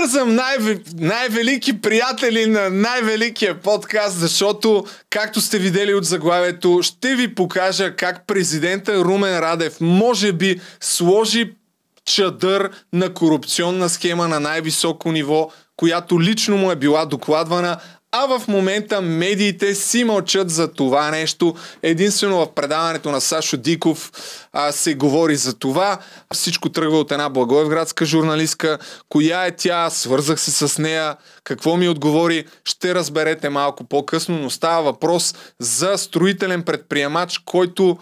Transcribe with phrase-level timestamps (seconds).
[0.00, 7.34] бързам най- най-велики приятели на най-великия подкаст, защото, както сте видели от заглавието, ще ви
[7.34, 11.52] покажа как президента Румен Радев може би сложи
[12.04, 17.76] чадър на корупционна схема на най-високо ниво, която лично му е била докладвана,
[18.12, 21.54] а в момента медиите си мълчат за това нещо.
[21.82, 24.12] Единствено в предаването на Сашо Диков
[24.52, 25.98] а, се говори за това.
[26.34, 28.78] Всичко тръгва от една благоевградска журналистка.
[29.08, 29.90] Коя е тя?
[29.90, 31.16] Свързах се с нея.
[31.44, 32.44] Какво ми отговори?
[32.64, 37.98] Ще разберете малко по-късно, но става въпрос за строителен предприемач, който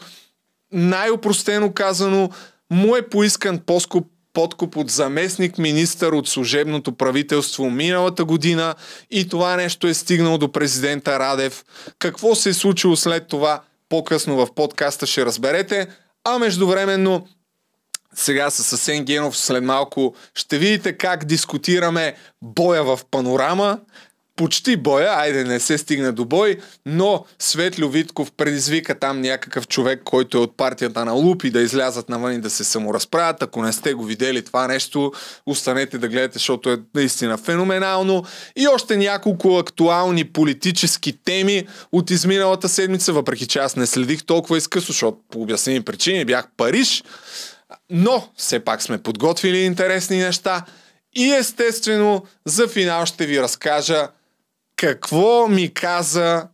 [0.73, 2.31] най-опростено казано
[2.71, 8.75] му е поискан по-скоп подкуп от заместник министър от служебното правителство миналата година
[9.11, 11.65] и това нещо е стигнало до президента Радев.
[11.99, 15.87] Какво се е случило след това, по-късно в подкаста ще разберете.
[16.25, 17.27] А междувременно
[18.15, 23.79] сега с Асен Генов след малко ще видите как дискутираме боя в панорама
[24.37, 30.03] почти боя, айде не се стигне до бой, но Светлю Витков предизвика там някакъв човек,
[30.05, 33.43] който е от партията на Лупи да излязат навън и да се саморазправят.
[33.43, 35.13] Ако не сте го видели това нещо,
[35.47, 38.25] останете да гледате, защото е наистина феноменално.
[38.57, 44.59] И още няколко актуални политически теми от изминалата седмица, въпреки че аз не следих толкова
[44.59, 47.05] изкъсно, защото по обяснени причини бях Париж.
[47.91, 50.65] Но все пак сме подготвили интересни неща.
[51.17, 54.09] И естествено, за финал ще ви разкажа
[54.77, 56.49] какво ми каза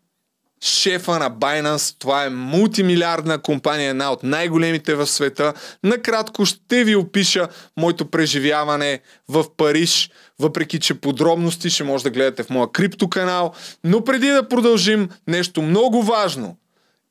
[0.63, 5.55] шефа на Binance, това е мултимилиардна компания, една от най-големите в света.
[5.85, 12.43] Накратко ще ви опиша моето преживяване в Париж, въпреки че подробности ще може да гледате
[12.43, 13.53] в моя крипто канал.
[13.85, 16.57] Но преди да продължим, нещо много важно.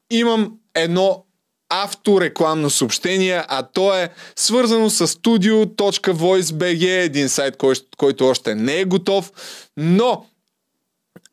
[0.09, 1.26] Имам едно
[1.70, 8.86] авторекламно съобщение, а то е свързано с studio.voice.bg, един сайт, кой, който още не е
[8.86, 9.32] готов,
[9.78, 10.26] но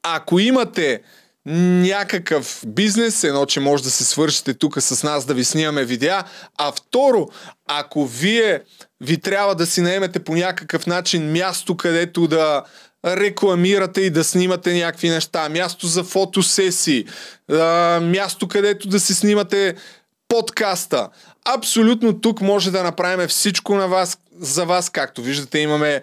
[0.02, 1.00] ако имате
[1.46, 6.24] някакъв бизнес, едно, че може да се свършите тук с нас да ви снимаме видеа,
[6.58, 7.28] а второ,
[7.66, 8.60] ако вие
[9.00, 12.62] ви трябва да си наемете по някакъв начин място, където да
[13.06, 17.06] рекламирате и да снимате някакви неща, място за фотосесии,
[18.00, 19.74] място където да си снимате
[20.28, 21.08] подкаста.
[21.44, 24.90] Абсолютно тук може да направим всичко на вас, за вас.
[24.90, 26.02] Както виждате, имаме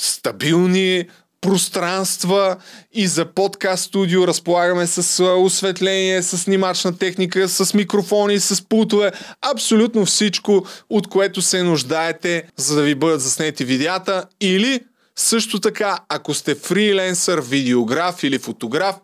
[0.00, 1.08] стабилни
[1.46, 2.56] пространства
[2.92, 4.26] и за подкаст студио.
[4.26, 9.12] Разполагаме с осветление, с снимачна техника, с микрофони, с пултове,
[9.52, 14.24] абсолютно всичко, от което се нуждаете, за да ви бъдат заснети видеята.
[14.40, 14.80] Или
[15.16, 18.96] също така, ако сте фриленсър, видеограф или фотограф,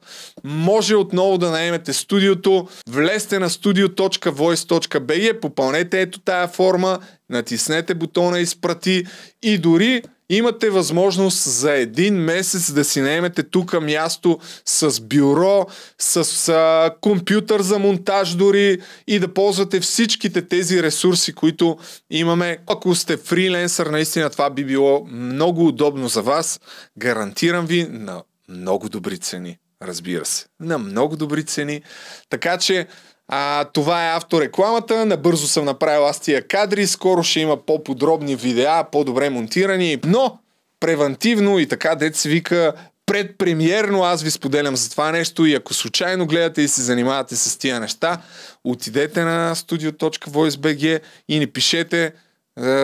[0.45, 2.69] може отново да наемете студиото.
[2.89, 6.99] Влезте на studio.voice.bg, попълнете ето тая форма,
[7.31, 9.05] натиснете бутона изпрати
[9.43, 10.03] и дори
[10.37, 15.67] имате възможност за един месец да си наемете тук място с бюро,
[15.99, 21.79] с а, компютър за монтаж дори и да ползвате всичките тези ресурси, които
[22.11, 22.59] имаме.
[22.67, 26.61] Ако сте фриленсър, наистина това би било много удобно за вас.
[26.99, 29.59] Гарантирам ви на много добри цени.
[29.83, 30.47] Разбира се.
[30.61, 31.83] На много добри цени.
[32.31, 32.87] Така че
[33.29, 35.07] а, това е авторекламата.
[35.07, 36.87] Набързо съм направил аз тия кадри.
[36.87, 39.99] Скоро ще има по-подробни видеа, по-добре монтирани.
[40.05, 40.39] Но
[40.81, 42.73] превентивно и така се вика
[43.07, 47.59] предпремиерно аз ви споделям за това нещо и ако случайно гледате и се занимавате с
[47.59, 48.23] тия неща,
[48.65, 52.13] отидете на studio.voice.bg и ни пишете,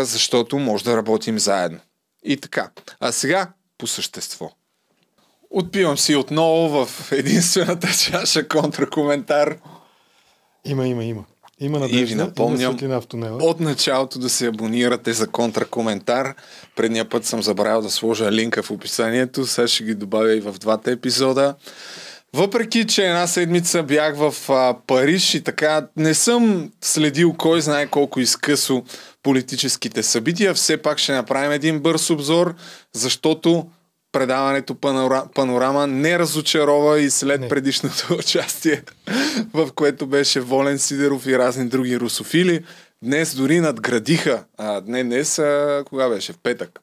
[0.03, 1.79] защото може да работим заедно.
[2.25, 2.71] И така.
[3.01, 3.49] А сега
[3.79, 4.51] по същество.
[5.51, 9.57] Отпивам си отново в единствената чаша контракоментар.
[10.69, 11.25] Има, има, има.
[11.61, 13.07] Има надежда, и ви напомням има в
[13.41, 16.35] от началото да се абонирате за контракоментар.
[16.77, 20.53] Предния път съм забравил да сложа линка в описанието, сега ще ги добавя и в
[20.53, 21.55] двата епизода.
[22.35, 27.87] Въпреки, че една седмица бях в а, Париж и така не съм следил кой знае
[27.87, 28.83] колко изкъсо
[29.23, 32.55] политическите събития, все пак ще направим един бърз обзор,
[32.93, 33.67] защото
[34.13, 37.49] предаването панора, Панорама не разочарова и след не.
[37.49, 38.83] предишното участие,
[39.53, 42.65] в което беше Волен Сидеров и разни други русофили,
[43.03, 44.45] днес дори надградиха.
[44.57, 46.33] А, не днес, а, кога беше?
[46.33, 46.81] В петък.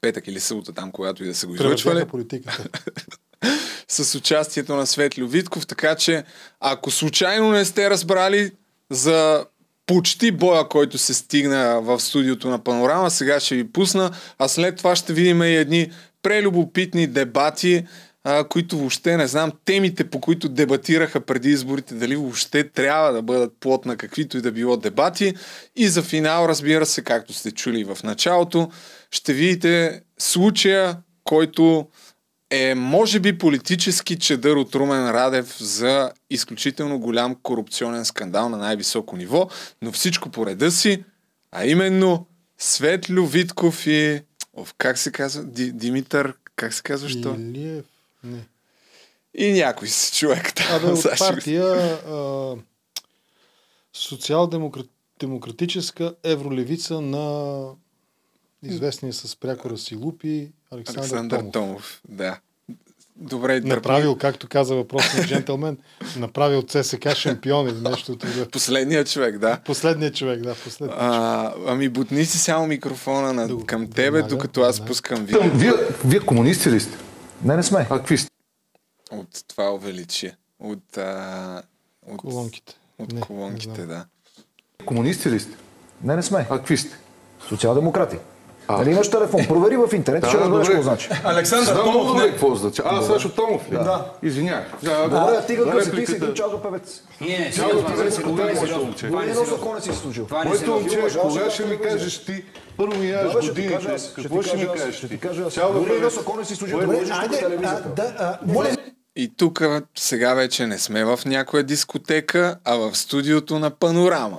[0.00, 2.04] Петък или събота там, когато и да са го излъчвали.
[2.04, 2.64] политиката.
[3.88, 6.24] с участието на Светлио Витков, така че
[6.60, 8.52] ако случайно не сте разбрали
[8.90, 9.46] за
[9.86, 13.10] почти боя, който се стигна в студиото на Панорама.
[13.10, 15.92] Сега ще ви пусна, а след това ще видим и едни
[16.26, 17.86] прелюбопитни дебати
[18.24, 23.22] а, които въобще не знам, темите по които дебатираха преди изборите, дали въобще трябва да
[23.22, 25.34] бъдат плод на каквито и да било дебати.
[25.76, 28.70] И за финал, разбира се, както сте чули в началото,
[29.10, 31.88] ще видите случая, който
[32.50, 39.16] е, може би, политически чедър от Румен Радев за изключително голям корупционен скандал на най-високо
[39.16, 39.48] ниво,
[39.82, 41.04] но всичко по реда си,
[41.52, 42.26] а именно
[42.58, 44.20] Светлю Витков и...
[44.56, 45.44] Оф, как се казва?
[45.44, 46.34] Ди, Димитър...
[46.56, 47.08] Как се казва?
[47.08, 47.34] Що?
[47.34, 47.84] Илиев,
[48.24, 48.46] не.
[49.34, 50.66] И някой си човек там.
[50.76, 52.56] Абе, от го- партия а,
[53.92, 57.66] социал-демократическа евролевица на
[58.62, 61.52] известния с прякора си Лупи Александър, Александър Томов.
[61.52, 62.00] Томов.
[62.08, 62.40] Да.
[63.18, 65.78] Добре, Направил, както каза въпросният джентълмен,
[66.16, 68.46] направил ЦСК шампион или нещо от това.
[68.46, 69.60] Последният човек, да.
[69.64, 71.00] Последният човек, да, последният.
[71.02, 74.88] А, ами бутни си само микрофона на, го- към тебе, веднага, докато аз веднага.
[74.88, 75.72] пускам видео Вие,
[76.04, 76.96] вие комунисти ли сте?
[77.44, 77.86] Не, не сме.
[77.90, 78.30] А какви сте?
[79.12, 80.36] от това увеличие.
[80.60, 81.62] От, а,
[82.06, 82.74] от, Колонките.
[82.98, 84.04] от Не, колонките, не да.
[84.84, 85.56] Комунисти ли сте?
[86.02, 86.46] Не, не сме.
[86.50, 86.96] А какви сте?
[87.48, 88.16] Социал-демократи.
[88.68, 89.46] Нали имаш телефон?
[89.48, 91.08] Провери в интернет, ще разбереш какво значи.
[91.24, 92.82] Александър Знам много добре какво значи.
[92.84, 93.74] А, Сашо Томов ли?
[93.74, 94.10] Да.
[94.22, 94.64] Извинявай.
[94.82, 97.02] Добре, стига За къси, ти си един час певец.
[97.20, 99.06] Не, не, ти вече сериозно, кога е е моето момче?
[99.06, 99.34] Това не е
[99.80, 100.26] си служил.
[100.30, 100.80] Е Моето сериозно.
[100.80, 102.44] момче, кога ще ми кажеш ти?
[102.76, 103.92] Първо ми ти годините.
[103.94, 104.10] аз.
[104.10, 105.14] Ще Какво ти ще ми кажеш Ще ти?
[105.14, 105.52] ти кажа аз.
[105.52, 106.18] Цял Дори певец.
[106.38, 108.38] не си служил, да Добре, Айде, а, да, а,
[109.16, 109.62] И тук
[109.98, 114.38] сега вече не сме в някоя дискотека, а в студиото на Панорама.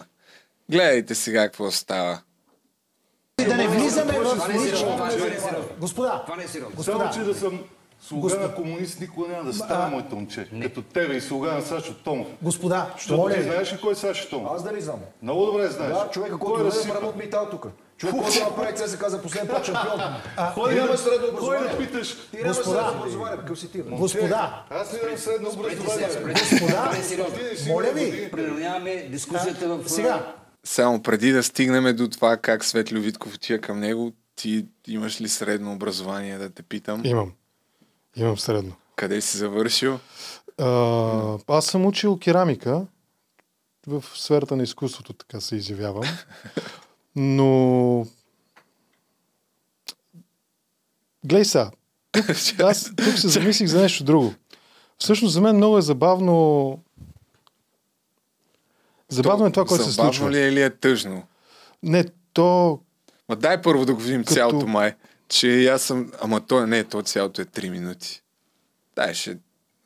[0.71, 2.19] Гледайте сега какво става.
[3.45, 4.97] Да не влизаме в е е лично.
[5.79, 6.83] Господа, Това не е сериозно.
[6.83, 7.59] Само, господа, че да съм
[8.01, 10.49] слуга на комунист, никога няма да стана моето момче.
[10.61, 12.27] Като тебе и слуга на Сашо Томов.
[12.41, 13.43] господа, моля ти ви.
[13.43, 14.51] знаеш ли кой е Сашо Томов?
[14.55, 14.99] Аз дали знам.
[15.21, 15.91] Много добре знаеш.
[15.93, 16.87] Да, човека, Кой който е?
[16.87, 17.67] Марамут Митал тук.
[17.97, 19.99] Човек, който направи ЦСКА за последен път шампион.
[20.53, 21.69] Кой да- нямаш средно Кой образование.
[21.69, 22.15] да питаш?
[22.31, 22.79] Ти Господа.
[22.83, 23.81] средно образование, какъв си ти?
[23.81, 26.07] Господа, Аз не имам средно образование.
[26.31, 26.91] господа,
[27.65, 28.31] е моля ви.
[28.31, 29.89] Приравняваме дискусията в...
[29.89, 30.33] сега,
[30.67, 35.29] Само преди да стигнем до това как Светлю Витков отива към него, ти имаш ли
[35.29, 37.01] средно образование да те питам?
[37.05, 37.33] Имам.
[38.15, 38.75] Имам средно.
[38.95, 39.99] Къде си завършил?
[40.57, 42.85] А, аз съм учил керамика
[43.87, 46.03] в сферата на изкуството, така се изявявам.
[47.15, 48.05] Но...
[51.25, 51.71] Глей са,
[52.11, 52.25] тук,
[52.59, 54.33] аз тук се замислих за нещо друго.
[54.97, 56.79] Всъщност за мен много е забавно...
[59.09, 60.31] Забавно е това, което се Забавно случва.
[60.31, 61.23] ли е или е тъжно?
[61.83, 62.79] Не, то...
[63.29, 64.93] Ма дай първо да го видим Като- цялото май.
[65.29, 66.11] Че и аз съм...
[66.21, 68.21] Ама то не, то цялото е 3 минути.
[68.95, 69.37] Дай ще...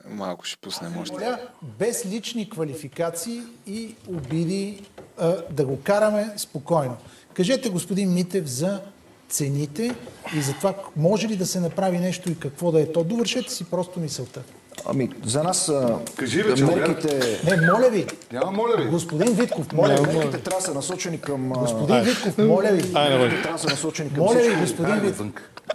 [0.07, 1.13] Малко ще пуснем още.
[1.13, 1.39] моля,
[1.79, 4.81] без лични квалификации и обиди
[5.17, 6.97] а, да го караме спокойно.
[7.33, 8.81] Кажете, господин Митев, за
[9.29, 9.95] цените
[10.35, 13.03] и за това може ли да се направи нещо и какво да е то.
[13.03, 14.41] Довършете си просто мисълта.
[14.85, 18.89] Ами, за нас а, Кажи, бе, че мерките, Не, моля ви, Няма, моля ви.
[18.89, 20.01] господин Витков, моля ви.
[20.17, 21.49] мерките трябва да са насочени към...
[21.49, 22.93] Господин Витков, моля ви.
[22.93, 25.27] Мерките трябва да са насочени към Моля ви, господин Витков.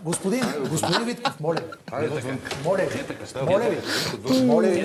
[0.05, 1.93] Господин, господин Витков, моля ви.
[1.93, 2.39] Моля ви.
[2.65, 3.77] Моля ви.
[4.47, 4.81] Моля ви.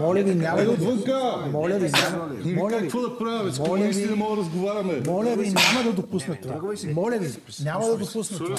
[0.00, 0.34] Моля ви.
[0.34, 1.90] Няма да Моля ви.
[2.54, 2.82] Моля ви.
[2.82, 3.52] Какво да правим?
[3.52, 5.00] С комунисти не мога да разговаряме.
[5.06, 6.54] Моля ви, няма да допусна това.
[6.94, 7.28] Моля ви,
[7.64, 8.56] няма да допусна това.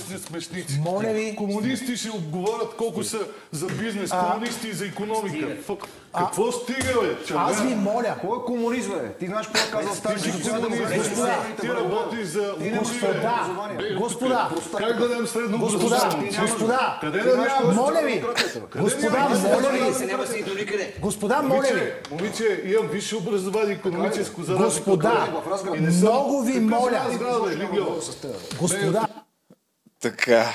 [0.79, 1.35] Моля ви.
[1.35, 3.19] Комунисти ще обговорят колко са
[3.51, 5.47] за бизнес, комунисти и за економика.
[5.65, 7.25] Фак, Какво стига, бе?
[7.25, 9.13] Че, Аз ви моля, Кой е комунист, бе?
[9.19, 10.21] Ти знаеш какво е казал Сталин?
[10.21, 11.37] Ти комунист, Господа.
[11.61, 13.39] Ти работиш за господа,
[13.97, 16.09] господа, Как да дадем средно господа,
[16.41, 17.74] господа, Къде да няма?
[17.74, 18.24] моля ви,
[18.79, 19.79] господа, моля ви,
[21.01, 25.41] господа, моля ви, Момиче, имам висше образование економическо за разлика от господа,
[25.79, 27.01] много ви моля,
[28.59, 29.07] господа,
[30.01, 30.53] Така.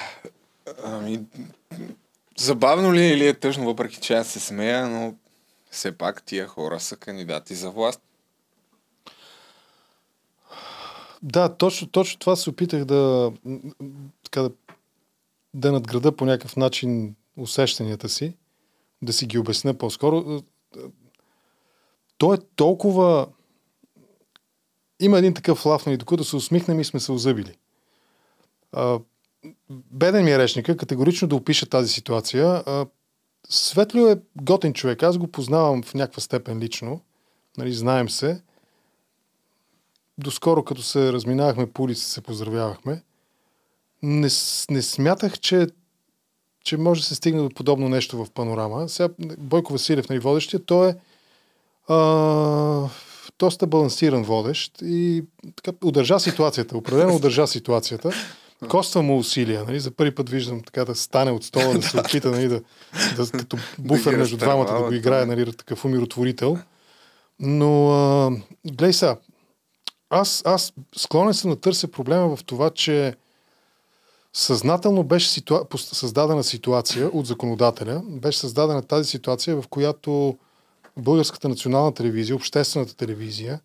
[0.85, 1.21] Ами...
[2.39, 5.15] Забавно ли е или е тъжно, въпреки че аз се смея, но
[5.77, 8.03] все пак тия хора са кандидати за власт.
[11.23, 13.33] Да, точно, точно това се опитах да,
[14.23, 14.51] така, да,
[15.55, 18.35] да надграда по някакъв начин усещанията си,
[19.03, 20.43] да си ги обясня по-скоро.
[22.19, 23.29] То е толкова...
[25.01, 27.57] Има един такъв лав, нали, докато се усмихнем и сме се озъбили.
[29.71, 32.65] Беден ми е речника, категорично да опиша тази ситуация.
[33.49, 35.03] Светлио е готен човек.
[35.03, 37.01] Аз го познавам в някаква степен лично.
[37.59, 38.43] Нали, знаем се
[40.19, 43.03] доскоро, като се разминавахме по улица, се поздравявахме.
[44.03, 44.29] Не,
[44.71, 45.67] не смятах, че,
[46.65, 48.89] че може да се стигне до подобно нещо в панорама.
[48.89, 50.95] Сега Бойко Василев, нали, водещия, той е
[51.89, 52.89] а,
[53.39, 55.25] доста балансиран водещ и
[55.57, 56.77] така, удържа ситуацията.
[56.77, 58.11] Определено удържа ситуацията.
[58.69, 59.65] Коства му усилия.
[59.65, 59.81] Нали?
[59.81, 62.61] За първи път виждам така да стане от стола, да се опита нали, да,
[63.17, 66.59] да, като буфер между двамата, да го играе, нали, такъв умиротворител.
[67.41, 68.31] Но, а,
[68.67, 69.17] гледай сега,
[70.11, 73.15] аз, аз склонен съм да търся проблема в това, че
[74.33, 75.65] съзнателно беше ситуа...
[75.77, 80.39] създадена ситуация от законодателя, беше създадена тази ситуация, в която
[80.97, 83.61] Българската национална телевизия, обществената телевизия,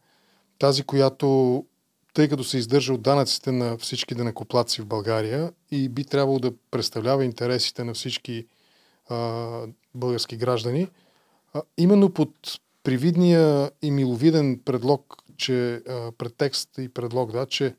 [0.60, 1.66] тази, която
[2.14, 6.54] тъй като се издържа от данъците на всички данъкоплаци в България и би трябвало да
[6.72, 8.48] представлява интересите на всички
[9.10, 9.48] а,
[9.96, 10.88] български граждани,
[11.54, 12.30] а, именно под
[12.84, 17.76] привидния и миловиден предлог, че а, претекст и предлог, да, че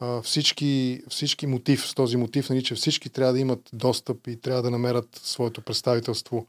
[0.00, 4.40] а, всички, всички мотив, с този мотив, нали, че всички трябва да имат достъп и
[4.40, 6.46] трябва да намерят своето представителство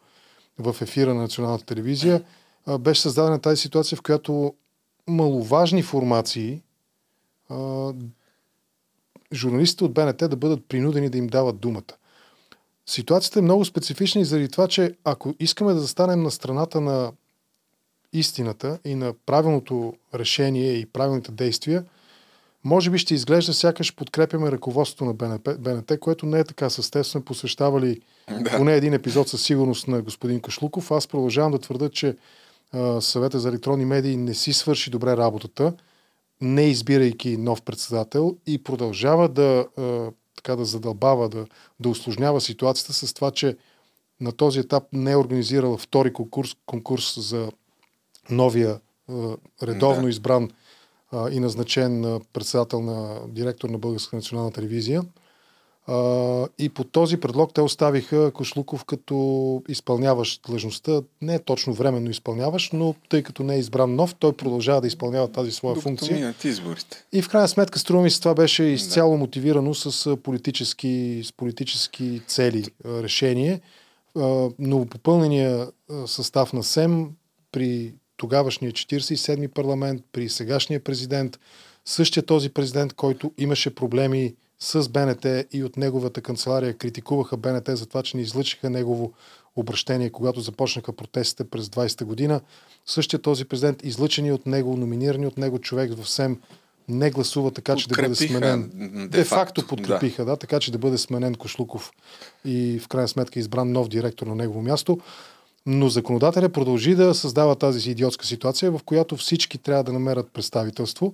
[0.58, 2.24] в ефира на националната телевизия,
[2.66, 4.54] а, беше създадена тази ситуация, в която
[5.08, 6.62] маловажни формации,
[7.52, 7.94] а,
[9.34, 11.94] журналистите от БНТ да бъдат принудени да им дават думата.
[12.86, 17.12] Ситуацията е много специфична и заради това, че ако искаме да застанем на страната на
[18.14, 21.86] истината и на правилното решение и правилните действия,
[22.64, 26.70] може би ще изглежда сякаш подкрепяме ръководството на БНП, БНТ, което не е така.
[26.70, 28.02] С теб сме посвещавали
[28.42, 28.58] да.
[28.58, 30.92] поне един епизод със сигурност на господин Кашлуков.
[30.92, 32.16] Аз продължавам да твърда, че
[32.72, 35.74] а, съвета за електронни медии не си свърши добре работата,
[36.42, 41.46] не избирайки нов председател и продължава да, а, така да задълбава, да,
[41.80, 43.58] да усложнява ситуацията с това, че
[44.22, 47.52] на този етап не е организирала втори конкурс, конкурс за
[48.30, 48.80] новия
[49.10, 50.10] а, редовно Да.
[50.10, 50.50] избран
[51.12, 55.04] а, и назначен а, председател на директор на Българска национална телевизия.
[55.88, 61.02] А, и по този предлог те оставиха Кошлуков като изпълняващ длъжността.
[61.22, 64.88] Не е точно временно изпълняващ, но тъй като не е избран нов, той продължава да
[64.88, 66.16] изпълнява тази своя Докато функция.
[66.16, 67.06] минат изборите.
[67.14, 72.22] И в крайна сметка, струва ми се, това беше изцяло мотивирано с политически, с политически
[72.28, 73.62] цели решение.
[74.60, 75.68] Новопопълнения
[76.06, 77.10] състав на СЕМ
[77.52, 81.40] при тогавашния 47-ми парламент, при сегашния президент,
[81.86, 87.86] същия този президент, който имаше проблеми с БНТ и от неговата канцелария критикуваха БНТ за
[87.86, 89.14] това, че не излъчиха негово
[89.56, 92.42] обращение, когато започнаха протестите през 20-та година.
[92.86, 96.40] Същия този президент, излъчени от него, номинирани от него човек в СЕМ,
[96.88, 98.72] не гласува така, че да бъде сменен.
[98.76, 100.32] м, Де, де факто факто, подкрепиха, да.
[100.32, 101.92] да, така че да бъде сменен Кошлуков
[102.46, 105.00] и в крайна сметка избран нов директор на негово място.
[105.66, 111.14] Но законодателя продължи да създава тази идиотска ситуация, в която всички трябва да намерят представителство,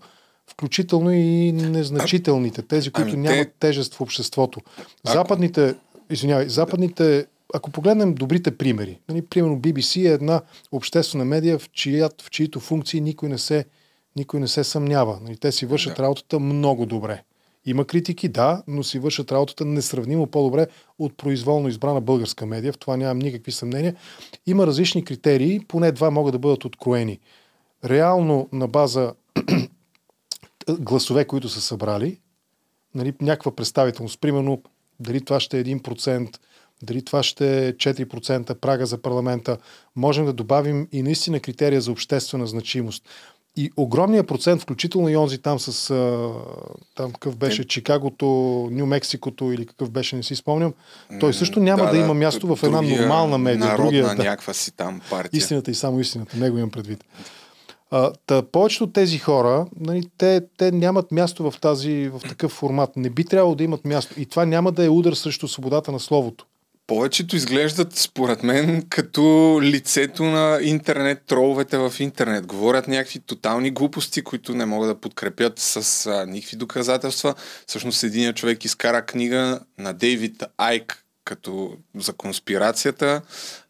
[0.52, 4.60] включително и незначителните, тези, които ами те- нямат тежест в обществото.
[5.04, 5.76] Западните,
[6.10, 12.10] извинявай, западните, ако погледнем добрите примери, нали, примерно BBC е една обществена медия, в, чия,
[12.22, 13.66] в чието функции никой не се,
[14.16, 15.20] никой не се съмнява.
[15.24, 16.04] Нали, те си вършат да.
[16.04, 17.24] работата много добре.
[17.66, 20.68] Има критики, да, но си вършат работата несравнимо по-добре
[21.00, 22.74] от произволно избрана българска медия.
[22.74, 23.96] В това нямам никакви съмнения.
[24.46, 27.20] Има различни критерии, поне два могат да бъдат откроени.
[27.86, 29.14] Реално на база
[30.70, 32.20] гласове, които са събрали,
[32.96, 34.22] нали, някаква представителност.
[34.22, 34.62] Примерно,
[35.00, 36.38] дали това ще е 1%,
[36.84, 39.58] дали това ще е 4% прага за парламента.
[39.96, 43.04] Можем да добавим и наистина критерия за обществена значимост.
[43.60, 45.94] И огромният процент, включително и онзи там с
[46.96, 48.26] там какъв беше Чикагото,
[48.72, 50.74] Нью Мексикото или какъв беше, не си спомням,
[51.20, 53.66] той също няма да, да има място в една нормална медия.
[53.66, 54.24] Народна Другия, да.
[54.24, 55.38] някаква си там партия.
[55.38, 56.38] Истината и само истината.
[56.38, 57.04] Него имам предвид.
[57.92, 62.52] А, та, повечето от тези хора, нали, те, те нямат място в, тази, в такъв
[62.52, 62.98] формат.
[62.98, 64.14] Не би трябвало да имат място.
[64.18, 66.46] И това няма да е удар срещу свободата на словото.
[66.88, 72.46] Повечето изглеждат, според мен, като лицето на интернет, троловете в интернет.
[72.46, 77.36] Говорят някакви тотални глупости, които не могат да подкрепят с а, никакви доказателства.
[77.68, 83.22] Всъщност един човек изкара книга на Дейвид Айк като за конспирацията,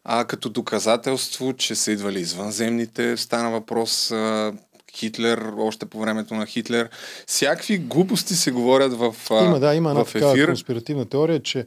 [0.04, 4.52] а като доказателство, че са идвали извънземните, стана въпрос а,
[4.94, 6.88] Хитлер, още по времето на Хитлер.
[7.26, 10.46] Всякакви глупости се говорят в, а, Има, да, има една в ефир.
[10.46, 11.66] конспиративна теория, че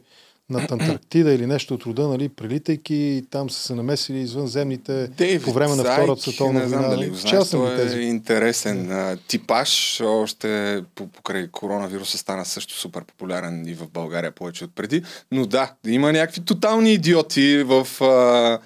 [0.50, 5.52] над Антарктида или нещо от рода, нали, прилитайки, там са се намесили извънземните Дейвид по
[5.52, 6.96] време на Втората световна не знам война.
[6.96, 8.00] дали знаеш, той е тези.
[8.00, 10.00] интересен а, типаж.
[10.00, 15.02] Още по- покрай коронавируса стана също супер популярен и в България повече от преди.
[15.32, 17.86] Но да, има някакви тотални идиоти в...
[18.04, 18.58] А,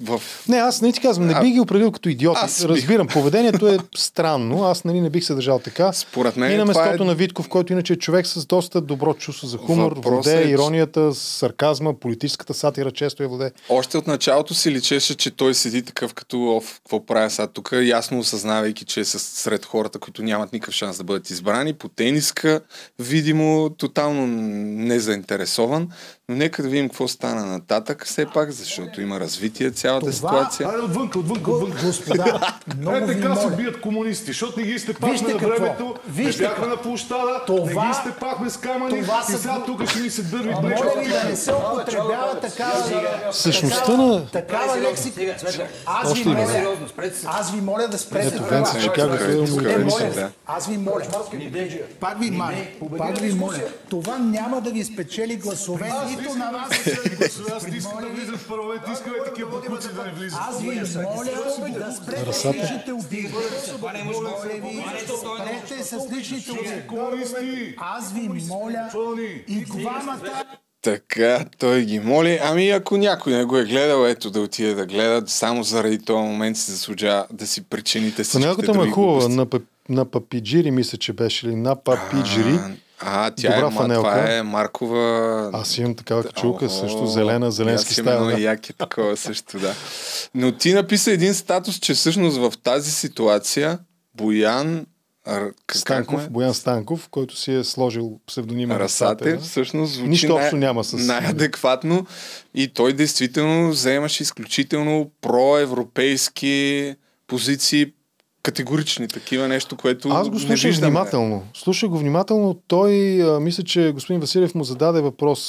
[0.00, 0.22] в...
[0.48, 2.40] Не, аз не ти казвам, не бих ги определил като идиоти.
[2.42, 2.64] аз.
[2.64, 4.64] Разбирам, поведението е странно.
[4.64, 5.92] Аз нали, не бих се държал така.
[5.92, 9.14] Според мен И на местото е- на Витков, който иначе е човек с доста добро
[9.14, 13.50] чувство за хумор, владее е, иронията, сарказма, политическата сатира често я владее.
[13.68, 17.70] Още от началото си личеше, че той седи такъв като оф, какво правя сега тук,
[17.82, 21.72] ясно осъзнавайки, че е сред хората, които нямат никакъв шанс да бъдат избрани.
[21.72, 22.60] По тениска,
[22.98, 25.88] видимо, тотално незаинтересован.
[26.28, 30.68] Но нека да видим какво стана нататък, все пак, защото има развитие цялата Това- ситуация.
[30.68, 31.86] Айде отвънка, отвънка, отвънка.
[31.86, 32.40] Господа,
[32.78, 36.48] много Е, ви така се бият комунисти, защото не ги изтепахме на времето, Вижте не
[36.48, 40.10] бяхме на площада, Това- не ги изтепахме с камъни това и сега тук ще ни
[40.10, 40.84] се дърви А блечо.
[40.84, 42.84] моля ви да не се употребява такава,
[43.32, 45.36] Същността на- такава лексика.
[45.86, 46.68] Аз ви моля,
[47.26, 48.56] аз ви моля да спрете Ето, това.
[48.56, 48.60] Е,
[50.46, 51.02] аз ви моля,
[52.00, 52.54] пак ви моля,
[52.98, 53.58] пак ви моля,
[53.90, 56.70] това няма да ви спечели гласове нито на вас.
[57.56, 59.50] Аз не искам да влизам в парламент, искам е такива
[60.32, 60.68] Аз ви
[61.02, 61.30] моля
[61.78, 63.28] да спрете личните обиди.
[64.04, 64.22] Моля
[64.62, 64.82] ви,
[65.18, 67.74] спрете с личните обиди.
[67.78, 68.90] Аз ви моля
[69.48, 70.44] и двамата
[70.82, 72.38] Така, той ги моли.
[72.42, 75.22] Ами ако някой не го е гледал, ето да отиде да гледа.
[75.26, 79.28] Само заради този момент се заслужава да си причините всичките Панелката му е хубава.
[79.28, 79.36] глупости.
[79.36, 79.46] На,
[79.88, 81.56] на папиджири, мисля, че беше ли?
[81.56, 82.58] На папиджири.
[83.06, 84.10] А, тя Добра е, фанелка.
[84.10, 85.50] това е Маркова...
[85.52, 88.14] Аз имам такава качулка, също зелена, зеленски стайл.
[88.16, 88.40] едно Да.
[88.40, 89.74] яки такова също, да.
[90.34, 93.78] Но ти написа един статус, че всъщност в тази ситуация
[94.14, 94.86] Боян
[95.66, 96.28] как Станков, е?
[96.28, 99.38] Боян Станков, който си е сложил псевдонима Расате, да.
[99.38, 102.06] всъщност звучи Нищо най- общо няма с- най-адекватно
[102.54, 106.94] и той действително заемаше изключително проевропейски
[107.26, 107.92] позиции,
[108.44, 110.90] категорични такива, нещо, което Аз го не слушах виждаме.
[110.90, 111.42] внимателно.
[111.54, 112.54] Слушах го внимателно.
[112.68, 115.40] Той, а, мисля, че господин Василев му зададе въпрос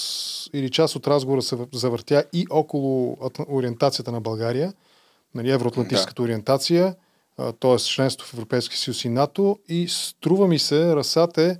[0.53, 3.17] или част от разговора се въ- завъртя и около
[3.49, 4.73] ориентацията на България,
[5.35, 6.95] нали, евроатлантическата ориентация,
[7.59, 7.77] т.е.
[7.77, 9.59] членство в Европейския съюз и НАТО.
[9.69, 11.57] И струва ми се, Расате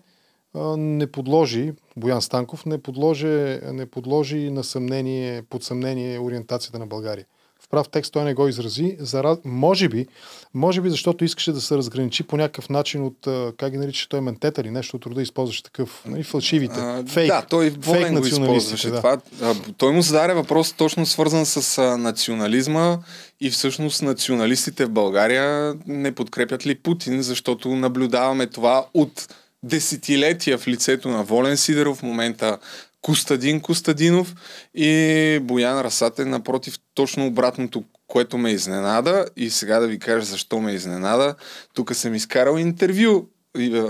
[0.55, 3.27] а, не подложи, Боян Станков не подложи,
[3.63, 7.25] не подложи на съмнение, под съмнение ориентацията на България.
[7.65, 8.97] В прав текст той не го изрази.
[8.99, 10.07] За, раз- може би,
[10.53, 14.21] може би, защото искаше да се разграничи по някакъв начин от, как ги нарича той,
[14.21, 18.27] ментета или нещо от рода, използваше такъв, нали, фалшивите, А, фейк, да, той фейк го
[18.27, 18.97] използваше Да.
[18.97, 19.17] това.
[19.41, 22.97] А, той му зададе въпрос точно свързан с а, национализма
[23.41, 29.27] и всъщност националистите в България не подкрепят ли Путин, защото наблюдаваме това от
[29.63, 32.57] десетилетия в лицето на Волен Сидеров, в момента
[33.05, 34.35] Костадин Костадинов
[34.75, 40.59] и Боян Расате, напротив, точно обратното, което ме изненада и сега да ви кажа защо
[40.59, 41.35] ме изненада.
[41.73, 43.25] Тук съм изкарал интервю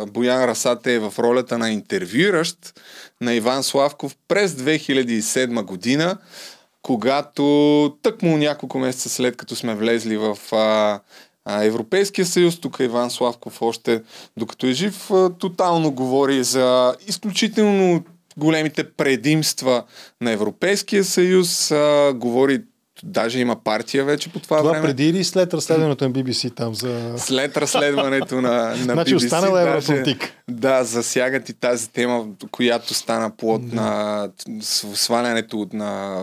[0.08, 2.80] Боян Расате е в ролята на интервюиращ
[3.22, 6.18] на Иван Славков през 2007 година,
[6.82, 11.00] когато тъкмо няколко месеца след като сме влезли в а,
[11.64, 14.04] Европейския съюз, тук Иван Славков още
[14.38, 18.04] докато е жив, а, тотално говори за изключително
[18.38, 19.84] големите предимства
[20.22, 22.62] на Европейския съюз, а, говори
[23.04, 24.88] Даже има партия вече по това, Това време.
[24.88, 27.14] преди или след разследването на BBC там за...
[27.18, 30.34] След разследването на, на Значи BBC, останала Евроатлантик.
[30.50, 34.30] Да, засягат и тази тема, която стана плод на
[34.62, 36.22] с- свалянето на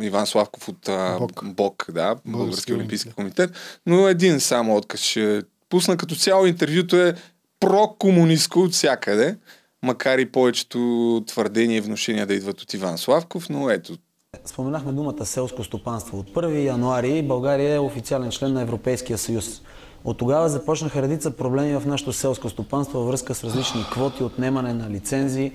[0.00, 1.44] Иван Славков от Бок.
[1.44, 3.50] БОК, да, Български Български олимпийски комитет.
[3.86, 5.96] Но един само отказ ще пусна.
[5.96, 7.14] Като цяло интервюто е
[7.60, 9.36] прокомунистко от всякъде,
[9.82, 10.78] макар и повечето
[11.26, 13.96] твърдения и вношения да идват от Иван Славков, но ето,
[14.44, 16.18] Споменахме думата селско стопанство.
[16.18, 19.62] От 1 януари България е официален член на Европейския съюз.
[20.04, 24.74] От тогава започнаха редица проблеми в нашето селско стопанство във връзка с различни квоти, отнемане
[24.74, 25.52] на лицензии.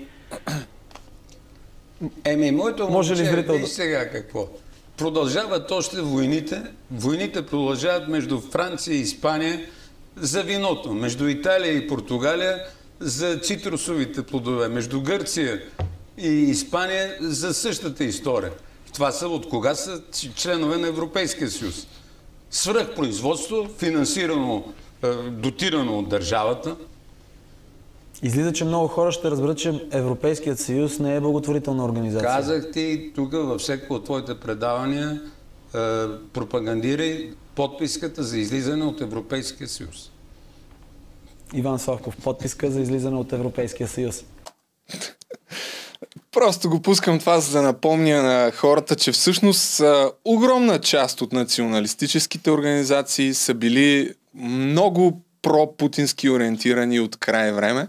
[2.24, 4.48] Еми, моето Може ли зрител да- виж сега какво.
[4.98, 6.62] Продължават още войните.
[6.92, 9.60] Войните продължават между Франция и Испания
[10.16, 12.60] за виното, между Италия и Португалия
[13.00, 15.62] за цитрусовите плодове, между Гърция
[16.18, 18.52] и Испания за същата история.
[18.94, 20.02] Това са от кога са
[20.36, 21.88] членове на Европейския съюз.
[22.52, 26.76] Свръхпроизводство, финансирано, е, дотирано от държавата.
[28.24, 32.30] Излиза, че много хора ще разберат, че Европейският съюз не е благотворителна организация.
[32.30, 35.78] Казах ти тук във всеки от твоите предавания е,
[36.34, 40.12] пропагандирай подписката за излизане от Европейския съюз.
[41.54, 44.24] Иван Славков, подписка за излизане от Европейския съюз.
[46.32, 49.82] Просто го пускам това, за да напомня на хората, че всъщност
[50.26, 57.88] огромна част от националистическите организации са били много про-путински ориентирани от край време.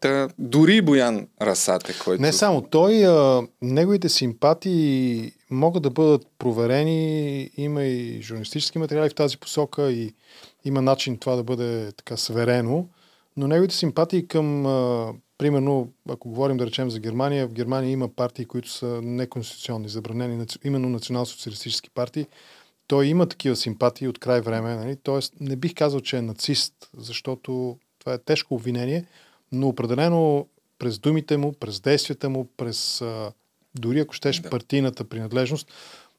[0.00, 2.22] Та, дори Боян Расате, който...
[2.22, 7.50] Не само той, а, неговите симпатии могат да бъдат проверени.
[7.56, 10.14] Има и журналистически материали в тази посока и
[10.64, 12.88] има начин това да бъде така сверено.
[13.36, 18.08] Но неговите симпатии към, а, примерно, ако говорим да речем за Германия, в Германия има
[18.08, 22.26] партии, които са неконституционни, забранени, именно национал-социалистически партии.
[22.86, 24.74] Той има такива симпатии от край време.
[24.74, 24.96] Нали?
[24.96, 29.04] Тоест, не бих казал, че е нацист, защото това е тежко обвинение,
[29.52, 30.46] но определено
[30.78, 33.32] през думите му, през действията му, през а,
[33.74, 34.50] дори ако щеш да.
[34.50, 35.72] партийната принадлежност,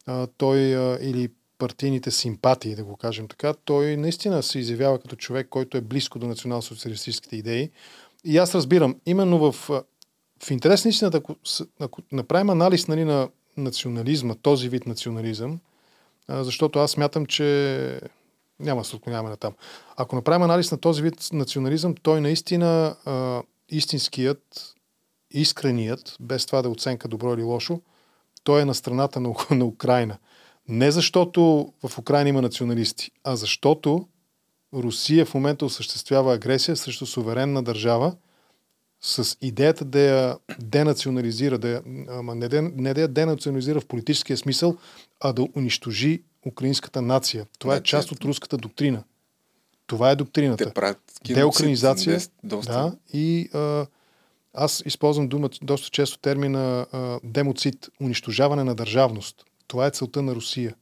[0.05, 5.15] а, той а, или партийните симпатии, да го кажем така, той наистина се изявява като
[5.15, 7.69] човек, който е близко до национал-социалистическите идеи.
[8.25, 9.69] И аз разбирам, именно в,
[10.43, 11.35] в интерес на истината, ако,
[11.79, 15.59] ако направим анализ нали, на национализма, този вид национализъм,
[16.27, 17.99] а, защото аз смятам, че
[18.59, 19.53] няма да се отклоняваме на там.
[19.95, 24.73] Ако направим анализ на този вид национализъм, той наистина а, истинският,
[25.33, 27.81] искреният, без това да е оценка добро или лошо,
[28.43, 30.17] той е на страната на, на Украина.
[30.69, 34.07] Не защото в Украина има националисти, а защото
[34.73, 38.15] Русия в момента осъществява агресия срещу суверенна държава
[39.01, 43.85] с идеята да я денационализира, да я, ама не, да, не да я денационализира в
[43.85, 44.77] политическия смисъл,
[45.19, 47.45] а да унищожи украинската нация.
[47.59, 49.03] Това е Да, част от руската доктрина.
[49.87, 50.65] Това е доктрината.
[50.65, 50.99] Те правят
[52.13, 52.71] дес- доста.
[52.71, 53.85] Да, и а,
[54.53, 59.45] аз използвам дума, доста често термина а, демоцид, унищожаване на държавност.
[59.67, 60.75] Това е целта на Русия.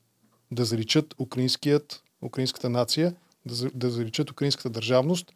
[0.51, 5.33] Да заличат украинският, украинската нация, да, да заличат украинската държавност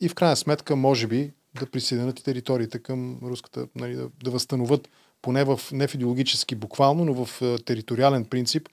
[0.00, 4.30] и в крайна сметка, може би, да присъединят и териториите към руската, нали, да, да
[4.30, 4.88] възстановят
[5.22, 8.68] поне в, не в идеологически буквално, но в териториален принцип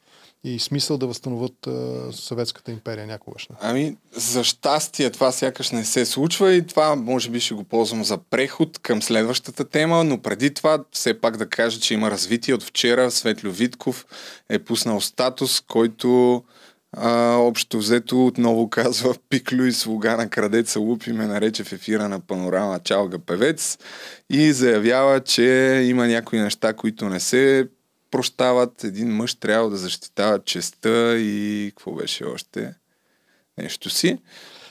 [0.45, 3.55] и смисъл да възстановят а, Съветската империя някогашна.
[3.61, 8.03] Ами, за щастие това сякаш не се случва и това може би ще го ползвам
[8.03, 12.53] за преход към следващата тема, но преди това все пак да кажа, че има развитие
[12.53, 13.11] от вчера.
[13.11, 14.05] Светлю Витков
[14.49, 16.43] е пуснал статус, който
[16.97, 22.09] а, общо взето отново казва Пиклю и слуга на крадеца Лупи ме нарече в ефира
[22.09, 23.77] на панорама Чалга певец
[24.29, 25.43] и заявява, че
[25.89, 27.67] има някои неща, които не се
[28.15, 28.83] прощават.
[28.83, 32.73] Един мъж трябва да защитава честа и какво беше още?
[33.57, 34.17] нещо си.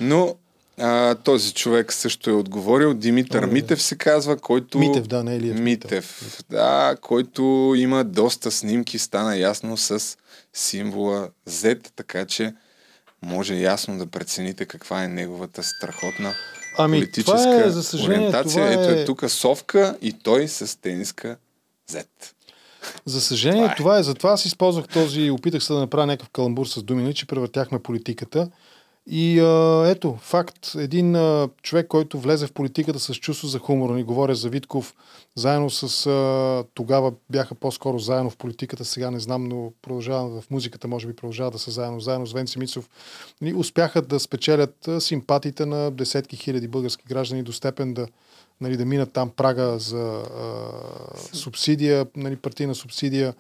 [0.00, 0.37] Но
[0.78, 2.94] а, този човек също е отговорил.
[2.94, 3.52] Димитър О, да.
[3.52, 4.78] Митев се казва, който...
[4.78, 5.90] Митев, да, не Елиев Митев.
[5.90, 6.42] Митев.
[6.50, 10.16] Да, който има доста снимки, стана ясно с
[10.52, 12.54] символа Z, така че
[13.22, 16.35] може ясно да прецените каква е неговата страхотна
[16.78, 18.72] Ами, политическа това е, за съжаление, ориентация.
[18.72, 21.37] това Ето е- е тук Совка и той с тениска
[21.90, 22.04] Z.
[23.07, 24.01] За съжаление, Това това е.
[24.01, 24.03] е.
[24.03, 27.79] Затова аз използвах този, опитах се да направя някакъв каламбур с думи, нали, че превъртяхме
[27.79, 28.51] политиката.
[29.07, 33.94] И а, ето, факт, един а, човек, който влезе в политиката с чувство за хумор,
[33.94, 34.94] ни говоря за Витков,
[35.35, 40.51] заедно с, а, тогава бяха по-скоро заедно в политиката, сега не знам, но продължава в
[40.51, 42.88] музиката, може би продължава да са заедно, заедно с Венци Мицов,
[43.40, 48.07] нали, успяха да спечелят симпатиите на десетки хиляди български граждани до степен да,
[48.61, 53.35] нали, да минат там прага за а, субсидия, нали, партийна субсидия.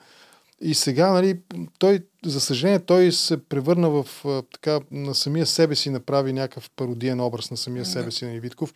[0.60, 1.40] И сега, нали,
[1.78, 6.70] той, за съжаление, той се превърна в а, така, на самия себе си, направи някакъв
[6.76, 8.74] пародиен образ на самия себе си, нали, Витков.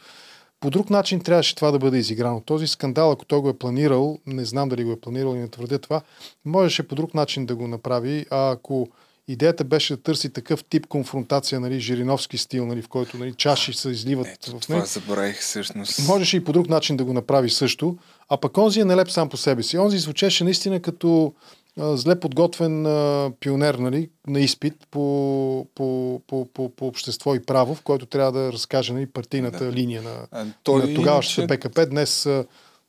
[0.61, 2.41] По друг начин трябваше това да бъде изиграно.
[2.41, 5.49] Този скандал, ако той го е планирал, не знам дали го е планирал и не
[5.49, 6.01] твърдя това,
[6.45, 8.89] можеше по друг начин да го направи, а ако
[9.29, 13.73] идеята беше да търси такъв тип конфронтация, нали, Жириновски стил, нали, в който нали, чаши
[13.73, 14.87] се изливат Ето, в това него.
[14.87, 16.09] забравих всъщност.
[16.09, 17.97] Можеше и по друг начин да го направи също,
[18.29, 19.79] а пък онзи е нелеп сам по себе си.
[19.79, 21.33] Онзи звучеше наистина като
[21.81, 27.43] а, зле подготвен а, пионер нали, на изпит по, по, по, по, по общество и
[27.43, 29.73] право, в който трябва да разкаже нали, партийната да.
[29.73, 32.45] линия на, А, той на тогавашната иначе- БКП, днес а,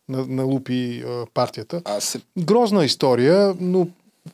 [0.10, 1.82] на, на лупи а, партията.
[1.86, 3.88] Аз се Грозна история, но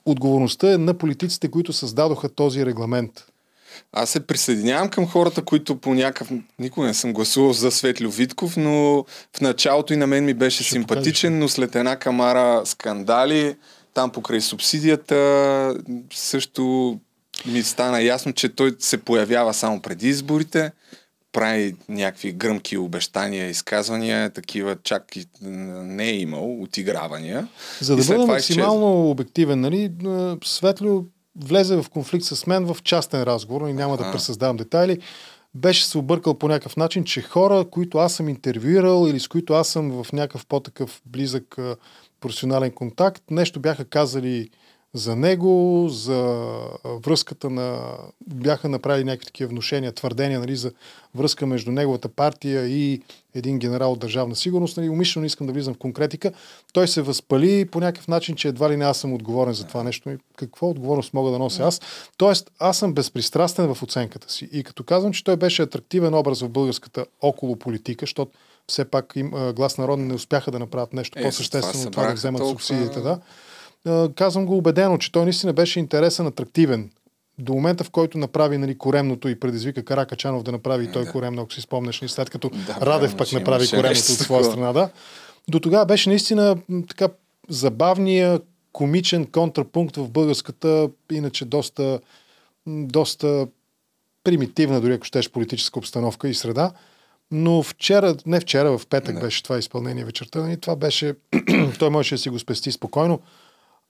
[0.05, 3.25] отговорността е на политиците, които създадоха този регламент.
[3.93, 6.31] Аз се присъединявам към хората, които по някакъв...
[6.59, 9.05] Никога не съм гласувал за Светлю Витков, но
[9.37, 13.55] в началото и на мен ми беше Ще симпатичен, но след една камара скандали,
[13.93, 15.77] там покрай субсидията,
[16.13, 16.95] също
[17.45, 20.71] ми стана ясно, че той се появява само преди изборите,
[21.35, 27.47] прави някакви гръмки обещания, изказвания, такива чак и не е имал, отигравания.
[27.81, 31.05] За да бъда максимално обективен, нали, а, Светло
[31.39, 34.99] влезе в конфликт с мен в частен разговор и няма да пресъздавам детайли.
[35.53, 39.53] Беше се объркал по някакъв начин, че хора, които аз съм интервюирал или с които
[39.53, 41.57] аз съм в някакъв по-такъв близък
[42.19, 44.49] професионален контакт, нещо бяха казали
[44.95, 46.49] за него, за
[46.85, 47.79] връзката на...
[48.27, 50.71] Бяха направили някакви такива внушения, твърдения нали, за
[51.15, 53.01] връзка между неговата партия и
[53.35, 54.77] един генерал от държавна сигурност.
[54.77, 56.31] Нали, умишлено не искам да влизам в конкретика.
[56.73, 59.83] Той се възпали по някакъв начин, че едва ли не аз съм отговорен за това
[59.83, 60.09] нещо.
[60.09, 61.81] И какво отговорност мога да нося аз?
[62.17, 64.49] Тоест, аз съм безпристрастен в оценката си.
[64.51, 68.31] И като казвам, че той беше атрактивен образ в българската около политика, защото
[68.67, 72.07] все пак им, глас народа не успяха да направят нещо Е, по-съществено затова от това
[72.07, 73.01] да вземат субсидията.
[73.01, 73.19] Да.
[74.15, 76.89] Казвам го убедено, че той наистина беше интересен, атрактивен.
[77.39, 81.53] До момента, в който направи нали, коремното и предизвика Каракачанов да направи той коремно, ако
[81.53, 84.73] си спомнеш, и след като Да, Радев пък направи коремното от своя страна.
[84.73, 84.89] Да.
[85.47, 87.07] До тогава беше наистина така
[87.49, 88.39] забавния,
[88.71, 91.99] комичен контрапункт в българската, иначе доста,
[92.67, 93.47] доста
[94.23, 96.71] примитивна, дори ако щеш, политическа обстановка и среда.
[97.31, 101.15] Но вчера, не вчера, в петък беше това изпълнение вечерта, и това беше,
[101.79, 103.19] той можеше да си го спести спокойно.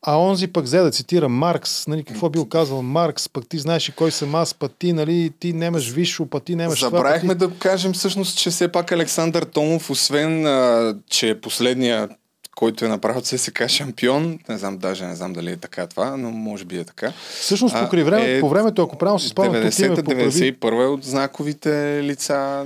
[0.08, 3.90] А онзи пък взе да цитира Маркс, нали, какво бил казал Маркс, пък ти знаеш
[3.90, 7.34] и кой съм аз, пък ти, нали, ти немаш висшо, пък ти немаш това, Забравихме
[7.34, 7.38] ти...
[7.38, 12.10] да кажем всъщност, че все пак Александър Томов, освен, а, че е последния,
[12.56, 16.32] който е направил ЦСК шампион, не знам, даже не знам дали е така това, но
[16.32, 17.14] може би е така.
[17.40, 20.32] Всъщност, А, покрай време, е по времето, ако правилно си спомням, тук ти ме поправи.
[20.32, 22.66] 90-91 е от знаковите лица.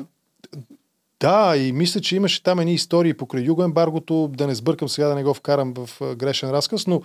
[1.19, 5.08] Да, и мисля, че имаше там едни истории покрай юго ембаргото, да не сбъркам сега
[5.08, 7.01] да не го вкарам в грешен разказ, но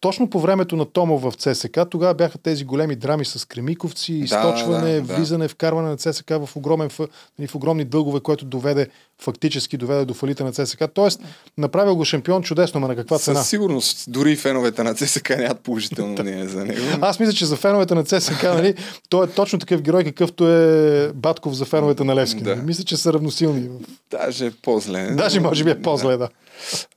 [0.00, 4.94] точно по времето на Томов в ЦСК, тогава бяха тези големи драми с кремиковци, източване,
[4.94, 5.14] да, да.
[5.14, 6.90] влизане, вкарване на ЦСК в, огромен,
[7.38, 8.88] нали, в огромни дългове, което доведе,
[9.22, 10.84] фактически доведе до фалита на ЦСК.
[10.94, 11.20] Тоест,
[11.58, 13.40] направил го шампион чудесно, ма на каква цена?
[13.40, 16.80] Със сигурност, дори феновете на ЦСК нямат положително мнение за него.
[17.00, 18.74] Аз мисля, че за феновете на ЦСК, нали,
[19.08, 22.42] той е точно такъв герой, какъвто е Батков за феновете на Левски.
[22.42, 22.56] Да.
[22.56, 22.66] нали.
[22.66, 23.68] Мисля, че са равносилни.
[24.10, 25.10] Даже е по-зле.
[25.10, 26.28] Даже може би е по-зле, да.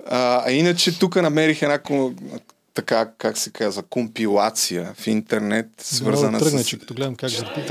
[0.08, 1.78] А, а иначе тук намерих една
[2.74, 6.68] така, как се казва, компилация в интернет, свързана тръгне, с...
[6.68, 7.62] че като гледам как върти.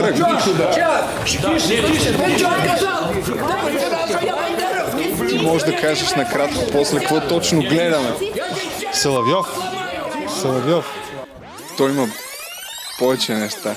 [5.28, 8.12] Ти можеш да кажеш накратко после какво точно гледаме.
[8.92, 9.46] Салавьов.
[10.40, 10.86] Салавьов.
[11.76, 12.08] Той има
[12.98, 13.76] повече неща.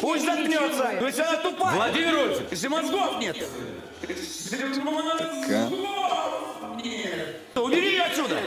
[0.00, 0.84] Пусть заткнется!
[0.98, 3.36] Владимир Владимирович, если мозгов нет!
[4.02, 5.70] Така.
[7.60, 8.40] Убери ее отсюда!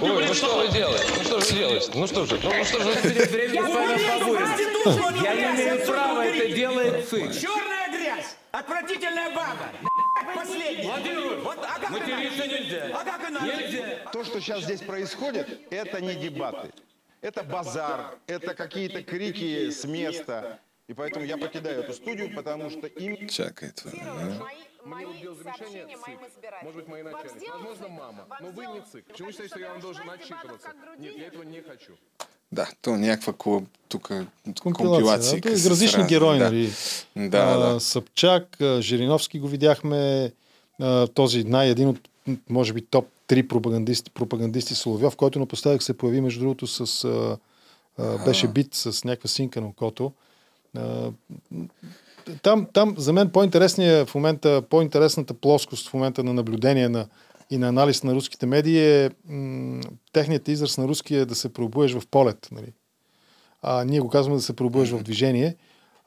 [0.00, 1.04] Ой, ну что вы делаете?
[1.16, 1.90] Ну что же вы делаете?
[1.94, 2.90] Ну что же, ну, ну что же
[5.22, 7.32] Я не имею права, это делает сын.
[7.32, 8.36] Черная грязь!
[8.52, 9.70] Отвратительная баба!
[10.34, 12.90] Владимир вот, а как Материться нельзя!
[12.94, 13.40] А как она?
[13.40, 14.10] Нельзя!
[14.12, 16.70] То, что сейчас здесь происходит, это не дебаты.
[17.20, 20.60] Это базар, это какие-то крики с места.
[20.88, 23.28] И поэтому я покидаю эту студию, потому что им...
[23.28, 23.92] Чакай това.
[23.92, 24.46] да.
[24.84, 26.18] Мне вот делал замечание ЦИК.
[26.62, 27.50] Может быть, мои начальники.
[27.52, 28.26] Возможно, мама.
[28.40, 29.04] Но вы не ЦИК.
[29.06, 30.68] Почему считаете, что я вам должен отчитываться?
[30.98, 31.92] Нет, я этого не хочу.
[32.52, 34.02] Да, то някаква ко- тук
[34.62, 34.62] Компилация.
[34.62, 35.40] компилация.
[35.40, 35.70] да.
[35.70, 36.44] Различни герои, да.
[36.44, 36.70] нали?
[37.16, 37.80] Да, а, да.
[37.80, 40.32] Съпчак, Жириновски го видяхме,
[40.80, 41.98] а, този най- един от,
[42.48, 47.04] може би, топ 3 пропагандисти, пропагандисти Соловьов, който напоследък се появи, между другото, с...
[47.04, 47.38] А,
[47.98, 50.12] а, беше бит с някаква синка на окото.
[50.76, 51.10] А,
[52.42, 57.06] там, там за мен по-интересният в момента, по-интересната плоскост в момента на наблюдение на,
[57.50, 59.80] и на анализ на руските медии е м-
[60.12, 62.48] техният израз на руски е да се пробуеш в полет.
[62.52, 62.72] Нали?
[63.62, 65.56] А, ние го казваме да се пробуеш в движение.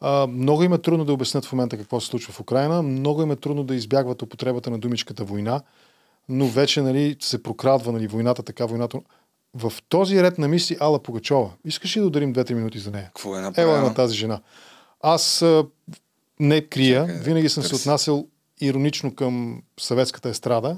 [0.01, 2.81] А, много им е трудно да обяснят в момента какво се случва в Украина.
[2.81, 5.61] Много им е трудно да избягват употребата на думичката война.
[6.29, 8.99] Но вече нали, се прокрадва нали, войната, така войната.
[9.53, 11.49] В този ред на мисли Алла Пугачова.
[11.65, 13.05] Искаш ли да ударим 2-3 минути за нея?
[13.05, 13.87] Какво е Ела направено?
[13.87, 14.41] на тази жена.
[15.01, 15.45] Аз
[16.39, 17.89] не крия, Чакай, винаги съм се търся.
[17.89, 18.27] отнасял
[18.61, 20.77] иронично към съветската естрада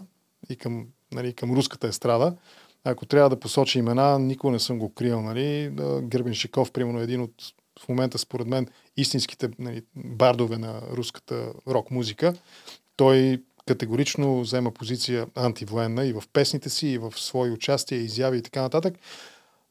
[0.50, 2.36] и към, нали, към руската естрада.
[2.84, 5.22] Ако трябва да посоча имена, никога не съм го криел.
[5.22, 5.72] Нали.
[5.80, 7.34] А, Гърбеншиков, примерно, е един от
[7.80, 12.34] в момента, според мен, истинските нали, бардове на руската рок-музика.
[12.96, 18.42] Той категорично взема позиция антивоенна и в песните си, и в свои участия, изяви и
[18.42, 18.96] така нататък.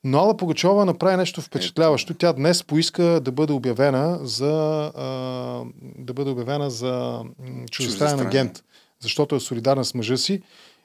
[0.05, 2.15] Но Алла Пугачова направи нещо впечатляващо.
[2.15, 5.07] Тя днес поиска да бъде обявена за, а,
[5.81, 7.23] да бъде обявена за
[7.71, 8.65] чуждестранен агент,
[9.01, 10.43] защото е солидарна с мъжа си.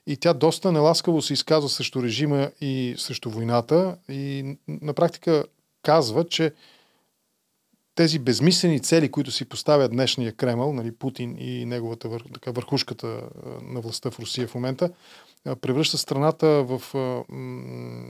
[0.08, 3.98] И тя доста неласкаво се изказва срещу режима и срещу войната.
[4.10, 5.46] И на практика
[5.84, 6.54] казва, че
[7.96, 13.22] тези безмислени цели, които си поставя днешния Кремъл, нали, Путин и неговата вър, така, върхушката
[13.62, 14.90] на властта в Русия в момента,
[15.62, 16.82] превръща страната в
[17.30, 18.08] м,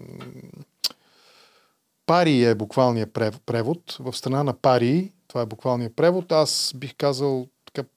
[2.10, 3.98] пари е буквалният прев- превод.
[4.00, 7.88] В страна на пари, това е буквалният превод, аз бих казал така,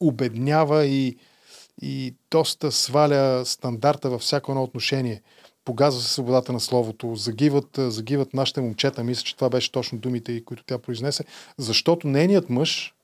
[0.00, 1.16] обеднява и,
[1.82, 5.22] и доста сваля стандарта във всяко едно отношение.
[5.64, 9.04] Погазва се свободата на словото, загиват, загиват нашите момчета.
[9.04, 11.24] Мисля, че това беше точно думите, които тя произнесе.
[11.58, 12.94] Защото нейният мъж,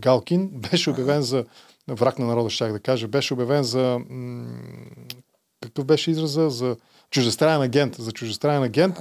[0.00, 1.44] Галкин, беше обявен за
[1.88, 4.46] враг на народа, щях да кажа, беше обявен за м-
[5.60, 6.50] какъв беше израза?
[6.50, 6.76] За
[7.10, 7.94] чуждестранен агент.
[7.94, 8.96] За чуждестранен агент,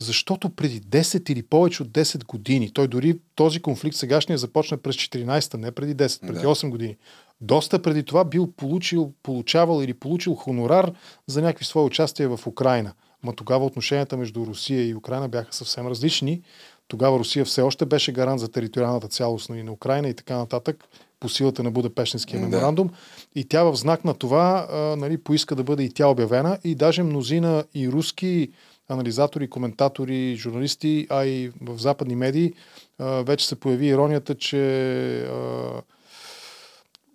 [0.00, 4.96] защото преди 10 или повече от 10 години, той дори този конфликт сегашния започна през
[4.96, 6.46] 14-та, не преди 10, преди Да.
[6.46, 6.96] 8 години.
[7.40, 10.92] Доста преди това бил получил, получавал или получил хонорар
[11.26, 12.92] за някакви свои участия в Украина.
[13.22, 16.42] Ма тогава отношенията между Русия и Украина бяха съвсем различни.
[16.88, 20.84] Тогава Русия все още беше гарант за териториалната цялост нали, на Украина и така нататък
[21.20, 22.46] по силата на Будапештинския Да.
[22.46, 22.90] меморандум.
[23.34, 26.58] И тя в знак на това а, нали, поиска да бъде и тя обявена.
[26.64, 28.48] И даже мнозина и руски
[28.90, 32.52] анализатори, коментатори, журналисти, а и в западни медии
[33.00, 35.26] вече се появи иронията, че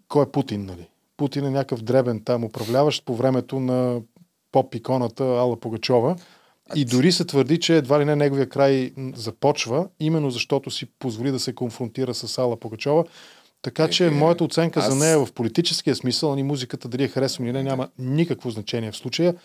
[0.08, 0.88] кой е Путин, нали?
[1.18, 4.02] Путин е някакъв дребен там управляващ по времето на
[4.52, 6.16] поп-иконата Алла Пугачова.
[6.76, 11.32] И дори се твърди, че едва ли не неговия край започва, именно защото си позволи
[11.32, 13.06] да се конфронтира с Алла Пугачова.
[13.62, 17.46] Така че моята оценка за аз- нея в политическия смисъл, ни музиката дали я харесвам
[17.46, 19.36] или не, няма никакво значение в случая.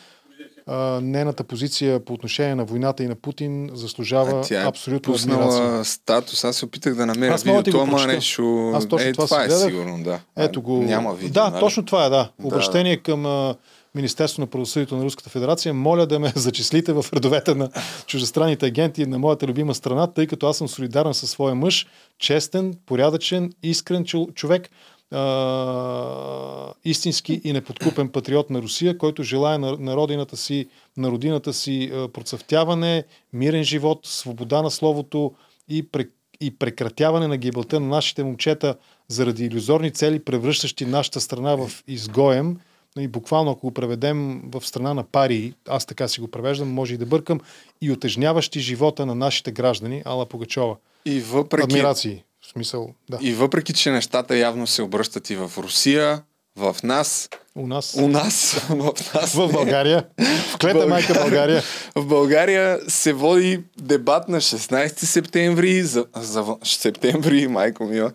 [0.67, 5.15] А, нейната позиция по отношение на войната и на Путин заслужава А тя е абсолютно
[5.15, 5.47] адмирация.
[5.47, 6.45] пуснала статус.
[6.45, 8.73] Аз се опитах да намеря Аз да видеото, ама нещо...
[8.75, 9.67] Аз точно е, това това е гледах.
[9.67, 10.21] сигурно, да.
[10.37, 10.83] Ето го.
[10.83, 11.61] Няма видео, Да, нали?
[11.61, 12.31] точно това е, да.
[12.39, 12.47] Да.
[12.47, 13.55] Обращение към а,
[13.95, 15.75] Министерство на правосъдието на Руската федерация.
[15.75, 17.71] Моля да ме зачислите в редовете на
[18.07, 21.87] чуждестранните агенти на моята любима страна, тъй като аз съм солидарен със своя мъж,
[22.19, 24.69] честен, порядъчен, искрен човек,
[25.13, 31.53] а, истински и неподкупен патриот на Русия, който желая на, на родината си, на родината
[31.53, 35.35] си а, процъфтяване, мирен живот, свобода на словото
[35.69, 36.05] и, пре,
[36.41, 38.77] и прекратяване на гибелта на нашите момчета
[39.09, 42.57] заради иллюзорни цели, превръщащи нашата страна в изгоем.
[42.99, 46.95] И буквално, ако го преведем в страна на пари, аз така си го превеждам, може
[46.95, 47.41] и да бъркам,
[47.81, 50.77] и отежняващи живота на нашите граждани, Ала Пугачова.
[51.05, 51.65] И въпреки...
[51.65, 52.25] Адмирации.
[52.43, 53.19] В смисъл, да.
[53.21, 56.23] И въпреки, че нещата явно се обръщат и в Русия,
[56.57, 57.97] в нас, У нас.
[57.99, 60.07] у нас, в нас, В България.
[60.53, 61.63] В клета Българ- майка България.
[61.95, 68.13] В България се води дебат на 16 септември, за, за септември, майко мила,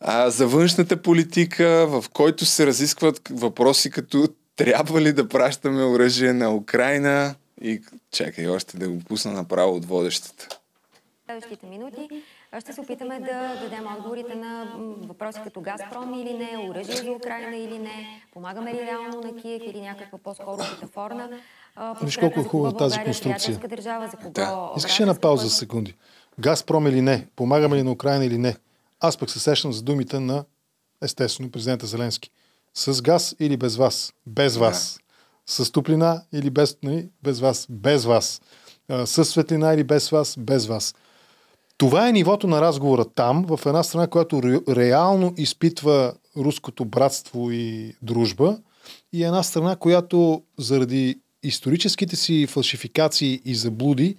[0.00, 6.32] а, за външната политика, в който се разискват въпроси като трябва ли да пращаме оръжие
[6.32, 7.80] на Украина и
[8.12, 10.48] чакай още да го пусна направо от водещата.
[11.26, 12.08] следващите минути
[12.60, 14.72] ще се опитаме да дадем отговорите на
[15.08, 19.62] въпроси като Газпром или не, оръжие за Украина или не, помагаме ли реално на Киев
[19.66, 21.28] или някаква по-скоро метафорна
[21.76, 23.58] а, Виж колко е хубава тази е конструкция.
[23.68, 24.70] държава, за кого Да.
[24.76, 25.94] Искаш една пауза за секунди?
[26.38, 27.26] Газпром или не?
[27.36, 28.56] Помагаме ли на Украина или не?
[29.00, 30.44] Аз пък се сещам за думите на,
[31.02, 32.30] естествено, президента Зеленски.
[32.74, 34.12] С газ или без вас?
[34.26, 35.00] Без вас.
[35.46, 37.66] С топлина или без, нали, без вас?
[37.70, 38.40] Без вас.
[39.04, 40.36] С светлина или без вас?
[40.38, 40.94] Без вас.
[41.78, 47.50] Това е нивото на разговора там, в една страна, която ре, реално изпитва руското братство
[47.50, 48.58] и дружба,
[49.12, 54.16] и една страна, която заради историческите си фалшификации и заблуди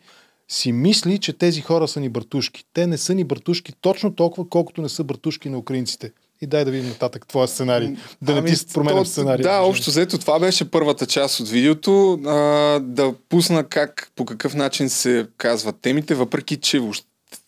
[0.49, 2.63] си мисли, че тези хора са ни братушки.
[2.73, 6.11] Те не са ни братушки точно толкова, колкото не са братушки на украинците.
[6.41, 7.95] И дай да видим нататък твоя сценарий.
[8.21, 9.43] Да не ти променям Ами, то- сценария.
[9.43, 12.13] Да, общо взето това беше първата част от видеото.
[12.25, 12.35] А,
[12.79, 17.07] да пусна как, по какъв начин се казват темите, въпреки че въобще,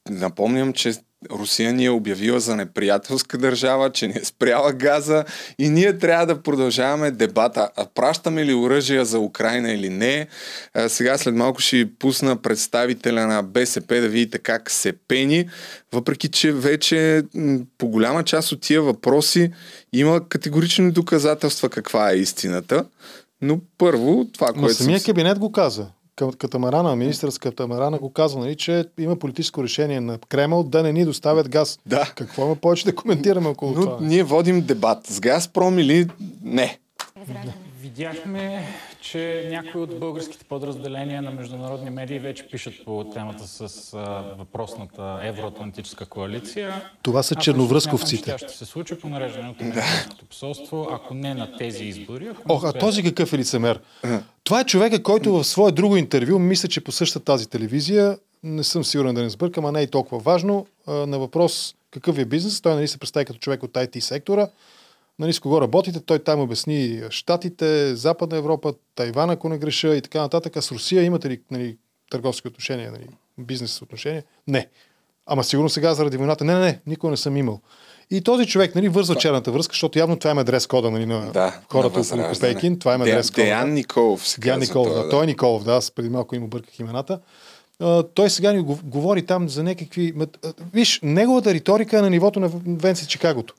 [0.09, 0.93] напомням, че
[1.31, 5.25] Русия ни е обявила за неприятелска държава, че ни е спряла газа
[5.59, 7.69] и ние трябва да продължаваме дебата.
[7.75, 10.27] А пращаме ли оръжия за Украина или не?
[10.73, 15.49] А, сега след малко ще пусна представителя на БСП да видите как се пени,
[15.91, 17.23] въпреки че вече
[17.77, 19.51] по голяма част от тия въпроси
[19.93, 22.85] има категорични доказателства каква е истината.
[23.41, 25.05] Но първо, това, Но което самия съм...
[25.05, 25.87] кабинет го каза.
[26.37, 30.93] Катамарана, министър с Катамарана го казва, нали, че има политическо решение на Кремъл да не
[30.93, 31.79] ни доставят газ.
[31.85, 32.11] Да.
[32.15, 33.97] Какво има повече да коментираме около Но това?
[34.01, 36.07] ние водим дебат с Газпром или
[36.43, 36.79] не.
[37.81, 38.63] Видяхме,
[39.11, 43.97] че някои от българските подразделения на международни медии вече пишат по темата с а,
[44.37, 46.89] въпросната евроатлантическа коалиция.
[47.03, 48.13] Това са Аз черновръсковците.
[48.13, 51.57] лично смятам, че Тя ще се случи по нареждане от Американското посолство, ако не на
[51.57, 52.27] тези избори.
[52.27, 53.79] Ако Ох, на а този какъв е лицемер?
[54.43, 58.63] Това е човека, който в свое друго интервю, мисля, че по същата тази телевизия, не
[58.63, 62.25] съм сигурен да не сбъркам, а не е и толкова важно, на въпрос какъв е
[62.25, 64.47] бизнес, той нали се представи като човек от IT сектора,
[65.19, 70.01] нали, с кого работите, той там обясни Штатите, Западна Европа, Тайван, ако не греша и
[70.01, 70.57] така нататък.
[70.57, 71.77] А с Русия имате ли нали,
[72.11, 74.23] търговски отношения, нали, бизнес отношения?
[74.47, 74.67] Не.
[75.25, 76.45] Ама сигурно сега заради войната.
[76.45, 77.59] Не, не, не, никога не съм имал.
[78.11, 81.31] И този човек нали, вързва черната връзка, защото явно това има дрес кода нали, на
[81.31, 82.33] Да, хората на около.
[82.33, 82.79] Копейкин.
[82.79, 83.41] Това има Де- дрес кода.
[83.43, 85.09] Деян Николов се Деян Николов, той, да.
[85.09, 87.19] Той е Николов, да, аз преди малко им обърках имената.
[87.79, 90.13] А, той сега ни гов- говори там за някакви...
[90.73, 93.53] Виж, неговата риторика е на нивото на Венци Чикагото.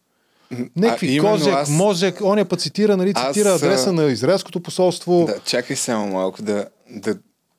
[0.77, 4.61] Някакви именно козяк, аз- мозък, оня път цитира, нали, Аз, цитира а, адреса на израелското
[4.61, 5.25] посолство.
[5.27, 7.15] Да, чакай само малко да, да,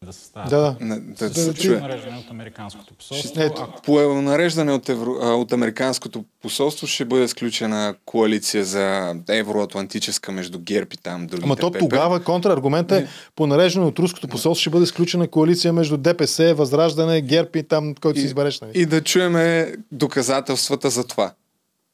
[0.06, 0.50] Да се става.
[0.50, 1.80] Да, да, да, Да, се да чуе.
[1.80, 3.42] нареждане от Американското посолство.
[3.42, 10.32] Ето, по нареждане от, Евро, а, от Американското посолство ще бъде сключена коалиция за евроатлантическа
[10.32, 11.80] между ГЕРБ и там другите Ама то ПП.
[11.80, 17.22] тогава контраргумента е по нареждане от руското посолство ще бъде сключена коалиция между ДПС, Възраждане,
[17.22, 18.62] ГЕРБ и там, който си избереш.
[18.62, 18.72] Нали?
[18.76, 21.32] И да чуеме доказателствата за това.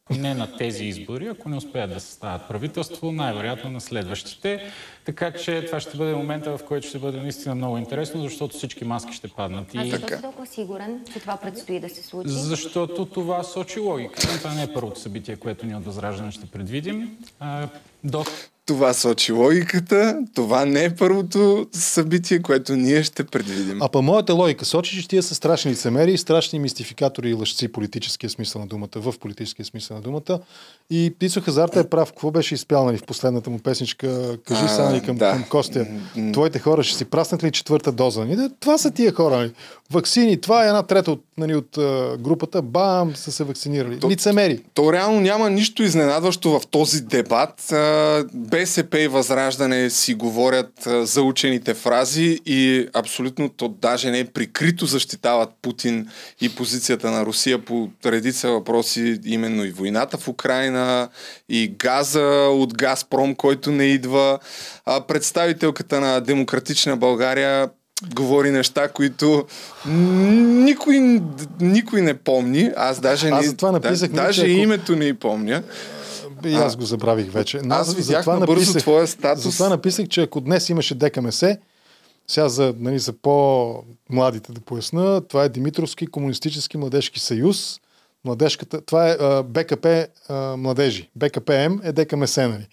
[0.10, 4.72] Не на тези избори, ако не успеят да съставят правителство, най-вероятно на следващите.
[5.06, 8.86] Така че това ще бъде момента, в който ще бъде наистина много интересно, защото всички
[8.86, 9.76] маски ще паднат.
[9.76, 9.90] А И...
[9.90, 12.30] защо си толкова сигурен, че това предстои да се случи?
[12.30, 14.38] Защото това сочи логиката.
[14.38, 17.18] Това не е първото събитие, което ние от Възраждане ще предвидим.
[17.40, 17.68] А,
[18.04, 18.26] до...
[18.68, 20.20] Това сочи логиката.
[20.36, 23.82] Това не е първото събитие, което ние ще предвидим.
[23.82, 28.30] А по моята логика сочи, че тия са страшни лицемери, страшни мистификатори и лъжци, политическия
[28.30, 30.40] смисъл на думата, в политическия смисъл на думата.
[30.90, 32.10] И Пицо Хазарта е прав.
[32.10, 34.38] Какво беше изпял нали, в последната му песничка?
[34.46, 35.32] Кажи сега нали, към, да.
[35.32, 35.88] към Костя.
[36.34, 38.26] Твоите хора ще си праснат ли четвърта доза?
[38.26, 38.50] Нали?
[38.60, 39.38] Това са тия хора.
[39.38, 39.52] Нали?
[39.92, 40.42] Ваксини.
[40.42, 41.70] Това е една трета от, нали, от
[42.22, 42.62] групата.
[42.62, 44.00] Бам, са се вакцинирали.
[44.10, 44.64] Лицемери.
[44.74, 47.74] То реално няма нищо изненадващо в този дебат.
[48.58, 54.26] БСП и Възраждане си говорят а, за учените фрази и абсолютно то даже не е
[54.26, 56.08] прикрито защитават Путин
[56.42, 61.10] и позицията на Русия по редица въпроси, именно и войната в Украина,
[61.50, 64.40] и газа от Газпром, който не идва.
[64.86, 67.70] А, представителката на Демократична България
[68.16, 69.46] говори неща, които
[69.86, 71.22] никой,
[71.62, 72.72] никой не помни.
[72.76, 75.64] Аз даже Аз не, затова написах, да, даже името не помня.
[76.46, 77.62] И аз го забравих вече.
[77.64, 79.44] Но аз видях набързо твоя статус.
[79.44, 81.44] Затова написах, че ако днес имаше ДКМС,
[82.28, 87.80] сега за, нали, за по-младите да поясна, това е Димитровски комунистически младежки съюз.
[88.26, 91.10] Младежката, това е а, БКП а, младежи.
[91.16, 92.68] БКПМ е ДКМС, нали?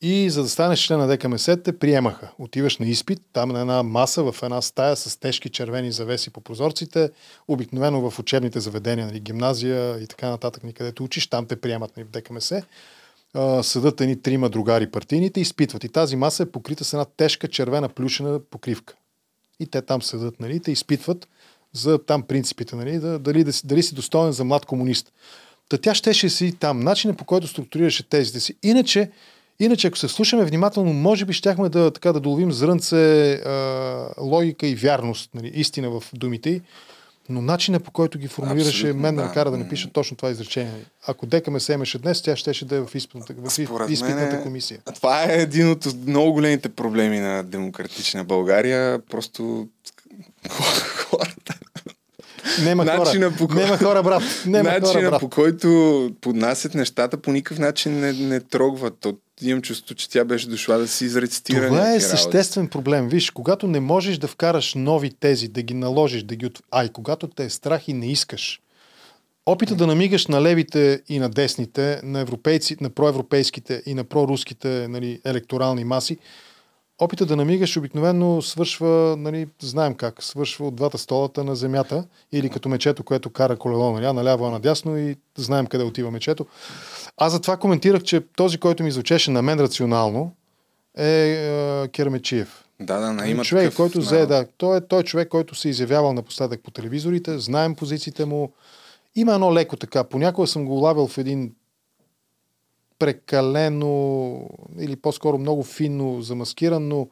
[0.00, 2.30] И за да станеш член на ДКМС, те приемаха.
[2.38, 6.40] Отиваш на изпит, там на една маса, в една стая с тежки червени завеси по
[6.40, 7.10] прозорците,
[7.48, 12.06] обикновено в учебните заведения, нали, гимназия и така нататък, никъдето учиш, там те приемат нали,
[12.06, 12.52] в ДКМС.
[13.62, 15.84] Съдат едни трима другари партийните, изпитват.
[15.84, 18.94] И тази маса е покрита с една тежка червена плюшена покривка.
[19.60, 21.28] И те там седат, нали, те изпитват
[21.72, 25.12] за там принципите, нали, да, дали, да, дали си достоен за млад комунист.
[25.68, 28.54] Та тя щеше си там, начинът по който структурираше тезите си.
[28.62, 29.10] Иначе,
[29.60, 34.66] иначе ако се слушаме внимателно, може би щяхме да, така, да доловим зрънце а, логика
[34.66, 36.62] и вярност, нали, истина в думите й,
[37.28, 39.28] но начинът по който ги формулираше Абсолютно, мен да да.
[39.28, 40.84] ме кара да напиша точно това изречение.
[41.06, 43.58] Ако дека ме се имаше днес, тя щеше да е в изпитната, в
[43.90, 44.80] изпитната мен е- комисия.
[44.94, 48.98] Това е един от много големите проблеми на демократична България.
[49.10, 49.68] Просто
[51.10, 51.58] хората.
[52.64, 53.32] Нема хора.
[53.38, 54.22] по Нема хора, брат.
[54.46, 55.20] Нема начина хора, брат.
[55.20, 58.94] по който поднасят нещата по никакъв начин не, не трогват.
[59.00, 62.16] То, имам чувство, че тя беше дошла да си изрецитира Това е някакви работи.
[62.16, 63.08] съществен проблем.
[63.08, 66.62] Виж, когато не можеш да вкараш нови тези, да ги наложиш, да ги от...
[66.70, 68.60] Ай, когато те е страх и не искаш.
[69.46, 74.88] Опита да намигаш на левите и на десните, на, европейци, на проевропейските и на проруските
[74.88, 76.18] нали, електорални маси,
[76.98, 82.50] опита да намигаш обикновено свършва, нали, знаем как, свършва от двата столата на земята или
[82.50, 86.46] като мечето, което кара колело, нали, наляво, а надясно и знаем къде отива мечето.
[87.16, 90.32] Аз затова коментирах, че този, който ми звучеше на мен рационално,
[90.96, 92.64] е, е Кермечиев.
[92.80, 95.54] Да, да, на има човек, такъв който взе, да, той е, той е човек, който
[95.54, 98.52] се изявявал напоследък по телевизорите, знаем позициите му.
[99.14, 100.04] Има едно леко така.
[100.04, 101.52] Понякога съм го лавил в един
[102.98, 104.40] прекалено
[104.78, 107.08] или по-скоро много финно замаскиран, но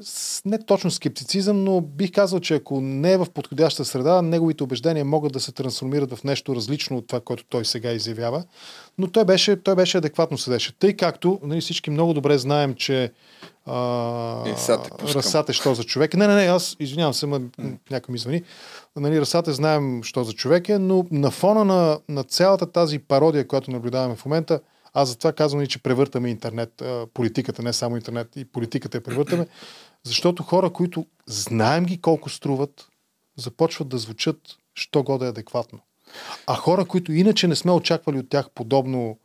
[0.00, 4.64] с не точно скептицизъм, но бих казал, че ако не е в подходяща среда, неговите
[4.64, 8.44] убеждения могат да се трансформират в нещо различно от това, което той сега изявява.
[8.98, 10.78] Но той беше, той беше адекватно седеше.
[10.78, 13.12] Тъй както нали, всички много добре знаем, че
[13.66, 15.18] а, Е, сега те пускам.
[15.18, 16.14] Расат е що за човек.
[16.14, 17.40] Не, не, не, аз извинявам се, ма,
[17.90, 18.42] някой ми звъни.
[18.96, 22.98] Нали, Расат е знаем що за човек е, но на фона на, на цялата тази
[22.98, 24.60] пародия, която наблюдаваме в момента,
[24.94, 26.82] аз затова казвам и, че превъртаме интернет,
[27.14, 29.46] политиката, не само интернет, и политиката я превъртаме,
[30.04, 32.88] защото хора, които знаем ги колко струват,
[33.36, 34.36] започват да звучат,
[34.74, 35.78] що го да е адекватно.
[36.46, 39.18] А хора, които иначе не сме очаквали от тях подобно,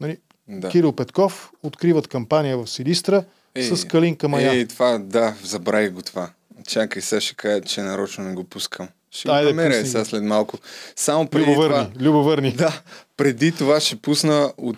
[0.00, 0.18] нали,
[0.48, 0.68] Да.
[0.68, 3.24] Кирил Петков откриват кампания в Силистра
[3.58, 4.52] с Калинка Мая.
[4.52, 6.30] Ей, това, да, забравих го това.
[6.66, 8.88] Чакай, сега ще кажа, че нарочно не го пускам.
[9.12, 10.04] Ще го Айде, намеря пусни сега го.
[10.04, 10.58] след малко.
[10.96, 12.04] Само преди Любовърни, това...
[12.06, 12.52] любовърни.
[12.52, 12.80] Да,
[13.16, 14.76] преди това ще пусна от,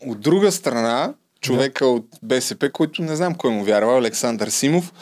[0.00, 4.92] от друга страна човека от БСП, който не знам кой му вярва, Александър Симов.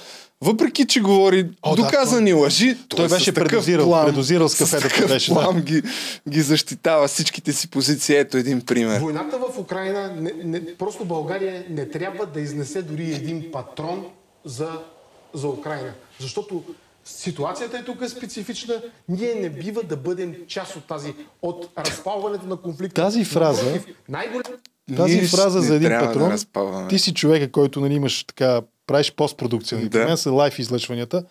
[0.41, 4.59] Въпреки, че говори О, да, доказани лъжи, той с беше предозирал- плам, предозирал с с
[4.61, 5.35] кафето, такъв беше, да.
[5.35, 5.83] плам ги,
[6.29, 8.17] ги защитава всичките си позиции.
[8.17, 9.01] Ето един пример.
[9.01, 14.07] Войната в Украина, не, не, просто България не трябва да изнесе дори един патрон
[14.45, 14.69] за,
[15.35, 15.93] за Украина.
[16.21, 16.63] Защото
[17.09, 18.83] ситуацията е тук специфична.
[19.09, 23.03] Ние не бива да бъдем част от тази, от разпалването на конфликта.
[23.03, 23.81] Тази фраза-.
[24.97, 26.89] Тази фраза за един да патрон, разпалваме.
[26.89, 29.81] ти си човека, който нали, имаш така, правиш постпродукция.
[29.81, 29.89] Да.
[29.89, 30.05] да.
[30.05, 31.25] мен са лайф излъчванията.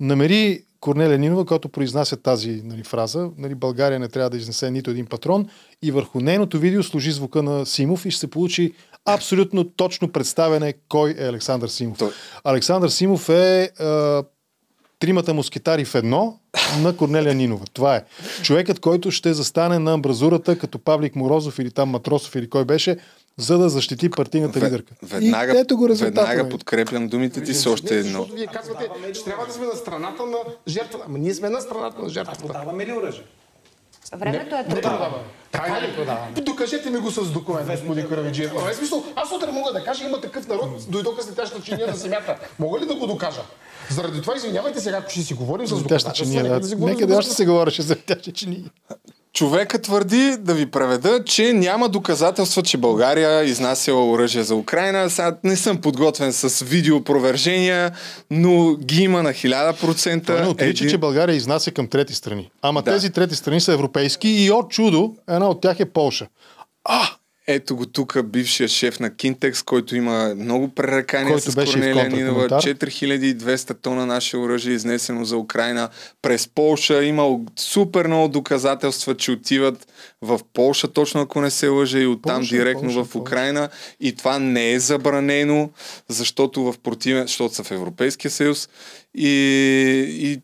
[0.00, 3.30] Намери Корнелия Нинова, която произнася тази нали, фраза.
[3.38, 5.48] Нали, България не трябва да изнесе нито един патрон.
[5.82, 8.72] И върху нейното видео служи звука на Симов и ще се получи
[9.04, 11.98] абсолютно точно представяне кой е Александър Симов.
[11.98, 12.12] Той-
[12.44, 14.22] Александър Симов е а,
[15.00, 16.38] тримата мускетари в едно
[16.82, 17.64] на Корнелия Нинова.
[17.72, 18.04] Това е.
[18.42, 22.96] Човекът, който ще застане на амбразурата като Павлик Морозов или там Матросов или кой беше,
[23.36, 24.94] за да защити партийната лидерка.
[25.02, 26.50] Веднага, и ето го веднага нали?
[26.50, 28.24] подкрепям думите ти с още едно.
[28.24, 30.38] Вие казвате, че трябва да сме на страната на
[30.68, 31.04] жертвата.
[31.08, 32.46] Ама ние сме на страната на жертвата.
[32.46, 33.24] Продаваме ли оръжие?
[34.12, 34.82] Времето е Не тук.
[34.82, 35.16] продаваме.
[35.52, 36.32] Така ли продаваме?
[36.32, 38.52] Докажете ми го с документ, господин Каравиджиев.
[38.52, 41.94] В смисъл, аз утре мога да кажа, има такъв народ, дойдоха с летяща чиния на
[41.96, 42.36] земята.
[42.58, 43.40] Мога ли да го докажа?
[43.90, 46.86] Заради това, извинявайте сега, ако ще си говорим с Тя ще доказателства, чиния, нека да.
[46.86, 48.64] Нека още се говореше за тя ще чиния.
[49.34, 55.10] Човека твърди, да ви преведа, че няма доказателства, че България изнасяла оръжие за Украина.
[55.10, 57.92] Сега не съм подготвен с видеопровержения,
[58.30, 60.26] но ги има на 1000%.
[60.26, 62.50] Той не отрича, Един- че България изнася към трети страни.
[62.62, 62.92] Ама Да.
[62.92, 66.26] тези трети страни са европейски и от чудо една от тях е Полша.
[67.52, 72.48] Ето го тук бившия шеф на Кинтекс, който има много пререкания Който с Корнелия Нинова.
[72.48, 72.90] контракоментар.
[72.90, 75.88] 4200 тона наше оръжие изнесено за Украина
[76.22, 77.04] през Полша.
[77.04, 79.86] Има супер много доказателства, че отиват
[80.22, 83.68] в Полша, точно ако не се лъжа, и оттам Полша, директно Полша, в Украина.
[84.00, 85.70] И това не е забранено,
[86.08, 88.68] защото в противен, защото са в Европейския съюз.
[89.14, 89.28] И,
[90.18, 90.40] и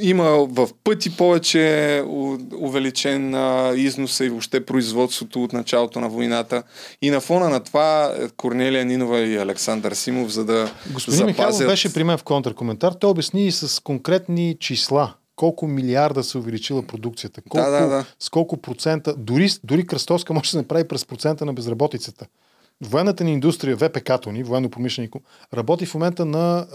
[0.00, 2.02] има в пъти повече
[2.58, 3.34] увеличен
[3.76, 6.62] износа и въобще производството от началото на войната.
[7.02, 11.54] И на фона на това е, Корнелия Нинова и Александър Симов, за да Господин Михайлов
[11.54, 11.68] запазят...
[11.68, 12.92] беше при мен в контракоментар.
[12.92, 18.04] Той обясни и с конкретни числа колко милиарда се увеличила продукцията, колко, да, да.
[18.18, 22.26] с колко процента, дори, дори кръстоска може да се направи през процента на безработицата.
[22.80, 25.10] Военната ни индустрия, ВПК-то ни, военно-промишлени,
[25.54, 26.66] работи в момента на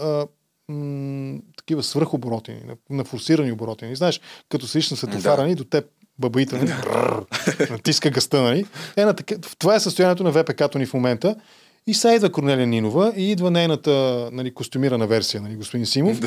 [0.68, 3.86] м, такива свръхобороти, на, на форсирани обороти.
[3.86, 5.46] И знаеш, като седиш на светофара Да.
[5.46, 5.84] ни, до теб
[6.18, 7.24] бабаите, нали, бррр,
[7.70, 8.66] натиска гъста, нали?
[8.96, 11.36] Е, на така, това е състоянието на ВПК-то ни в момента.
[11.86, 16.20] И сега идва Корнелия Нинова и идва нейната нали, костюмирана версия, нали, господин Симов.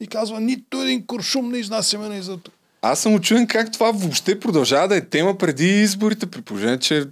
[0.00, 2.38] И казва, нито един куршум не изнасяме нали, за...
[2.82, 7.04] Аз съм очуден как това въобще продължава да е тема преди изборите, при положение, че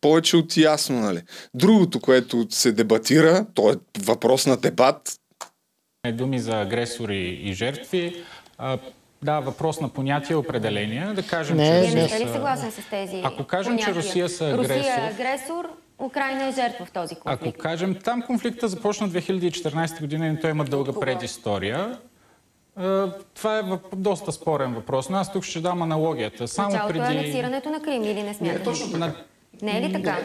[0.00, 1.22] повече от ясно, нали.
[1.54, 5.18] Другото, което се дебатира, то е въпрос на дебат,
[6.04, 8.22] думи за агресори и жертви.
[8.58, 8.78] А,
[9.22, 11.14] да, въпрос на понятие и определения.
[11.14, 14.02] Да кажем, Не, че Русия не сте ли съгласен с тези Ако кажем, че понятия?
[14.02, 17.58] Русия са Русия е агресор- агресор, Украина е жертва в този Ако конфликт.
[17.58, 21.98] кажем, там конфликта започна 2014 година и той има дълга предистория.
[22.76, 22.82] Е,
[23.34, 26.48] Това е доста спорен въпрос, но аз тук ще дам аналогията.
[26.48, 27.04] Само Началото преди...
[27.06, 28.70] е анексирането на Крим или не смятате?
[28.96, 29.14] На-
[29.62, 30.18] Не е ли така?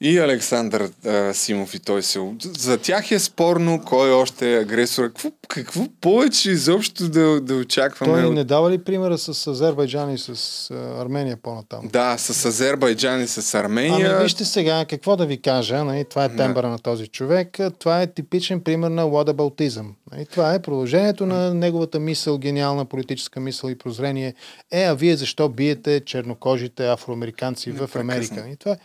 [0.00, 2.20] И Александър а, Симов и той се...
[2.58, 5.04] За тях е спорно кой още е агресор.
[5.04, 8.22] Какво, какво повече изобщо да, да очакваме?
[8.22, 11.88] Той не дава ли примера с Азербайджан и с Армения по-натам?
[11.88, 14.10] Да, с Азербайджан и с Армения.
[14.10, 18.02] Ами вижте сега, какво да ви кажа, нали, това е тембъра на този човек, това
[18.02, 19.86] е типичен пример на whataboutism.
[20.12, 24.34] Нали, това е продължението на неговата мисъл, гениална политическа мисъл и прозрение.
[24.72, 28.34] Е, а вие защо биете чернокожите афроамериканци в Америка?
[28.34, 28.78] Нали, това е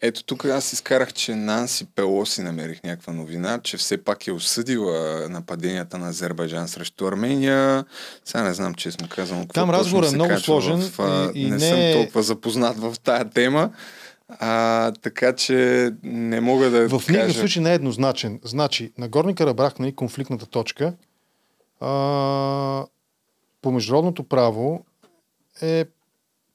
[0.00, 4.98] Ето тук аз изкарах, че Нанси Пелоси намерих някаква новина, че все пак е осъдила
[5.28, 7.84] нападенията на Азербайджан срещу Армения.
[8.24, 9.40] Сега не знам, честно казвам.
[9.40, 10.98] какво Там точно разговорът е много сложен В,
[11.34, 13.70] и- и не, не съм е- толкова запознат в тая тема.
[14.30, 17.38] А, така че не мога да В никакъв кажа.
[17.38, 18.40] случай не е еднозначен.
[18.44, 20.94] Значи, Нагорни Карабах, нали, конфликтната точка,
[21.80, 22.86] а,
[23.62, 24.84] по международното право
[25.60, 25.84] е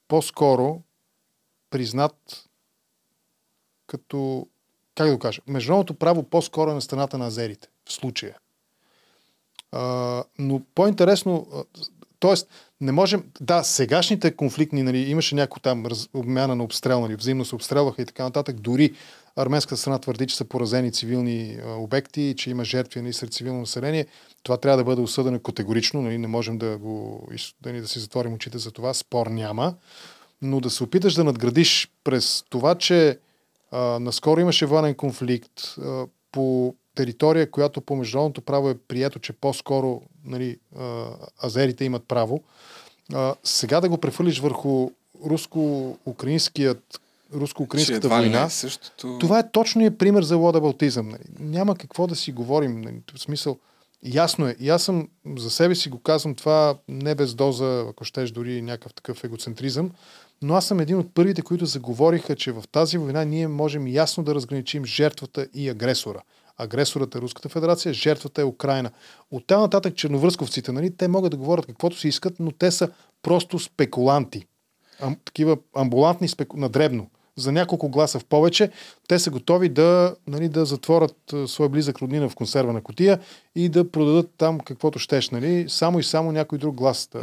[0.08, 0.80] по-скоро
[1.70, 2.43] признат
[3.94, 4.46] като,
[4.94, 8.36] как да го кажа, международното право по-скоро е на страната на азерите в случая.
[9.72, 11.46] А, но по-интересно,
[12.24, 12.48] Тоест,
[12.80, 13.24] не можем...
[13.40, 18.02] Да, сегашните конфликтни, нали, имаше някакво там раз, обмяна на обстрел, нали, взаимно се обстрелваха
[18.02, 18.60] и така нататък.
[18.60, 18.94] Дори
[19.36, 23.60] арменската страна твърди, че са поразени цивилни а, обекти, че има жертви нали, сред цивилно
[23.60, 24.06] население.
[24.42, 26.02] Това трябва да бъде осъдено категорично.
[26.02, 27.28] Нали, не можем да, го,
[27.60, 28.94] да, ни да си затворим очите за това.
[28.94, 29.74] Спор няма.
[30.42, 33.18] Но да се опиташ да надградиш през това, че
[33.74, 39.32] а, наскоро имаше военен конфликт а, по територия, която по международното право е прието, че
[39.32, 41.06] по-скоро нали, а,
[41.44, 42.42] азерите имат право.
[43.12, 44.90] А, сега да го прехвърлиш върху
[45.26, 47.00] руско-украинският
[47.34, 49.18] руско-украинската не война, е същото.
[49.20, 51.08] това е точният пример за лодабалтизъм.
[51.08, 51.22] Нали.
[51.38, 52.80] Няма какво да си говорим.
[52.80, 53.00] Нали.
[53.14, 53.58] В смисъл,
[54.02, 54.56] ясно е.
[54.60, 58.62] И аз съм за себе си го казвам това не без доза, ако щеш дори
[58.62, 59.90] някакъв такъв егоцентризъм,
[60.44, 64.24] но аз съм един от първите, които заговориха, че в тази война ние можем ясно
[64.24, 66.22] да разграничим жертвата и агресора.
[66.58, 68.90] Агресорът е Руската федерация, жертвата е Украина.
[69.30, 72.88] От там нататък черновръсковците, нали, те могат да говорят каквото си искат, но те са
[73.22, 74.46] просто спекуланти.
[75.00, 76.56] Ам, такива амбулантни спеку...
[76.56, 77.10] на дребно.
[77.36, 78.70] За няколко гласа в повече,
[79.08, 83.18] те са готови да, нали, да затворят своя близък роднина в консервена котия
[83.56, 87.08] и да продадат там каквото щеш, нали, само и само някой друг глас.
[87.12, 87.20] Да...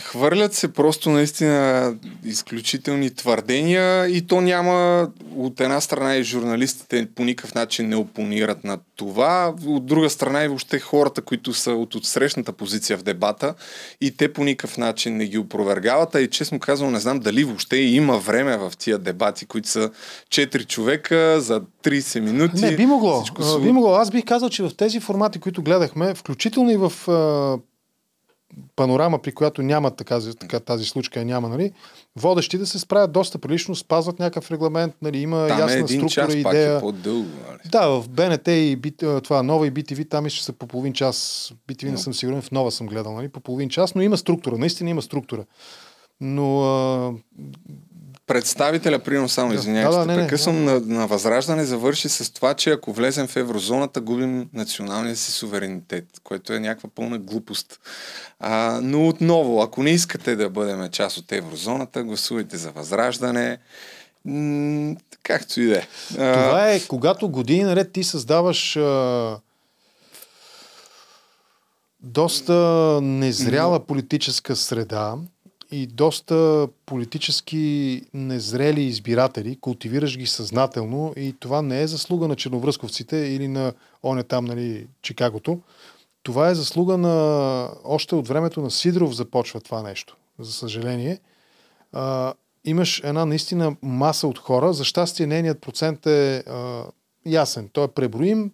[0.00, 7.24] Хвърлят се просто наистина изключителни твърдения и то няма от една страна и журналистите по
[7.24, 11.94] никакъв начин не опонират на това, от друга страна и въобще хората, които са от
[11.94, 13.54] отсрещната позиция в дебата
[14.00, 17.44] и те по никакъв начин не ги опровергават, а и честно казвам не знам дали
[17.44, 19.90] въобще има време в тия дебати, които са
[20.28, 22.60] 4 човека за 30 минути.
[22.60, 23.20] Не, би могло.
[23.20, 23.94] Всичко Би могло.
[23.94, 27.58] Аз бих казал, че в тези формати, които гледахме, включително и в а,
[28.76, 31.72] панорама, при която няма така, така, тази случка, няма, нали,
[32.16, 36.08] водещите се справят доста прилично, спазват някакъв регламент, нали, има Там е ясна един структура,
[36.08, 36.80] час, пак е идея.
[36.80, 37.30] по-дълго.
[37.48, 37.58] Нали?
[37.72, 38.78] Да, в БНТ и
[39.24, 41.52] това нова и BTV, там ще са по половин час.
[41.68, 41.98] BTV не Но.
[41.98, 45.02] съм сигурен, в нова съм гледал, нали, по половин час, но има структура, наистина има
[45.02, 45.44] структура.
[46.20, 47.12] Но а,
[48.26, 52.54] Представителя, примерно само извинявай, Да, да, че не, прекъсвам, на, на Възраждане завърши с това,
[52.54, 57.80] че ако влезем в еврозоната, губим националния си суверенитет, което е някаква пълна глупост.
[58.40, 63.58] А, но отново, ако не искате да бъдем част от еврозоната, гласувайте за Възраждане.
[64.24, 65.86] М- както и да е.
[66.12, 69.38] Това е, когато години наред ти създаваш а,
[72.00, 72.54] доста
[73.02, 75.14] незряла политическа среда
[75.70, 83.16] и доста политически незрели избиратели, култивираш ги съзнателно и това не е заслуга на черновръсковците
[83.16, 85.60] или на оне там, нали, Чикагото.
[86.22, 91.20] Това е заслуга на още от времето на Сидоров започва това нещо, за съжаление
[91.92, 94.72] а, имаш една наистина маса от хора.
[94.72, 96.84] За щастие, нейният процент е а,
[97.26, 97.68] ясен.
[97.72, 98.52] Той е преброим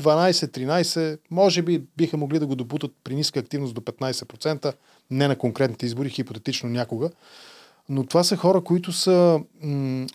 [0.00, 4.74] 12-13, може би биха могли да го допутат при ниска активност до 15%,
[5.10, 7.10] не на конкретните избори, хипотетично някога.
[7.88, 10.06] Но това са хора, които са м-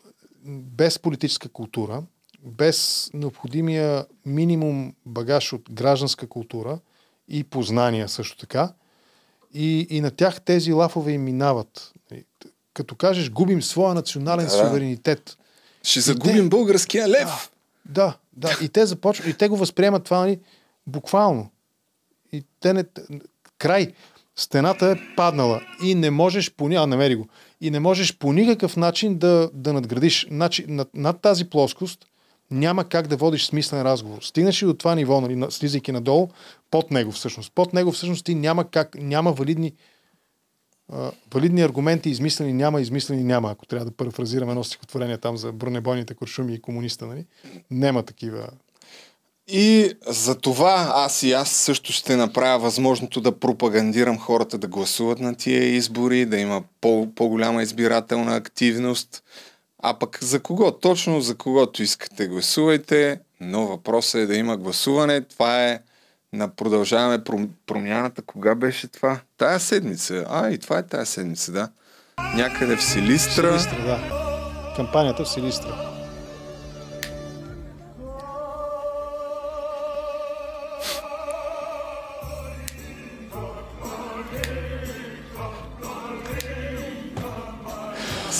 [0.45, 2.03] без политическа култура,
[2.43, 6.79] без необходимия минимум багаж от гражданска култура
[7.29, 8.73] и познания също така.
[9.53, 11.93] И, и на тях тези лафове им минават.
[12.73, 14.51] Като кажеш, губим своя национален Да.
[14.51, 15.37] суверенитет.
[15.83, 17.51] Ще загубим те- българския лев.
[17.85, 18.57] Да, да.
[18.63, 20.39] И те започват, и те го възприемат това, нали,
[20.87, 21.49] буквално.
[22.31, 22.85] И те не...
[23.57, 23.93] Край.
[24.37, 26.67] Стената е паднала и не можеш по...
[26.67, 27.27] А, намери го.
[27.61, 30.27] И не можеш по никакъв начин да, да надградиш.
[30.29, 32.05] Значи, над, над тази плоскост
[32.51, 34.21] няма как да водиш смислен разговор.
[34.21, 36.27] Стигнеш ли до това ниво, нали, на- слизайки надолу,
[36.71, 37.51] под него всъщност.
[37.55, 39.73] Под него всъщност ти няма как, няма валидни
[40.93, 43.51] а, валидни аргументи, измислени няма, измислени няма.
[43.51, 47.25] Ако трябва да парафразираме едно стихотворение там за бронебойните куршуми и комуниста, нали?
[47.71, 48.49] Нема такива.
[49.47, 55.19] И за това аз и аз също ще направя възможното да пропагандирам хората да гласуват
[55.19, 59.23] на тия избори, да има по- по-голяма избирателна активност.
[59.83, 60.71] А пък за кого?
[60.71, 65.21] Точно за когото искате гласувайте, но въпросът е да има гласуване.
[65.21, 65.79] Това е
[66.33, 68.21] на продължаваме пром- промяната.
[68.21, 69.19] Кога беше това?
[69.37, 70.25] Тая седмица.
[70.29, 71.69] А, и това е тая седмица, да.
[72.35, 73.59] Някъде в Силистра.
[73.59, 73.99] Силистра, да.
[74.75, 75.96] Кампанията в Силистра.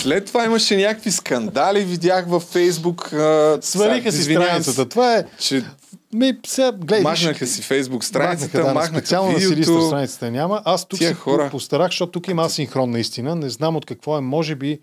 [0.08, 3.12] След това имаше някакви скандали, видях във Фейсбук.
[3.12, 4.88] а, Свалиха си страницата.
[4.88, 5.24] Това е...
[5.38, 5.64] Че
[6.12, 9.86] Ми, сега, гледай, махнаха си Фейсбук страницата, Махнаха, да, махнаха, специално на Силистра видеото.
[9.86, 10.62] страницата няма.
[10.64, 11.48] Аз тук се хора.
[11.50, 13.36] постарах, защото тук има асинхрон наистина.
[13.36, 14.20] Не знам от какво е.
[14.20, 14.78] Може би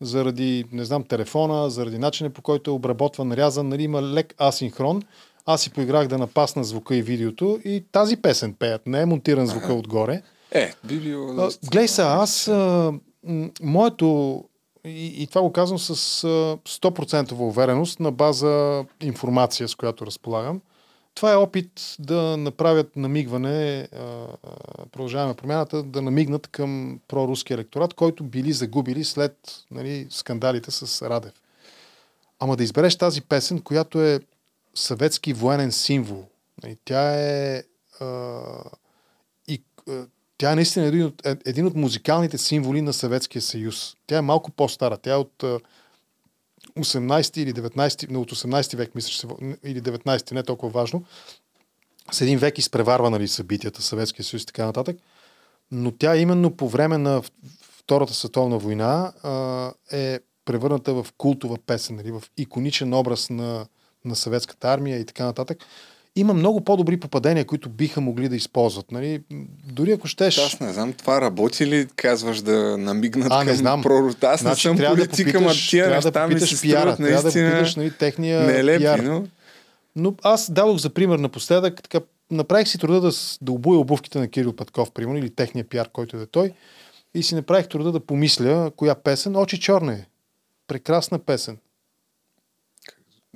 [0.00, 5.02] заради, не знам, телефона, заради начина по който е обработван, рязан, нали, има лек асинхрон.
[5.46, 8.86] Аз си поиграх да напасна звука и видеото и тази песен пеят.
[8.86, 10.22] Не е монтиран звука отгоре.
[10.52, 11.34] Е, би било...
[11.38, 12.92] А, Глей сега, аз а,
[13.62, 14.42] моето
[14.86, 15.90] и, и това го казвам с
[16.24, 16.26] а,
[16.56, 20.60] 100% увереност на база информация, с която разполагам.
[21.16, 23.88] Това е опит да направят намигване,
[24.92, 31.32] продължаваме промяната, да намигнат към проруски електорат, който били загубили след нали, скандалите с Радев.
[32.40, 34.20] Ама да избереш тази песен, която е
[34.74, 36.24] съветски военен символ.
[36.62, 37.62] Нали, Тя е
[38.00, 38.40] а,
[39.48, 39.62] и,
[40.38, 43.96] тя е наистина един от, е- един от музикалните символи на Съветския съюз.
[44.06, 44.96] Тя е малко по-стара.
[44.96, 45.58] Тя е от а,
[46.78, 49.28] 18 или 19, не, от 18 век, мисля,
[49.64, 51.04] или 19, не е толкова важно.
[52.12, 54.96] С един век изпреварва нали, събитията, Съветския съюз и така нататък.
[55.70, 57.22] Но тя именно по време на
[57.86, 59.12] Втората световна война
[59.92, 63.66] е превърната в култова песен, нали, в иконичен образ на,
[64.04, 65.58] на съветската армия и така нататък.
[66.16, 68.92] Има много по-добри попадения, които биха могли да използват.
[68.92, 69.22] Нали?
[69.72, 70.38] Дори ако щеш...
[70.38, 73.82] Аз не знам, това работи ли, казваш да намигнат А, не знам.
[73.82, 74.24] прорут.
[74.24, 76.62] Аз не Значи, съм трябва да политика, попиташ- тия трябва да неща ми попиташ се
[76.62, 78.98] пиара, струват трябва да попиташ, нали, техния нелепи, пиар.
[78.98, 79.24] но...
[79.96, 82.00] Но аз дадох за пример напоследък, така,
[82.30, 83.10] направих си труда да,
[83.42, 86.52] да обуя обувките на Кирил Петков, примерно, или техния пиар, който да е той,
[87.14, 89.36] и си направих труда да помисля коя песен.
[89.36, 90.04] Очи черна е.
[90.68, 91.56] Прекрасна песен.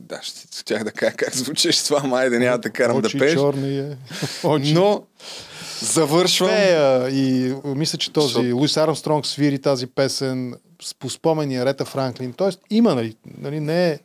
[0.00, 3.24] Да, ще щях да кажа как звучиш това, май да няма да карам Очи да
[3.24, 3.34] пееш.
[3.34, 3.96] черни е.
[4.44, 4.72] Очи.
[4.74, 5.02] Но
[5.80, 6.50] завършвам.
[6.50, 10.54] Пея и мисля, че този Луис Армстронг свири тази песен
[10.98, 12.32] по спомени Арета Франклин.
[12.32, 13.98] Тоест има, нали, нали не е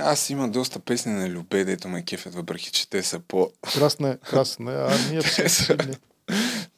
[0.00, 3.50] Аз имам доста песни на Любе, дето ме кефят, въпреки че те са по...
[3.74, 4.72] красна, е, красна.
[4.72, 5.76] е, А ние те, са,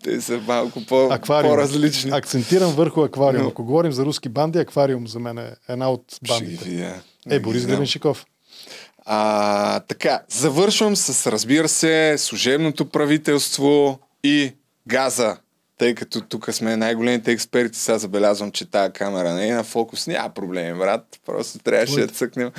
[0.05, 1.53] те са малко по, Аквариум.
[1.53, 2.11] по-различни.
[2.11, 3.43] Акцентирам върху аквариум.
[3.43, 6.65] Но- Ако говорим за руски банди, аквариум за мен е една от бандите.
[6.65, 6.95] видя.
[7.31, 8.27] Е, Борис Гребеншиков.
[9.07, 14.53] А, така, завършвам с, разбира се, служебното правителство и
[14.87, 15.37] газа.
[15.79, 20.07] Тъй като тук сме най-големите експерти, сега забелязвам, че тази камера не е на фокус.
[20.07, 21.07] Няма проблем, брат.
[21.27, 22.51] Просто трябваше да цъкнем.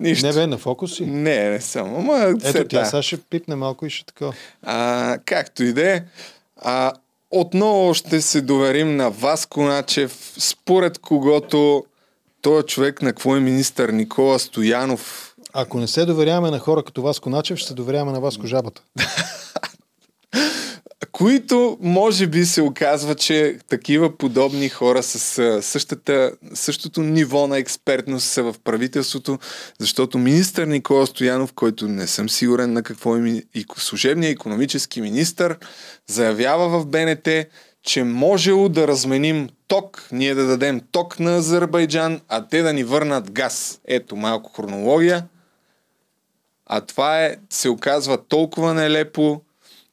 [0.00, 0.26] Нищо.
[0.26, 1.06] Не бе, на фокус си.
[1.06, 1.94] Не, не съм.
[1.96, 4.30] Ама, Ето тя сега ще пипне малко и ще така.
[4.62, 6.02] А, както и да е.
[6.64, 6.92] А,
[7.30, 11.84] отново ще се доверим на Васко Начев, според когото
[12.42, 15.34] той човек на какво е министър Никола Стоянов.
[15.52, 18.82] Ако не се доверяваме на хора като Васко Начев, ще се доверяваме на Васко Жабата.
[21.06, 28.26] които може би се оказва, че такива подобни хора с същата, същото ниво на експертност
[28.26, 29.38] са в правителството,
[29.78, 33.42] защото министър Никола Стоянов, който не съм сигурен на какво е
[33.76, 35.56] служебният економически министър,
[36.06, 37.28] заявява в БНТ,
[37.82, 42.84] че можело да разменим ток, ние да дадем ток на Азербайджан, а те да ни
[42.84, 43.80] върнат газ.
[43.84, 45.26] Ето малко хронология.
[46.66, 49.42] А това е, се оказва толкова нелепо.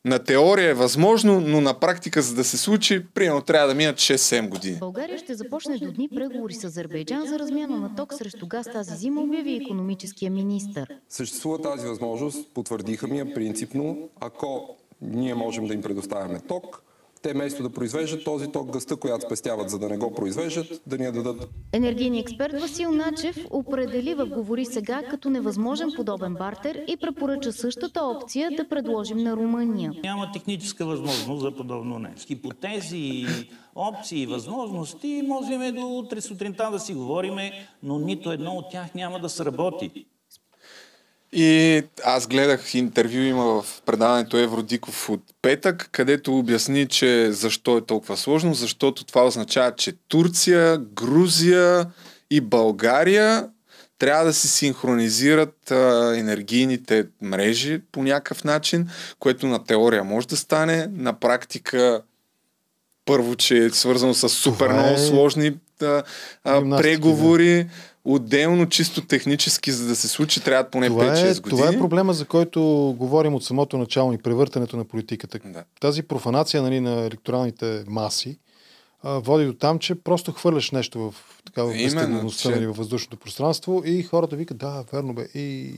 [0.05, 3.95] На теория е възможно, но на практика, за да се случи, примерно трябва да минат
[3.95, 4.77] 6-7 години.
[4.79, 8.95] България ще започне до дни преговори с Азербайджан за размяна на ток срещу газ тази
[8.95, 10.85] зима, обяви економическия министр.
[11.09, 16.83] Съществува тази възможност, потвърдиха ми я принципно, ако ние можем да им предоставяме ток,
[17.21, 20.97] те вместо да произвеждат този ток, гъста, която спестяват, за да не го произвеждат, да
[20.97, 21.49] ни я дадат.
[21.73, 28.01] Енергийният експерт Васил Начев определи в Говори сега като невъзможен подобен бартер и препоръча същата
[28.03, 29.91] опция да предложим на Румъния.
[30.03, 32.27] Няма техническа възможност за подобно нещо.
[32.27, 33.25] Хипотези,
[33.75, 37.51] опции, възможности можем до утре сутринта да си говориме,
[37.83, 40.05] но нито едно от тях няма да сработи.
[41.31, 47.85] И аз гледах интервю има в предаването Евродиков от петък, където обясни, че защо е
[47.85, 51.87] толкова сложно, защото това означава, че Турция, Грузия
[52.31, 53.49] и България
[53.99, 60.37] трябва да си синхронизират а, енергийните мрежи по някакъв начин, което на теория може да
[60.37, 62.01] стане, на практика
[63.05, 66.03] първо, че е свързано с супер много е сложни а,
[66.43, 67.67] а, преговори.
[68.05, 71.49] Отделно, чисто технически, за да се случи, трябва поне Това 5-6 е, години.
[71.49, 72.61] това е проблема, за който
[72.97, 75.39] говорим от самото начало и превъртането на политиката.
[75.45, 75.63] Да.
[75.79, 78.39] Тази профанация нали, на електоралните маси
[79.03, 82.77] а, води до там, че просто хвърляш нещо в такава Именно, безтегловността, че- нали, във
[82.77, 85.27] въздушното пространство и хората викат, да, верно бе.
[85.35, 85.73] И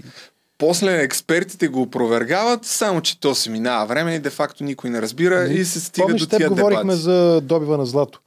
[0.57, 5.43] После експертите го опровергават, само че то се минава време и де-факто никой не разбира
[5.43, 7.01] и се стига Помниш, до тия говорихме дебати.
[7.01, 8.19] за добива на злато.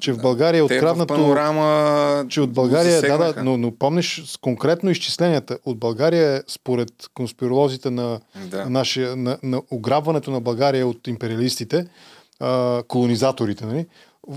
[0.00, 1.14] Че в България е Те в откраднато...
[1.14, 5.58] панорама че от България, да, да, но, но помниш с конкретно изчисленията.
[5.64, 8.64] От България, според конспиролозите на, Да.
[8.64, 11.86] на, нашия, на, на ограбването на България от империалистите,
[12.40, 13.86] а, колонизаторите, нали?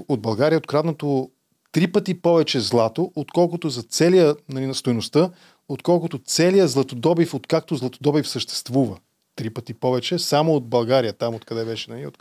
[0.08, 1.30] От България е откраднато
[1.72, 5.30] три пъти повече злато, отколкото за целия, нали, на стоеността,
[5.70, 8.98] отколкото целия златодобив, откакто златодобив съществува.
[9.36, 11.92] Три пъти повече, само от България, там откъде беше.
[11.92, 12.06] Нали?
[12.08, 12.18] От...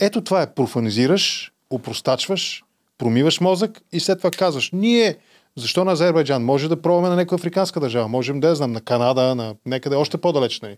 [0.00, 0.54] Ето това е.
[0.54, 2.64] Профанизираш, упростачваш,
[2.98, 5.16] промиваш мозък и след това казваш, ние
[5.56, 6.44] защо на Азербайджан?
[6.44, 8.08] Може да пробваме на някаква африканска държава.
[8.08, 10.60] Можем да я знам, на Канада, на някъде още по-далеч.
[10.60, 10.76] Нали?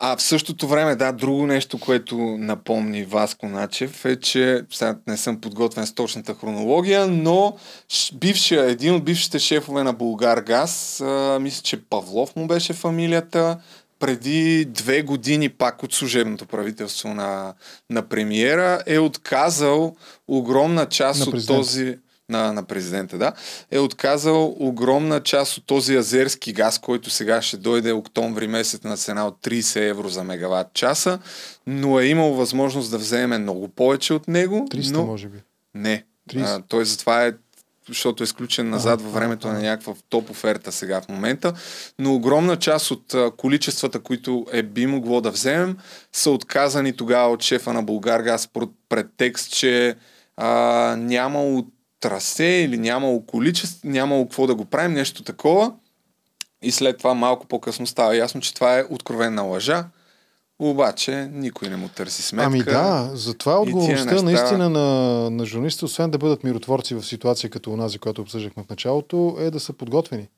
[0.00, 5.16] А в същото време, да, друго нещо, което напомни Васко Начев е, че сега не
[5.16, 7.56] съм подготвен с точната хронология, но
[8.14, 11.02] бившия, един от бившите шефове на Булгар Газ,
[11.40, 13.58] мисля, че Павлов му беше фамилията,
[13.98, 17.54] преди две години пак от служебното правителство на,
[17.90, 19.96] на премиера е отказал
[20.28, 23.32] огромна част от този на, на президента, да,
[23.70, 28.96] е отказал огромна част от този азерски газ, който сега ще дойде октомври месец на
[28.96, 31.18] цена от 30 евро за мегаватт часа,
[31.66, 34.66] но е имал възможност да вземе много повече от него.
[34.70, 35.06] 300 но...
[35.06, 35.38] може би.
[35.74, 36.04] Не.
[36.30, 36.42] 30.
[36.44, 37.32] А, той затова е
[37.88, 41.52] защото е изключен назад във времето на някаква топ оферта сега в момента,
[41.98, 45.76] но огромна част от количествата, които е би могло да вземем,
[46.12, 49.96] са отказани тогава от шефа на Българгаз под претекст, че
[50.36, 51.66] а, нямало
[52.00, 55.72] трасе или нямало количество, нямало какво да го правим, нещо такова.
[56.62, 59.84] И след това малко по-късно става ясно, че това е откровена лъжа.
[60.58, 62.46] Обаче никой не му търси сметка.
[62.46, 67.02] Ами да, затова тия отговорността неща- наистина на, на журналистите, освен да бъдат миротворци в
[67.02, 70.28] ситуация като онази, която обсъждахме в началото, е да са подготвени.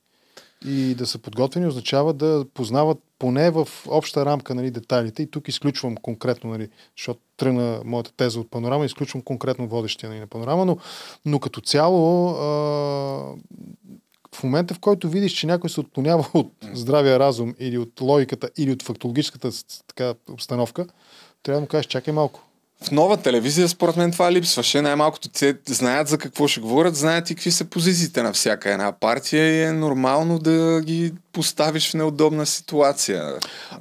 [0.67, 5.23] И да са подготвени означава да познават поне в обща рамка нали, детайлите.
[5.23, 10.21] И тук изключвам конкретно, нали, защото тръгна моята теза от панорама, изключвам конкретно водещия нали,
[10.21, 10.77] на панорама, но,
[11.25, 13.35] но като цяло а,
[14.35, 18.51] в момента, в който видиш, че някой се отклонява от здравия разум или от логиката,
[18.57, 19.51] или от фактологическата
[19.87, 20.87] така, обстановка,
[21.43, 22.41] трябва да му кажеш, чакай малко.
[22.85, 24.83] В нова телевизия, според мен, това липсваше.
[24.83, 28.93] Най-малкото те знаят за какво ще говорят, знаят и какви са позициите на всяка една
[28.93, 33.35] партия и е нормално да ги поставиш в неудобна ситуация.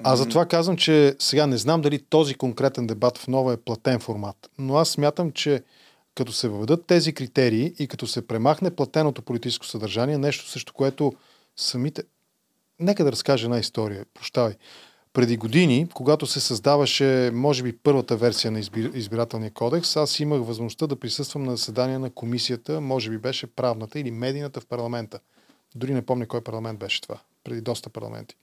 [0.03, 3.99] А затова казвам, че сега не знам дали този конкретен дебат в нова е платен
[3.99, 5.63] формат, но аз смятам, че
[6.19, 11.13] като се въведат тези критерии и като се премахне платеното политическо съдържание, нещо също, което
[11.55, 12.03] самите...
[12.79, 14.53] Нека да разкажа една история, прощавай.
[15.13, 18.91] Преди години, когато се създаваше, може би, първата версия на избир...
[18.93, 23.99] избирателния кодекс, аз имах възможността да присъствам на заседание на комисията, може би беше правната
[23.99, 25.19] или медийната в парламента.
[25.75, 28.35] Дори не помня кой парламент беше това, преди доста парламенти.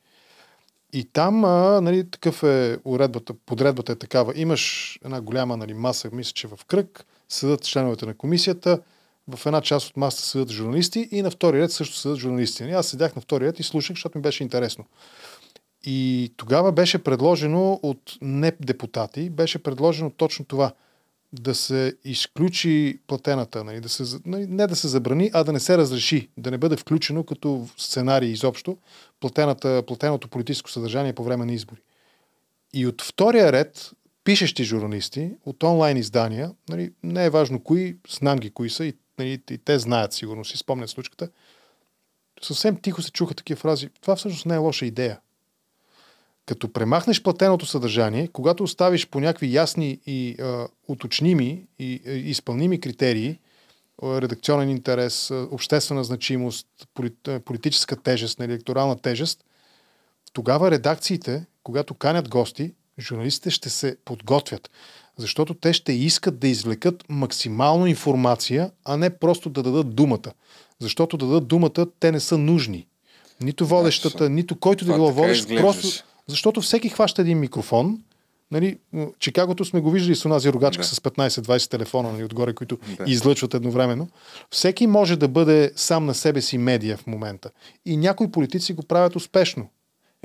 [0.93, 4.33] И там, а, нали, такъв е уредбата, подредбата е такава.
[4.37, 8.81] Имаш една голяма нали, маса, мисля, че в кръг, съдат членовете на комисията,
[9.29, 12.63] в една част от масата съдат журналисти и на втори ред също съдат журналисти.
[12.63, 14.85] Нали, Аз седях на втори ред и слушах, защото ми беше интересно.
[15.85, 20.73] И тогава беше предложено от не депутати, беше предложено точно това.
[21.33, 25.61] Да се изключи платената, нали, да се, нали, не да се забрани, а да не
[25.61, 28.77] се разреши, да не бъде включено като сценарий изобщо
[29.21, 31.81] платената, платеното политическо съдържание по време на избори.
[32.75, 33.91] И от втория ред,
[34.27, 38.95] пишещи журналисти от онлайн издания, нали, не е важно кои, знам ги кои са и,
[39.19, 41.29] нали, и те знаят сигурно, си спомнят случката,
[42.43, 43.89] съвсем тихо се чуха такива фрази.
[44.01, 45.21] Това всъщност не е лоша идея.
[46.47, 52.81] Като премахнеш платеното съдържание, когато оставиш по някакви ясни и а, уточними и а, изпълними
[52.81, 53.39] критерии,
[54.03, 56.67] редакционен интерес, обществена значимост,
[57.45, 59.45] политическа тежест, нали, електорална тежест,
[60.33, 64.71] тогава редакциите, когато канят гости, журналистите ще се подготвят.
[65.19, 70.33] Защото те ще искат да извлекат максимално информация, а не просто да дадат думата.
[70.81, 72.87] Защото да дадат думата, те не са нужни.
[73.41, 75.39] Нито водещата, нито който да било водещ.
[75.41, 75.63] изглеждаше.
[75.63, 77.99] Просто, защото всеки хваща един микрофон.
[78.51, 78.79] Нали,
[79.19, 80.89] Чикагото сме го виждали с онази рогачка Да.
[80.89, 83.05] с 15-20 телефона нали, отгоре, които Да.
[83.11, 84.09] излъчват едновременно.
[84.51, 87.51] Всеки може да бъде сам на себе си медия в момента.
[87.85, 89.69] И някои политици го правят успешно.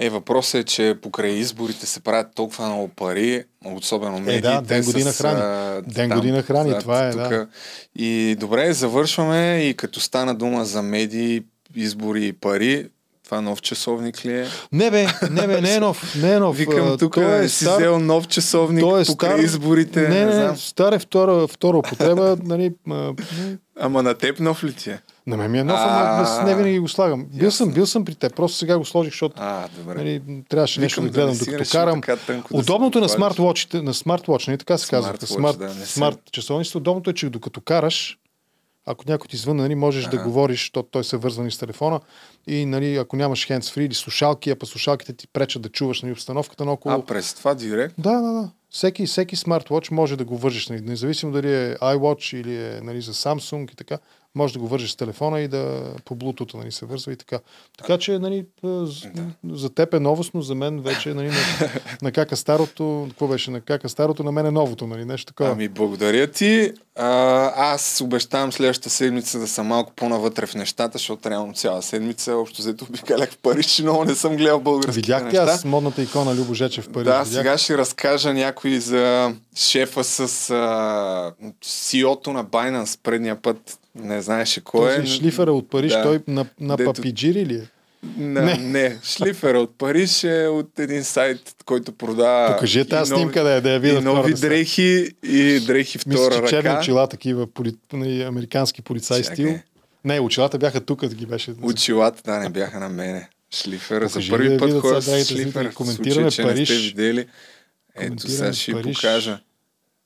[0.01, 4.47] Е, въпросът е, че покрай изборите се правят толкова много пари, особено медиите.
[4.47, 5.81] Е, да, ден година с, храни.
[5.87, 7.29] Ден там, година храни, зад това е, тука.
[7.29, 7.47] да.
[8.03, 11.43] И добре, завършваме и като стана дума за медии,
[11.75, 12.87] избори и пари,
[13.25, 14.47] това нов часовник ли е?
[14.71, 16.15] Не бе, не бе, не е нов.
[16.15, 16.57] Не е нов.
[16.57, 20.01] Викам тук, е си взел нов часовник той е покрай стар- изборите.
[20.09, 20.51] Не, не, знам.
[20.51, 22.37] не, стар е втора, втора употреба.
[22.43, 24.99] нали, а, не, Ама на теб нов ли ти е?
[25.27, 27.25] На мен ми е нов, ама не винаги го слагам.
[27.33, 31.01] Бил съм, бил съм при те, просто сега го сложих, защото А, нали, трябваше нещо
[31.01, 32.01] да да не гледам си докато карам.
[32.01, 33.35] така тънко да Удобното на похвалиш.
[33.35, 37.29] смарт-вотчите, на смарт-вотч, нали така се казва, смарт, да, не смарт часовниците, удобното е, че
[37.29, 38.17] докато караш,
[38.85, 40.23] ако някой ти звънне, нали, можеш да Ага.
[40.23, 41.99] говориш, защото той се вързва и с телефона
[42.47, 46.11] и нали, ако нямаш hands-free или слушалки, а па слушалките ти пречат да чуваш нали,
[46.13, 46.95] обстановката наоколо.
[46.95, 47.95] А, през това директ?
[47.97, 48.49] Да, да, да.
[48.69, 53.01] Всеки, всеки смарт-вотч може да го вържиш, нали, независимо дали е iWatch или е нали,
[53.01, 53.97] за Samsung и така,
[54.35, 57.39] може да го вържиш с телефона и да по Bluetooth нали, се вързва и така.
[57.77, 58.45] Така че нали,
[59.49, 61.69] за теб е новостно, за мен вече нали, на,
[62.01, 65.49] на кака старото, какво беше, на кака старото, на мен е новото, нали, нещо такова.
[65.49, 66.73] Ами, благодаря ти.
[66.95, 72.35] А, аз обещавам следващата седмица да съм малко по-навътре в нещата, защото реално цяла седмица
[72.35, 75.43] общо взето обикалях в Париж, и много не съм гледал българските Видях неща.
[75.43, 77.05] аз модната икона Любо Жечев в Париж.
[77.05, 77.37] Да, видях.
[77.37, 81.33] сега ще разкажа някой за шефа с а,
[81.65, 83.77] CEO-то на Binance предния път.
[83.95, 84.95] Не знаеше кой е.
[84.95, 86.03] Този шлифера от Париж, Да.
[86.03, 87.67] той на, на Дето- папиджири ли е?
[88.17, 88.57] Не, не.
[88.57, 88.97] не.
[89.03, 93.69] Шлифера от Париж е от един сайт, който продава Покажи тази снимка да я, да
[93.69, 96.79] я и видят нови дрехи и дрехи Мисля, втора че черни ръка.
[96.79, 97.75] очила, такива поли...
[97.93, 99.35] нали, американски полицай Чакай.
[99.35, 99.59] стил.
[100.05, 101.53] Не, очилата бяха тук, да ги беше.
[101.61, 103.29] Очилата, да, не бяха на мене.
[103.53, 104.07] Шлифера.
[104.07, 105.07] За първи да път хора с.
[105.45, 107.27] В Коментираме случай, че не сте видели.
[107.95, 109.39] Ето сега ще ви покажа.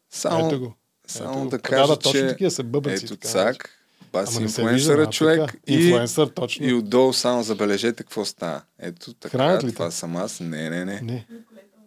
[0.09, 0.73] Само, Ето го.
[1.07, 2.27] Само Ето да кажа, да, точно че...
[2.27, 3.69] такива са бъбъци, Ето цак.
[4.13, 5.39] Бас не се инфлуенсъра човек.
[5.39, 5.57] така.
[5.67, 6.65] И, Инфлуенсър, точно.
[6.65, 8.61] И отдолу само забележете какво става.
[8.79, 9.95] Ето така, Хранят ли това те?
[9.95, 10.39] съм аз.
[10.39, 11.01] Не, не, не.
[11.01, 11.25] Не.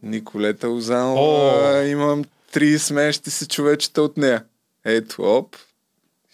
[0.03, 1.85] Николета Лозанова.
[1.85, 4.45] Имам три смеещи се човечета от нея.
[4.85, 5.57] Ето, оп.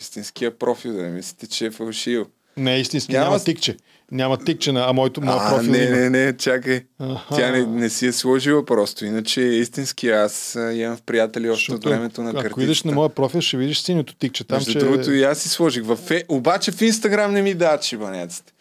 [0.00, 2.26] Истинския профил, да не мислите, че е фалшиво.
[2.56, 3.76] Не, истински Няма няма, тикче.
[4.12, 6.80] Няма тикче на, а моето, моят А, профил не, не, не, чакай.
[6.98, 7.36] Аха.
[7.36, 9.04] Тя не, не си е сложила просто.
[9.04, 10.08] Иначе е истински.
[10.08, 12.62] Аз имам в приятели още от Защото, времето на Ако картицата.
[12.62, 14.44] идеш на моя профил, ще видиш синьото тикче.
[14.44, 14.78] Там, Между че...
[14.78, 15.84] другото и аз си сложих.
[15.84, 15.98] В.
[16.28, 18.52] Обаче в Инстаграм не ми дадат шибанеците.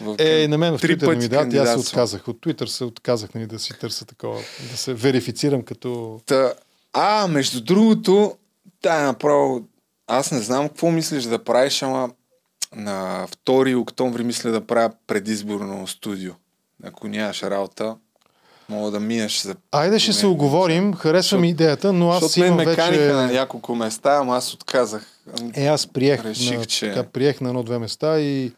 [0.00, 0.16] В...
[0.18, 2.28] Е, на мен в Три Twitter не ми дадат и аз се отказах.
[2.28, 4.40] От Twitter се отказах нали, да си търся такова,
[4.70, 6.20] да се верифицирам като...
[6.26, 6.52] Та,
[6.92, 8.36] а, между другото,
[8.82, 9.64] да, направо,
[10.06, 12.10] аз не знам какво мислиш да правиш, ама
[12.76, 16.32] на 2 октомври мисля да правя предизборно студио.
[16.84, 17.96] Ако нямаш работа,
[18.68, 19.54] мога да минеш за...
[19.72, 23.12] Айде ще се оговорим, харесва ми идеята, но аз Защото имам ме вече...
[23.12, 25.06] на няколко места, ама аз отказах.
[25.54, 28.52] Е, аз приех, Реших, на, че- така, приех на едно-две места и...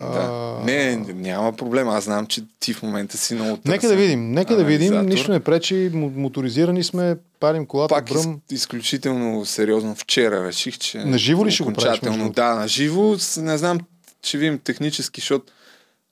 [0.00, 0.58] Да.
[0.64, 1.88] Не, няма проблем.
[1.88, 5.06] Аз знам, че ти в момента си много Нека да търсен видим, нека да видим,
[5.06, 8.40] нищо не пречи, мо- моторизирани сме, парим колата, Пак бръм.
[8.50, 10.98] из, изключително сериозно вчера реших, че...
[10.98, 13.16] На живо ли ще го правиш, да, на живо.
[13.38, 13.78] Не знам,
[14.22, 15.52] че видим технически, защото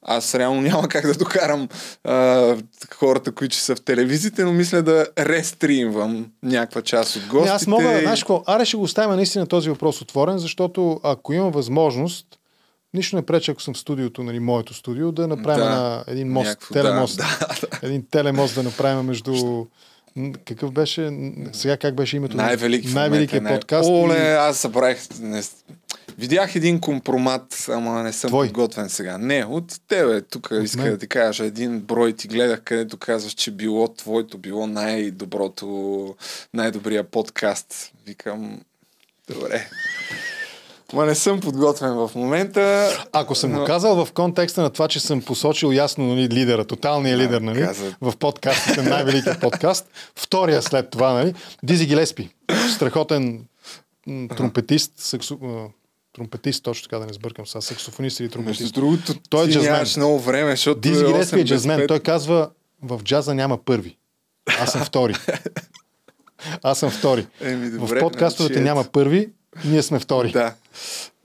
[0.03, 1.68] аз реално няма как да докарам
[2.05, 2.57] а,
[2.95, 7.51] хората, които са в телевизиите, но мисля да рестримвам някаква част от Не, гостите.
[7.53, 11.51] аз мога, знаеш какво, аре ще го оставим наистина този въпрос отворен, защото ако има
[11.51, 12.26] възможност,
[12.97, 16.32] нищо не пречи, ако съм в студиото, нали, моето студио, да направим Да, на един
[16.32, 17.16] мост, някакво, телемост.
[17.16, 17.38] да,
[17.82, 19.64] Един телемост да направим между...
[20.44, 21.12] Какъв беше,
[21.53, 22.36] сега как беше името?
[22.36, 23.88] Най-велики Най-великият момента, подкаст.
[23.90, 24.99] Оле, и- аз забравих.
[25.20, 25.42] Не...
[26.18, 28.47] Видях един компромат, ама не съм Твой?
[28.47, 29.18] подготвен сега.
[29.18, 30.20] Не, от тебе.
[30.20, 30.90] Тук иска мен?
[30.90, 36.14] да ти кажа един брой ти гледах, където казваш, че било твоето, било най-доброто,
[36.55, 37.92] най-добрия подкаст.
[38.07, 38.61] Викам,
[39.34, 39.68] добре.
[40.93, 42.89] Ма не съм подготвен в момента.
[43.12, 46.64] Ако съм но- го казал в контекста на това, че съм посочил ясно нали, лидера,
[46.64, 52.28] тоталния лидер нали, каза- в подкастите, най-великият подкаст, втория след това, нали, Дизи Гилеспи,
[52.74, 53.45] страхотен
[54.37, 55.64] тромпетист, саксо, а,
[56.12, 58.61] тромпетист, точно така да не сбъркам сега, саксофонист или тромпетист.
[58.61, 59.72] Между другото, той е джазмен.
[59.72, 61.80] нямаш много време, защото Дизи е Гилеспи е 8 без джазмен.
[61.80, 61.89] 5.
[61.89, 62.51] Той казва,
[62.82, 63.97] в джаза няма първи.
[64.61, 65.14] Аз съм втори.
[66.62, 67.26] Аз съм втори.
[67.41, 69.28] Еми, в добре, подкастовете няма първи,
[69.64, 70.32] ние сме втори.
[70.32, 70.54] Да.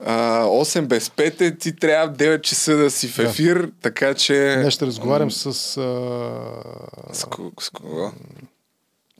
[0.04, 3.22] А, 8 без 5 е, ти трябва 9 часа да си в Да.
[3.22, 4.56] ефир, така че...
[4.60, 5.52] Днес ще разговарям с а,
[7.12, 7.26] С,
[7.60, 8.12] с кого?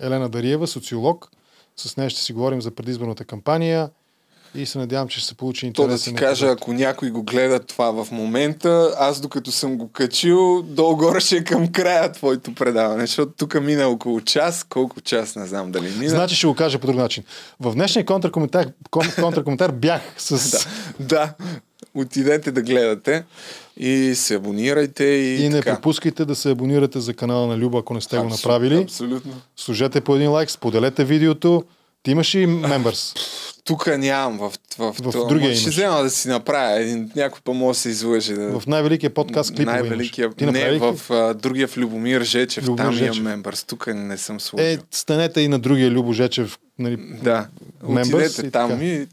[0.01, 1.31] Елена Дариева, социолог.
[1.77, 3.91] С нея ще си говорим за предизборната кампания
[4.55, 6.19] и се надявам, че ще се получи То интересен да ти епизод.
[6.21, 11.37] кажа, ако някой го гледа това в момента, аз докато съм го качил, долу-горе ще
[11.37, 15.91] е към края твоето предаване, защото тук мина около час, колко час не знам дали
[15.91, 16.11] мина.
[16.11, 17.25] Значи ще го кажа по друг начин.
[17.61, 20.67] В днешния контракоментар, кон- контракоментар бях с...
[21.01, 21.35] да, да,
[21.95, 23.25] отидете да гледате
[23.77, 25.75] и се абонирайте и, И не така.
[25.75, 28.77] пропускайте да се абонирате за канала на Люба, ако не сте го Абсол- направили.
[28.77, 29.33] Абсолютно.
[29.57, 31.65] Служете по един лайк, споделете видеото.
[32.03, 33.15] Ти имаш и мембърс.
[33.65, 37.55] Тук нямам в, в, В това, другия Ще взема да си направя един, някой път
[37.55, 38.35] може да се излъже.
[38.35, 38.61] Да...
[38.61, 40.25] В най-великия подкаст клипове Най-великия.
[40.25, 40.37] имаш.
[40.37, 43.17] Ти Не, в а, другия в Любомир Жечев, Любомир там Жечев.
[43.17, 43.65] имам мембърс.
[43.65, 44.67] Тук не съм сложил.
[44.67, 46.59] Е, станете и на другия Любо Жечев.
[46.79, 47.49] Нали, да,
[47.89, 48.85] мембърс отидете и там така.
[48.85, 49.07] и,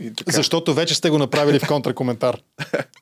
[0.00, 0.32] и така.
[0.32, 2.40] Защото вече сте го направили в контракоментар.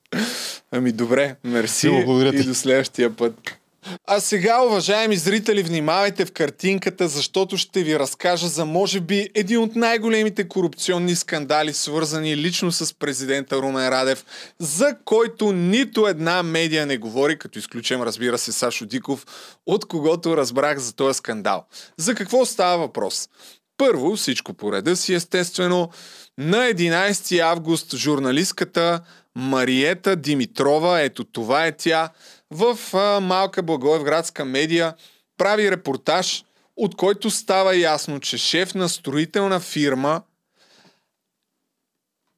[0.70, 3.57] Ами добре, мерси благодаря и до следващия път.
[4.06, 9.58] А сега, уважаеми зрители, внимавайте в картинката, защото ще ви разкажа за, може би, един
[9.58, 14.24] от най-големите корупционни скандали, свързани лично с президента Румен Радев,
[14.58, 19.26] за който нито една медия не говори, като изключим, разбира се, Сашо Диков,
[19.66, 21.64] от когото разбрах за този скандал.
[21.96, 23.28] За какво става въпрос?
[23.76, 25.90] Първо, всичко по реда си естествено,
[26.38, 29.00] на 11 август журналистката
[29.36, 32.08] Мариета Димитрова, ето това е тя,
[32.50, 34.94] в а, малка благоевградска медия
[35.36, 36.44] прави репортаж,
[36.76, 40.22] от който става ясно, че шеф на строителна фирма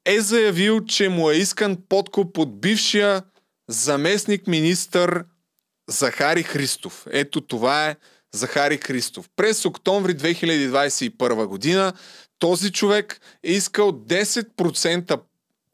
[0.04, 3.22] е заявил, че му е искан подкуп от бившия
[3.68, 5.24] заместник министър
[5.88, 7.06] Захари Христов.
[7.10, 7.96] Ето това е
[8.34, 9.28] Захари Христов.
[9.36, 11.92] През октомври 2021 година
[12.38, 15.20] този човек е искал 10%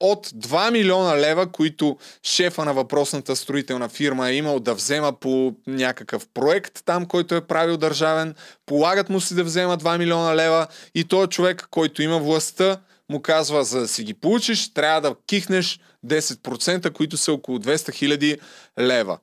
[0.01, 5.55] от 2 милиона лева, които шефа на въпросната строителна фирма е имал да взема по
[5.66, 8.34] някакъв проект там, който е правил държавен.
[8.66, 12.76] Полагат му си да взема 2 милиона лева и той човек, който има властта,
[13.11, 17.92] му казва, за да си ги получиш, трябва да кихнеш 10%, които са около 200
[17.92, 18.38] хиляди
[18.80, 19.18] лева.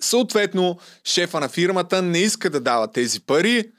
[0.00, 3.70] Съответно, шефа на фирмата не иска да дава тези пари,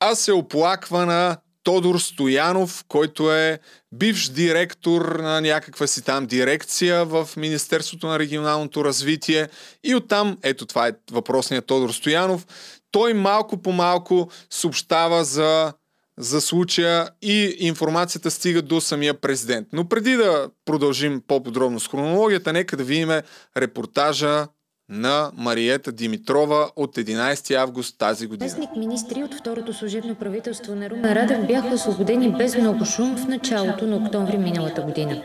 [0.00, 1.36] а се оплаква на
[1.66, 3.58] Тодор Стоянов, който е
[3.92, 9.48] бивш директор на някаква си там дирекция в Министерството на регионалното развитие.
[9.84, 12.46] И оттам, ето това е въпросният Тодор Стоянов,
[12.90, 15.72] той малко по малко съобщава за,
[16.18, 19.68] за случая и информацията стига до самия президент.
[19.72, 23.10] Но преди да продължим по-подробно с хронологията, нека да видим
[23.56, 24.46] репортажа
[24.88, 28.44] на Мариета Димитрова от 11 август тази година.
[28.44, 33.28] Местник министри от второто служебно правителство на Румен Радев бяха освободени без много шум в
[33.28, 35.22] началото на октомври миналата година.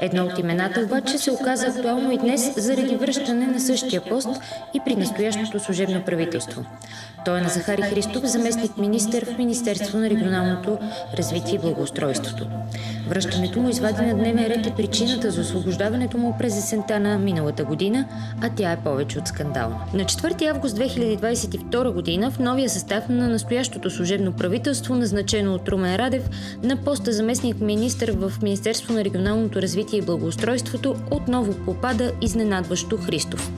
[0.00, 4.28] Едно от имената обаче се оказа актуално и днес заради връщане на същия пост
[4.74, 6.64] и при настоящото служебно правителство.
[7.24, 10.78] Той е на Захари Христов, заместник министър в Министерство на регионалното
[11.18, 12.46] развитие и благоустройството.
[13.08, 17.64] Връщането му извади на дневен ред е причината за освобождаването му през есента на миналата
[17.64, 18.08] година,
[18.42, 19.76] а тя е повече от скандална.
[19.94, 25.96] На 4 август 2022 година в новия състав на настоящото служебно правителство, назначено от Румен
[25.96, 26.30] Радев,
[26.62, 33.52] на поста заместник министър в Министерство на регионалното развитие и благоустройството отново попада изненадващо Христов.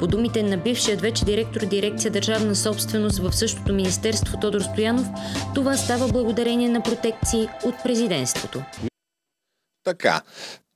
[0.00, 5.06] По думите на бившият вече директор дирекция Държавна собственост в същото министерство Тодор Стоянов,
[5.54, 8.62] това става благодарение на протекции от президентството.
[9.90, 10.22] Така.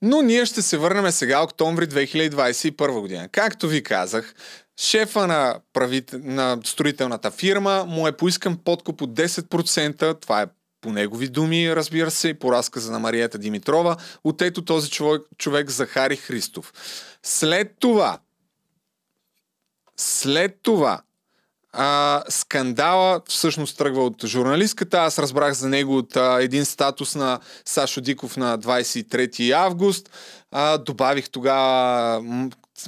[0.02, 3.28] Но ние ще се върнем сега октомври 2021 година.
[3.32, 4.34] Както ви казах,
[4.80, 6.14] шефа на, правит...
[6.22, 10.20] на строителната фирма му е поискан подкуп от 10%.
[10.20, 10.46] Това е
[10.80, 15.22] по негови думи, разбира се, и по разказа на Марията Димитрова, от ето този човек,
[15.38, 16.72] човек Захари Христов.
[17.22, 18.18] След това,
[19.96, 21.02] след това,
[21.74, 24.98] а, скандала всъщност тръгва от журналистката.
[24.98, 30.10] Аз разбрах за него от а, един статус на Сашо Диков на 23 август.
[30.52, 32.22] А, добавих тогава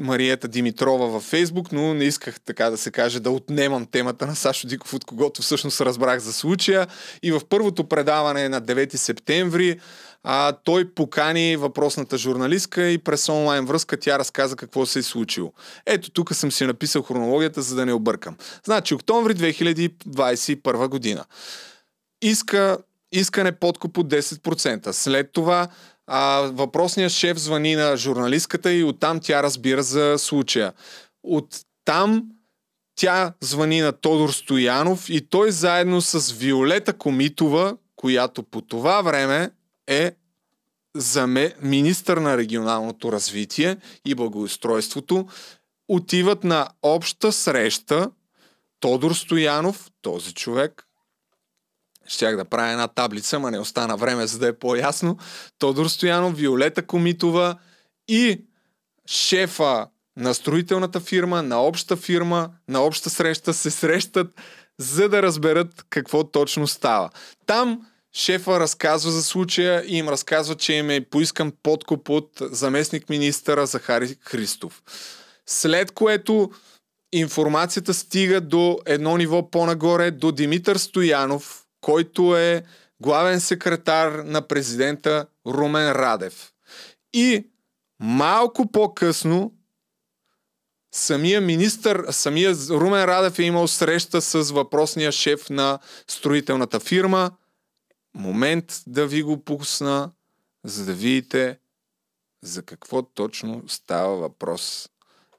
[0.01, 4.37] Мариета Димитрова във Фейсбук, но не исках така да се каже да отнемам темата на
[4.37, 6.87] Сашо Диков, от когото всъщност разбрах за случая.
[7.23, 9.81] И в първото предаване на 9 септември
[10.29, 15.53] а, той покани въпросната журналистка и през онлайн връзка тя разказа какво се е случило.
[15.87, 18.37] Ето тук съм си написал хронологията, за да не объркам.
[18.65, 21.25] Значи, октомври 2021 година.
[22.23, 22.79] Иска,
[23.13, 24.91] искане подкуп от 10%.
[24.91, 25.69] След това
[26.07, 30.73] а, въпросният шеф звъни на журналистката и оттам тя разбира за случая.
[31.23, 32.23] От там
[32.97, 39.51] тя звъни на Тодор Стоянов и той заедно с Виолета Комитова, която по това време
[39.87, 40.13] е
[40.95, 45.29] заме, министър на регионалното развитие и благоустройството,
[45.89, 48.11] отиват на обща среща
[48.81, 50.87] Тодор Стоянов, този човек,
[52.07, 55.19] щях да правя една таблица, ма не остана време, за да е по-ясно.
[55.59, 57.59] Тодор Стоянов, Виолета Комитова
[58.09, 58.45] и
[59.07, 64.41] шефа на строителната фирма, на обща фирма, на обща среща се срещат,
[64.79, 67.11] за да разберат какво точно става.
[67.47, 73.09] Там шефа разказва за случая и им разказва, че им е поискан подкуп от заместник
[73.09, 74.83] министъра Захари Христов.
[75.47, 76.51] След което
[77.13, 82.63] информацията стига до едно ниво по-нагоре, до Димитър Стоянов, който е
[83.01, 86.53] главен секретар на президента Румен Радев.
[87.15, 87.47] И
[88.01, 89.53] малко по-късно
[90.95, 97.31] самия министър, самия Румен Радев е имал среща с въпросния шеф на строителната фирма.
[98.17, 100.11] Момент да ви го пусна,
[100.65, 101.59] за да видите
[102.43, 104.89] за какво точно става въпрос.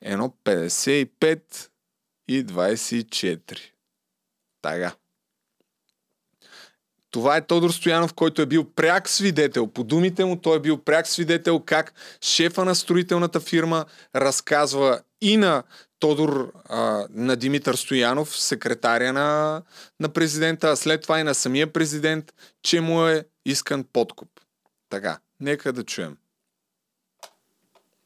[0.02, 1.70] Едно 55
[2.28, 3.60] и 24.
[4.62, 4.96] Тага.
[7.12, 9.68] Това е Тодор Стоянов, който е бил пряк свидетел.
[9.68, 15.38] По думите му той е бил пряк свидетел как шефа на строителната фирма разказва и
[15.38, 15.64] на
[16.00, 19.62] Тодор, а, на Димитър Стоянов, секретаря на,
[20.00, 24.30] на президента, а след това и на самия президент, че му е искан подкуп.
[24.90, 26.18] Така, нека да чуем.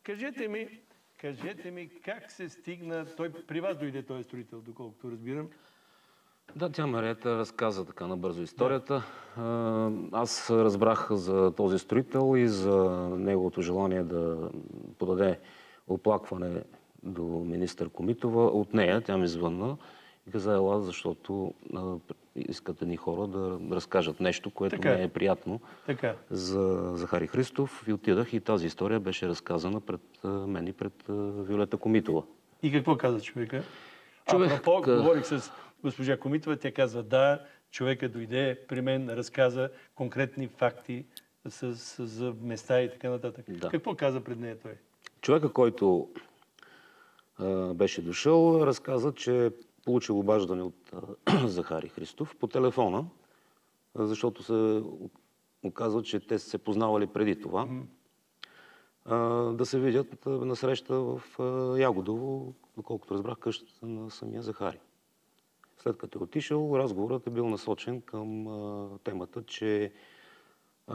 [0.03, 0.81] Кажете ми,
[1.21, 5.49] кажете ми как се стигна, той при вас дойде този строител, доколкото разбирам.
[6.55, 9.03] Да, тя Марията разказа така набързо историята.
[9.37, 14.49] А, Аз разбрах за този строител и за неговото желание да
[14.99, 15.39] подаде
[15.87, 16.63] оплакване
[17.03, 19.01] до министър Комитова от нея.
[19.01, 19.77] Тя ми звънна
[20.27, 21.95] и каза, ела, защото а,
[22.35, 24.95] искат едни хора да разкажат нещо, което Така е.
[24.95, 26.15] не е приятно Така.
[26.29, 27.83] за Захари Христов.
[27.87, 32.23] И отидах и тази история беше разказана пред а, мен и пред а, Виолета Комитова.
[32.63, 33.63] И какво каза човека?
[34.29, 35.51] Човек, Апропо, говорих с
[35.83, 37.39] госпожа Комитова, тя казва да,
[37.71, 41.05] човека дойде при мен, разказа конкретни факти
[41.49, 43.45] с, с, за места и така нататък.
[43.49, 43.69] Да.
[43.69, 44.71] Какво каза пред нея той?
[45.21, 46.09] Човека, който
[47.75, 49.51] беше дошъл, разказа, че е
[49.85, 50.91] получил обаждане от
[51.45, 53.05] Захари Христов по телефона,
[53.95, 54.83] защото се
[55.63, 57.67] оказва, че те са се познавали преди това.
[59.53, 61.21] Да се видят на среща в
[61.79, 64.79] Ягодово, доколкото разбрах къщата на самия Захари.
[65.77, 68.47] След като е отишъл, разговорът е бил насочен към
[69.03, 69.91] темата, че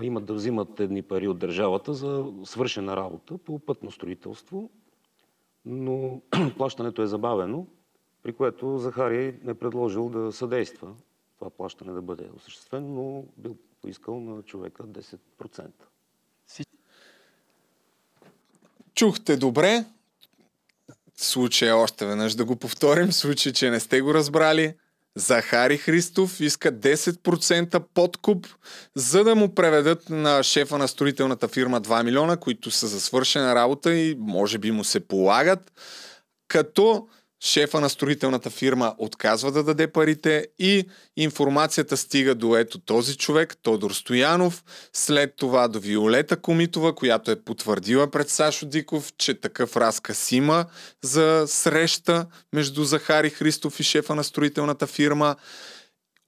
[0.03, 4.71] имат да взимат едни пари от държавата за свършена работа по пътно строителство,
[5.67, 6.21] но
[6.59, 7.67] плащането е забавено,
[8.23, 10.95] при което Захарий е предложил да съдейства
[11.39, 15.71] това плащане да бъде осъществено, но бил поискал на човека 10%.
[18.95, 19.85] Чухте добре.
[21.17, 23.13] Случай още веднъж да го повторим.
[23.13, 24.75] Случай, че не сте го разбрали.
[25.17, 28.47] Захари Христов иска 10% подкуп,
[28.95, 33.55] за да му преведат на шефа на строителната фирма 2 милиона, които са за свършена
[33.55, 35.73] работа и може би му се полагат,
[36.49, 37.09] като
[37.45, 40.85] шефа на строителната фирма отказва да даде парите и
[41.17, 47.43] информацията стига до ето този човек, Тодор Стоянов, след това до Виолета Комитова, която е
[47.45, 50.67] потвърдила пред Сашо Диков, че такъв разказ има
[51.03, 55.37] за среща между Захари Христов и шефа на строителната фирма.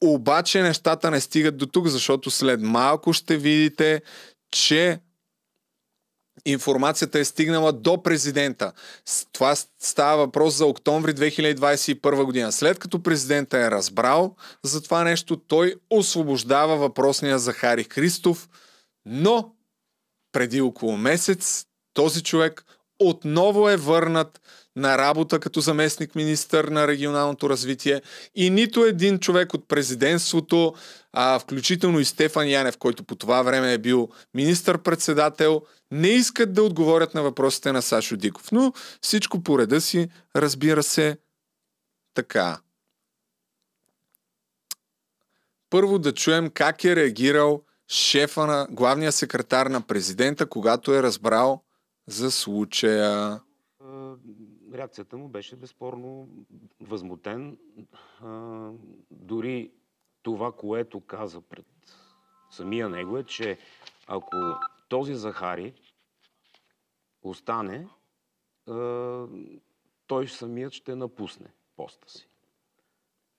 [0.01, 4.03] Обаче нещата не стигат до тук, защото след малко ще видите,
[4.51, 5.01] че
[6.51, 8.73] информацията е стигнала до президента.
[9.33, 12.53] Това става въпрос за октомври 2021 година.
[12.53, 18.49] След като президента е разбрал за това нещо, той освобождава въпросния Захари Христов,
[19.07, 19.53] но
[20.33, 21.65] преди около месец
[21.95, 22.65] този човек
[22.99, 24.41] отново е върнат
[24.79, 28.03] на работа като заместник министър на регионалното развитие
[28.35, 30.75] и нито един човек от президентството,
[31.13, 36.63] а, включително и Стефан Янев, който по това време е бил министър-председател, не искат да
[36.63, 38.53] отговорят на въпросите на Сашо Диков.
[38.53, 41.19] Но всичко по реда си, разбира се,
[42.15, 42.61] така.
[45.71, 51.63] Първо да чуем как е реагирал шефа на главния секретар на президента, когато е разбрал
[52.07, 53.41] за случая.
[54.75, 56.29] Реакцията му беше безспорно
[56.81, 57.59] възмутен.
[58.21, 58.71] А,
[59.11, 59.73] Дори
[60.23, 61.67] това, което каза пред
[62.51, 63.59] самия него е, че
[64.07, 64.37] ако
[64.89, 65.75] този Захари
[67.23, 67.89] остане,
[68.67, 69.27] а,
[70.07, 72.29] той самият ще напусне поста си.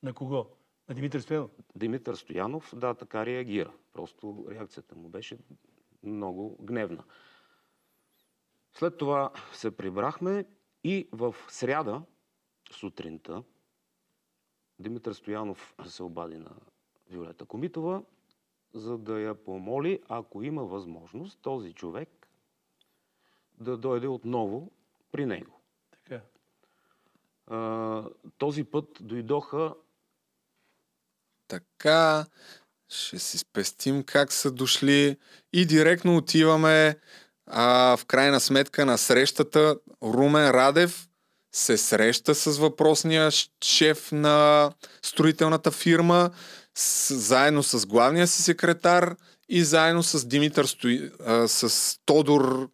[0.03, 0.45] На кого?
[0.89, 1.51] На Димитър Стоянов?
[1.75, 3.73] Димитър Стоянов, да, така реагира.
[3.93, 5.37] Просто реакцията му беше
[6.03, 7.03] много гневна.
[8.73, 10.45] След това се прибрахме
[10.83, 12.01] и в сряда
[12.71, 13.43] сутринта
[14.79, 16.51] Димитър Стоянов се обади на
[17.09, 18.03] Виолета Комитова,
[18.73, 22.27] за да я помоли, ако има възможност, този човек
[23.59, 24.71] да дойде отново
[25.11, 25.59] при него.
[25.91, 26.21] Така.
[27.47, 29.75] А, този път дойдоха
[31.47, 32.25] Така,
[32.89, 35.17] ще си спестим как са дошли
[35.53, 36.99] и директно отиваме
[37.49, 39.75] а, в крайна сметка на срещата.
[40.03, 41.07] Румен Радев
[41.51, 43.31] се среща с въпросния
[43.63, 44.71] шеф на
[45.01, 46.29] строителната фирма,
[46.75, 49.15] с, заедно с главния си секретар
[49.49, 52.69] и заедно с Димитър Стои, а, с Тодор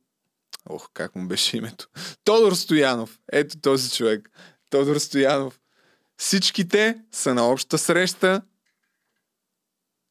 [0.69, 1.87] Ох, как му беше името?
[2.23, 3.19] Тодор Стоянов.
[3.31, 4.29] Ето този човек.
[4.69, 5.59] Тодор Стоянов.
[6.17, 8.41] Всичките са на обща среща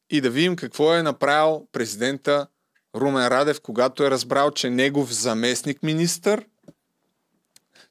[0.09, 2.47] и да видим какво е направил президента
[2.95, 6.45] Румен Радев, когато е разбрал, че негов заместник министър,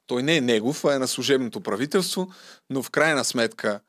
[0.05, 2.31] той не е негов, а е на служебното правителство,
[2.69, 3.79] но в крайна сметка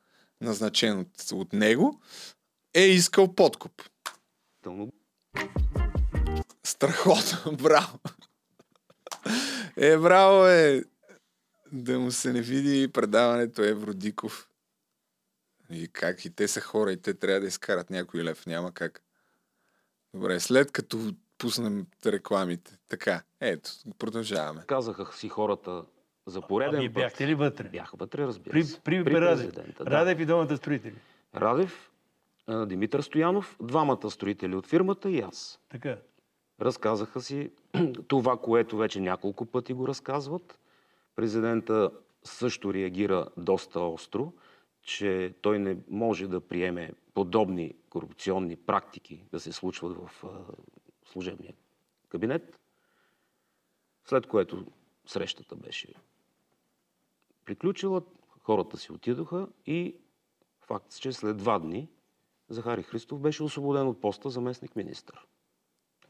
[0.40, 2.01] назначен от, от него,
[2.74, 3.82] е искал подкуп.
[6.64, 7.98] Страхотно, браво.
[9.76, 10.84] Е, браво е.
[11.72, 14.48] да му се не види предаването Евродиков.
[15.70, 16.24] И как?
[16.24, 18.47] И те са хора и те трябва да изкарат някой лев.
[18.47, 19.06] Няма как.
[20.16, 20.98] Добре, след като
[21.38, 22.78] пуснем рекламите.
[22.88, 24.62] Така, ето, продължаваме.
[24.66, 25.84] Казаха си хората
[26.26, 26.94] за пореден Ами път.
[26.94, 27.68] бяхте ли вътре?
[27.68, 28.80] Бях вътре, разбира При, се.
[28.80, 29.38] при, при Радев.
[29.38, 29.90] президента, да.
[29.90, 30.94] Радев и двамата строители.
[31.34, 31.90] Радев,
[32.47, 35.60] а, Димитър Стоянов, двамата строители от фирмата и аз.
[35.68, 35.98] Така.
[36.60, 37.51] Разказаха си
[38.09, 40.59] това, което вече няколко пъти го разказват.
[41.16, 41.90] Президента
[42.24, 44.32] също реагира доста остро,
[44.87, 50.25] че той не може да приеме подобни корупционни практики да се случват в
[51.05, 51.55] служебния
[52.09, 52.61] кабинет.
[54.05, 54.67] След което
[55.07, 55.95] срещата беше
[57.45, 58.03] приключила,
[58.43, 59.97] хората си отидоха и
[60.61, 61.89] факт, че след два дни
[62.49, 65.27] Захари Христов беше освободен от поста заместник министър.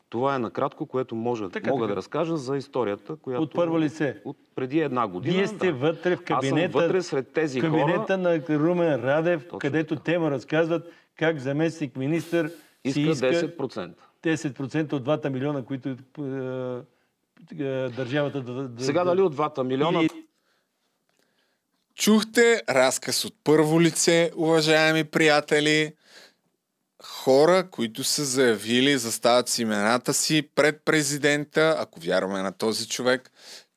[0.08, 1.92] Това е накратко, което може, Така, мога така.
[1.92, 3.42] да разкажа за историята, която...
[3.42, 4.20] От първо лице.
[4.24, 5.34] От преди една година.
[5.36, 5.72] Вие сте да.
[5.72, 8.16] вътре в кабинета, Аз съм вътре сред тези кабинета хора.
[8.16, 13.92] на Румен Радев, където те му разказват как заместник министър си Иска иска 10%.
[14.22, 18.52] 10% от 2 милиона, които е, е, държавата да...
[18.68, 20.02] да Сега да, дали от 2 милиона...
[20.02, 20.08] И-
[21.94, 25.92] Чухте разказ от първо лице, уважаеми приятели.
[27.08, 33.30] Хора, които са заявили, застават с имената си пред президента, ако вярваме на този човек,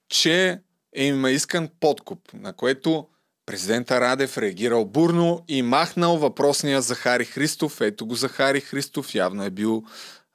[0.10, 0.60] че
[0.95, 3.07] е им е искан подкуп, на което
[3.45, 7.81] президента Радев реагирал бурно и махнал въпросния Захари Христов.
[7.81, 9.84] Ето го Захари Христов, явно е бил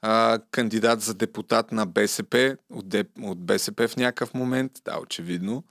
[0.01, 5.63] а, кандидат за депутат на БСП, от, Деп, от БСП в някакъв момент, да, очевидно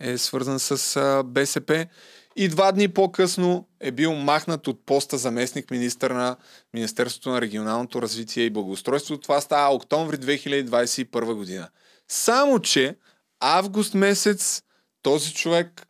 [0.00, 1.86] е свързан с а, БСП.
[2.36, 6.36] И два дни по-късно е бил махнат от поста заместник министър на
[6.74, 9.18] Министерството на регионалното развитие и благоустройство.
[9.18, 11.68] Това става октомври 2021 година.
[12.08, 12.96] Само, че
[13.40, 14.62] август месец
[15.02, 15.86] този човек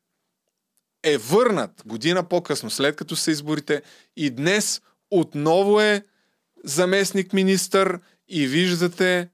[1.03, 3.83] е върнат година по-късно, след като са изборите
[4.17, 6.05] и днес отново е
[6.65, 9.29] заместник министър и виждате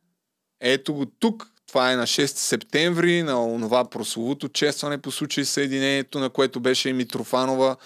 [0.61, 1.49] ето го тук.
[1.70, 6.88] Това е на 6 септември, на онова прословото честване по случай съединението, на което беше
[6.88, 7.76] и Митрофанова.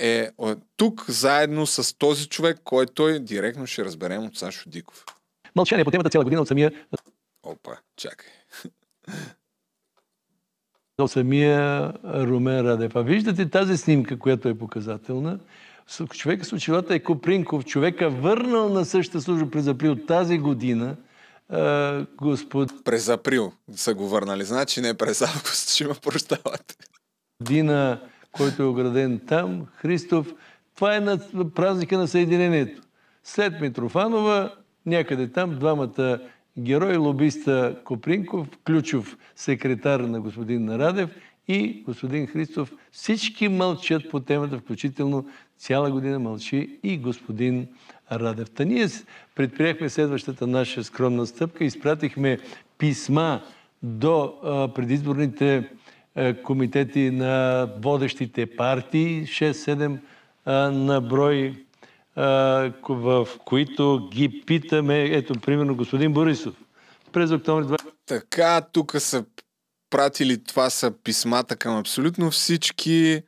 [0.00, 0.30] Е
[0.76, 5.04] тук заедно с този човек, който той директно ще разберем от Сашо Диков.
[5.56, 6.72] Мълчание по темата цяла година от самия,
[7.42, 8.30] Опа, чакай.
[10.98, 12.96] от самия Румен Радев.
[12.96, 15.38] А виждате тази снимка, която е показателна.
[16.10, 20.96] Човека с очилата е Копринков, човека върнал на същата служба през април тази година,
[21.48, 22.84] а, господ...
[22.84, 26.74] През април са го върнали, значи не през август, ще ме прощавате.
[27.42, 28.00] Дина,
[28.32, 30.34] който е ограден там, Христов.
[30.74, 31.18] Това е на
[31.54, 32.82] празника на Съединението.
[33.24, 34.54] След Митрофанова,
[34.86, 36.20] някъде там, двамата
[36.58, 41.10] герой, лобиста Копринков, ключов секретар на господин Радев
[41.48, 42.72] и господин Христов.
[42.92, 47.68] Всички мълчат по темата, включително цяла година мълчи и господин
[48.12, 48.50] Радев.
[48.50, 48.88] Та ние
[49.34, 51.64] предприехме следващата наша скромна стъпка.
[51.64, 52.38] Изпратихме
[52.78, 53.42] писма
[53.82, 54.34] до
[54.74, 55.70] предизборните
[56.14, 59.98] е, комитети на водещите партии, 6-7
[60.44, 61.64] а, на брой,
[62.88, 66.54] в които ги питаме, ето, примерно, господин Борисов,
[67.12, 67.78] през октомври 20...
[68.06, 69.24] Така, тук са
[69.90, 73.22] пратили, това са писмата към абсолютно всички.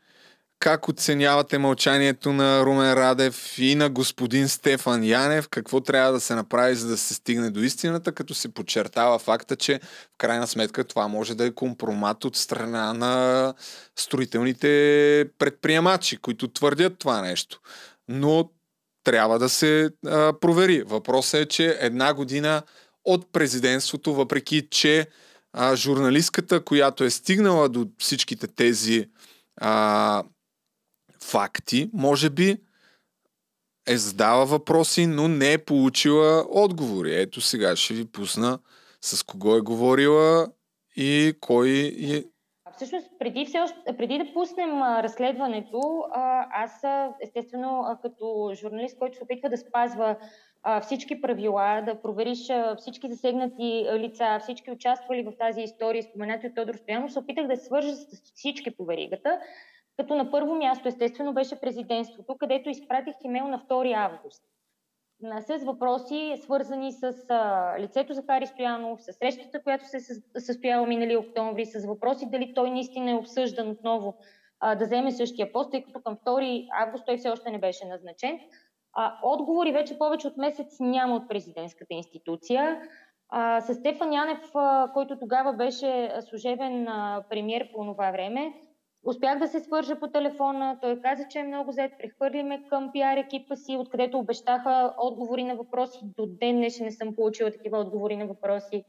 [0.61, 5.49] Как оценявате мълчанието на Румен Радев и на господин Стефан Янев?
[5.49, 9.57] Какво трябва да се направи, за да се стигне до истината, като се подчертава факта,
[9.57, 13.55] че в крайна сметка това може да е компромат от страна на
[13.99, 14.69] строителните
[15.39, 17.61] предприемачи, които твърдят това нещо.
[18.09, 18.51] Но
[19.05, 20.83] трябва да се а, провери.
[20.83, 22.63] Въпросът е, че една година
[23.05, 25.07] от президентството, въпреки че
[25.53, 29.07] а, журналистката, която е стигнала до всичките тези
[29.57, 30.23] а,
[31.25, 32.57] факти, може би
[33.89, 37.21] е задала въпроси, но не е получила отговори.
[37.21, 38.59] Ето сега ще ви пусна
[39.01, 40.49] с кого е говорила
[40.97, 41.69] и кой
[42.03, 42.25] е...
[42.77, 46.83] Всъщност, преди, все още, преди да пуснем а, разследването, а, аз
[47.23, 50.17] естествено а, като журналист, който се опитва да спазва
[50.83, 52.39] всички правила, да провериш
[52.79, 57.57] всички засегнати лица, всички участвали в тази история, споменати от Тодор Стоянов, се опитах да
[57.57, 59.39] свържа с всички по веригата.
[60.01, 64.43] Като на първо място, естествено, беше президентството, където изпратих имейл на 2 август
[65.41, 71.17] с въпроси, свързани с а, лицето Захари Стоянов, с срещата, която се със- състояла минали
[71.17, 74.15] октомври, с въпроси дали той наистина е обсъждан отново
[74.61, 77.87] а, да вземе същия пост, тъй като към 2 август той все още не беше
[77.87, 78.41] назначен.
[78.93, 82.81] А, отговори вече повече от месец няма от президентската институция.
[83.29, 86.87] А, с Стефан Янев, а, който тогава беше служебен
[87.31, 88.53] премьер по това време,
[89.05, 90.79] успях да се свържа по телефона.
[90.83, 91.93] Той каза, че е много зает.
[91.99, 95.99] Прехвърли ме към пиар екипа си, откъдето обещаха отговори на въпроси.
[96.03, 98.85] До ден днешен не съм получила такива отговори на въпроси.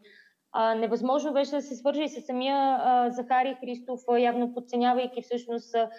[0.53, 5.75] А, невъзможно беше да се свържа и с самия а, Захари Христов, явно подценявайки всъщност
[5.75, 5.89] а,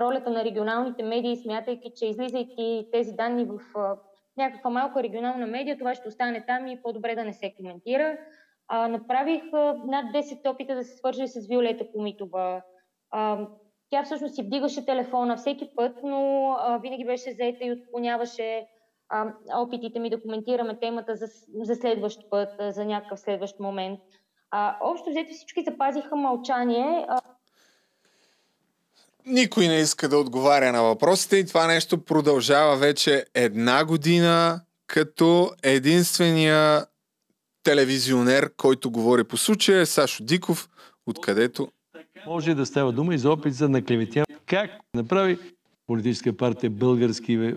[0.00, 3.96] ролята на регионалните медии, смятайки, че излизайки тези данни в а,
[4.36, 8.18] някаква малка регионална медия, това ще остане там и по-добре да не се коментира.
[8.68, 12.62] А, направих а, над 10 опита да се свържа с Виолета Комитова.
[13.10, 13.46] А,
[13.92, 18.66] тя всъщност си вдигаше телефона всеки път, но а, винаги беше заета и отклоняваше
[19.08, 21.26] а, опитите ми да коментираме темата за,
[21.62, 24.00] за следващ път, а, за някакъв следващ момент.
[24.50, 27.06] А, общо взето всички запазиха мълчание.
[27.08, 27.20] А,
[29.26, 35.50] Никой не иска да отговаря на въпросите и това нещо продължава вече една година като
[35.62, 36.86] единствения
[37.62, 40.68] телевизионер, който говори по случая е Сашо Диков,
[41.06, 41.68] откъдето
[42.26, 44.38] Може да става дума и за опит за наклеветяване.
[44.46, 45.38] Как направи
[45.86, 47.54] политическа партия Български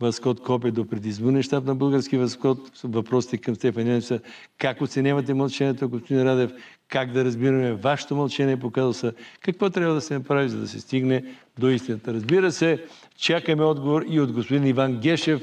[0.00, 2.58] възход копие до предизборния щаб на Български възход.
[2.84, 4.20] Въпросите към Стефан Янев са
[4.58, 6.52] как оценявате мълчението, господин Радев,
[6.88, 10.80] как да разбираме вашето мълчение по казуса, какво трябва да се направи, за да се
[10.80, 11.24] стигне
[11.58, 12.14] до истината.
[12.14, 12.84] Разбира се,
[13.16, 15.42] чакаме отговор и от господин Иван Гешев.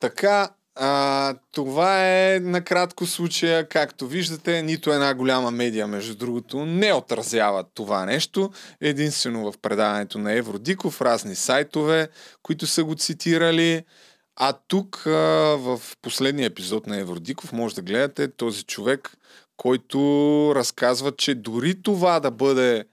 [0.00, 0.48] Така,
[0.80, 3.68] а, това е накратко случая.
[3.68, 8.50] Както виждате, нито една голяма медия, между другото, не отразява това нещо.
[8.80, 12.08] Единствено в предаването на Евродиков, разни сайтове,
[12.42, 13.84] които са го цитирали.
[14.36, 15.10] А тук а,
[15.56, 19.12] в последния епизод на Евродиков може да гледате този човек,
[19.56, 19.98] който
[20.54, 22.84] разказва, че дори това да бъде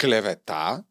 [0.00, 0.82] клевета,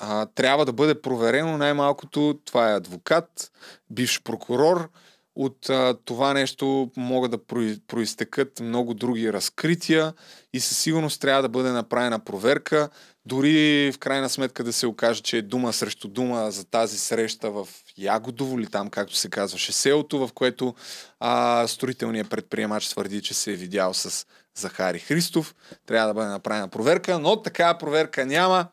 [0.00, 2.40] а, трябва да бъде проверено най-малкото.
[2.44, 3.50] Това е адвокат,
[3.90, 4.90] бивш прокурор.
[5.38, 7.38] От а, това нещо могат да
[7.86, 10.14] проистекат много други разкрития
[10.52, 12.88] и със сигурност трябва да бъде направена проверка.
[13.26, 17.50] Дори в крайна сметка да се окаже, че е дума срещу дума за тази среща
[17.50, 20.74] в Ягодово или там, както се казваше, селото, в което
[21.20, 25.54] а, строителният предприемач твърди, че се е видял с Захари Христов.
[25.86, 28.66] Трябва да бъде направена проверка, но такава проверка няма.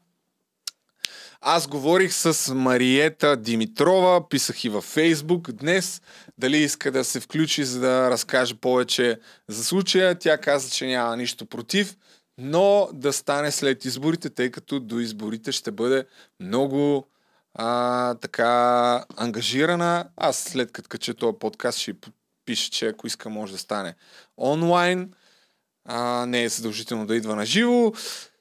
[1.48, 6.02] Аз говорих с Мариета Димитрова, писах и във Фейсбук днес,
[6.38, 10.16] дали иска да се включи, за да разкаже повече за случая.
[10.20, 11.96] Тя каза, че няма нищо против,
[12.38, 16.06] но да стане след изборите, тъй като до изборите ще бъде
[16.40, 17.08] много
[17.54, 20.06] а, така ангажирана.
[20.18, 21.94] Аз след като кача този подкаст ще
[22.46, 23.96] пише, че ако иска може да стане
[24.38, 25.14] онлайн.
[25.88, 27.92] А, не е задължително да идва на живо.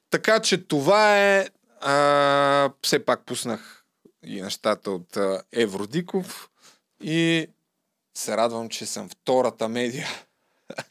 [0.09, 1.47] Така че това е
[1.85, 3.85] а, все пак пуснах
[4.25, 6.49] и нещата от а, Евродиков
[7.03, 7.47] и
[8.17, 10.07] се радвам, че съм втората медия,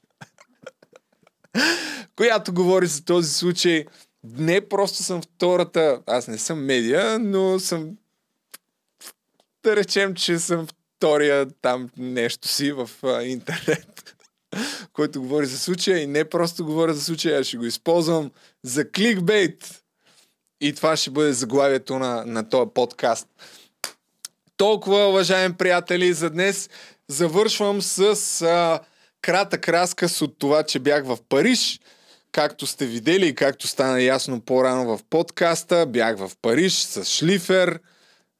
[2.16, 3.84] която говори за този случай.
[4.24, 7.96] Не просто съм втората, аз не съм медия, но съм
[9.62, 10.66] да речем, че съм
[10.96, 14.16] втория там нещо си в а, интернет,
[14.92, 18.30] който говори за случая и не просто говоря за случая, а ще го използвам
[18.62, 19.83] за кликбейт.
[20.64, 23.28] И това ще бъде заглавието на, на този подкаст.
[24.56, 26.70] Толкова, уважаеми приятели, за днес
[27.08, 28.80] завършвам с а,
[29.22, 31.80] кратък разказ от това, че бях в Париж.
[32.32, 37.80] Както сте видели и както стана ясно по-рано в подкаста, бях в Париж с Шлифер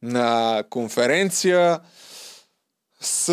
[0.02, 1.80] на конференция
[3.00, 3.28] с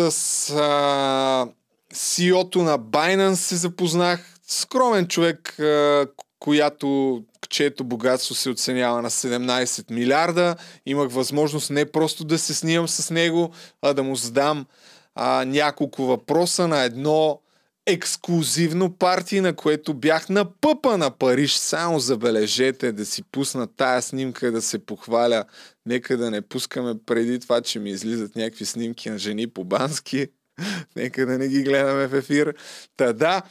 [0.50, 1.48] а,
[1.94, 4.34] CEO-то на Binance се запознах.
[4.48, 6.06] Скромен човек, а,
[6.38, 10.56] която чието богатство се оценява на 17 милиарда.
[10.86, 13.52] Имах възможност не просто да се снимам с него,
[13.82, 14.66] а да му задам
[15.14, 17.40] а, няколко въпроса на едно
[17.86, 21.54] ексклюзивно парти, на което бях на пъпа на Париж.
[21.54, 25.44] Само забележете да си пусна тая снимка да се похваля.
[25.86, 30.26] Нека да не пускаме преди това, че ми излизат някакви снимки на жени по бански.
[30.96, 32.54] Нека да не ги гледаме в ефир.
[32.96, 33.42] Та да,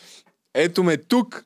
[0.53, 1.45] ето ме тук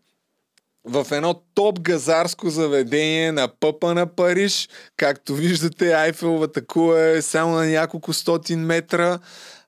[0.85, 4.69] в едно топ газарско заведение на пъпа на Париж.
[4.97, 9.19] Както виждате, Айфеловата кула е само на няколко стотин метра.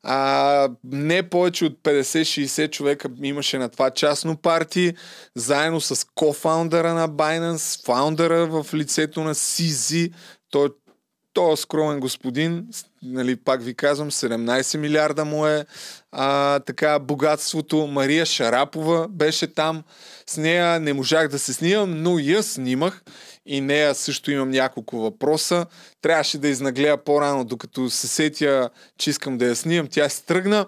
[0.04, 4.94] А, не повече от 50-60 човека имаше на това частно парти,
[5.36, 10.14] заедно с кофаундъра на Binance, фаундъра в лицето на CZ.
[10.52, 10.70] Той
[11.38, 12.68] той е скромен господин,
[13.04, 15.66] нали, пак ви казвам, 17 милиарда му е
[16.12, 17.88] а, така богатството.
[17.88, 19.84] Мария Шарапова беше там.
[20.28, 23.04] С нея не можах да се снимам, но я снимах
[23.46, 25.66] и нея също имам няколко въпроса.
[26.02, 29.88] Трябваше да изнаглея по-рано, докато се сетя, че искам да я снимам.
[29.92, 30.66] Тя се тръгна.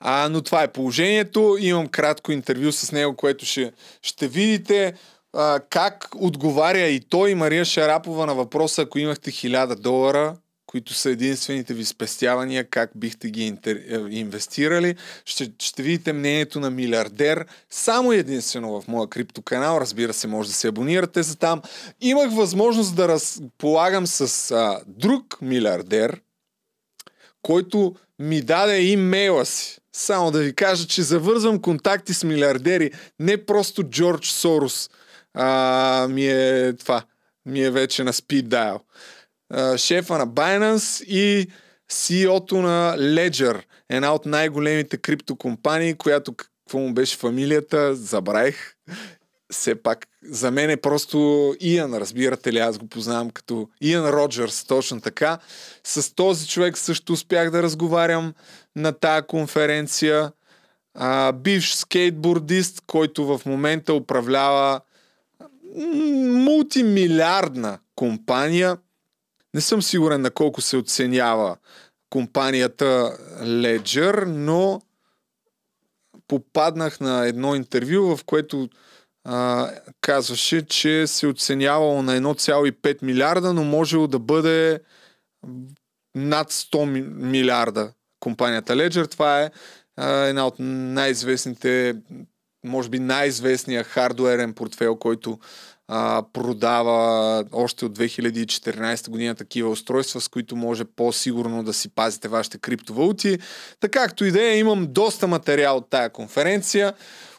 [0.00, 1.56] А, но това е положението.
[1.60, 3.72] Имам кратко интервю с него, което ще,
[4.02, 4.94] ще видите
[5.36, 10.36] а, как отговаря и той и Мария Шарапова на въпроса, ако имахте 1000 долара,
[10.66, 13.76] които са единствените ви спестявания, как бихте ги интер...
[13.76, 14.94] е, инвестирали.
[15.24, 17.46] Ще, ще видите мнението на милиардер.
[17.70, 19.80] Само единствено в моя криптоканал.
[19.80, 21.62] Разбира се, може да се абонирате за там.
[22.00, 26.20] Имах възможност да разполагам с а, друг милиардер,
[27.42, 29.78] който ми даде имейла си.
[29.92, 32.90] Само да ви кажа, че завързвам контакти с милиардери.
[33.20, 34.90] Не просто Джордж Сорос
[35.36, 37.02] а, ми е това.
[37.46, 38.80] Ми е вече на speed dial.
[39.50, 41.46] А, шефа на Binance и
[41.90, 48.74] CEO-то на Ledger, една от най-големите криптокомпании, която какво му беше фамилията, забравих.
[49.52, 51.18] Все пак, за мен е просто
[51.60, 55.38] Иан, разбирате ли, аз го познавам като Иан Роджерс, точно така.
[55.84, 58.34] С този човек също успях да разговарям
[58.76, 60.32] на тая конференция.
[60.94, 64.80] А, бивш скейтбордист, който в момента управлява
[65.76, 68.78] мултимилиардна компания.
[69.54, 71.56] Не съм сигурен на колко се оценява
[72.10, 74.80] компанията Ledger, но
[76.28, 78.68] попаднах на едно интервю, в което
[79.24, 79.70] а,
[80.00, 84.80] казваше, че се оценявало на 1,5 милиарда, но можело да бъде
[86.14, 86.84] над 100
[87.14, 89.10] милиарда компанията Ledger.
[89.10, 89.50] Това е
[89.96, 91.94] а, една от най-известните,
[92.66, 95.38] може би най-известния хардуерен портфел, който
[95.88, 102.28] а, продава още от 2014 година такива устройства, с които може по-сигурно да си пазите
[102.28, 103.38] вашите криптовалути.
[103.80, 106.92] Така както идея, имам доста материал от тая конференция.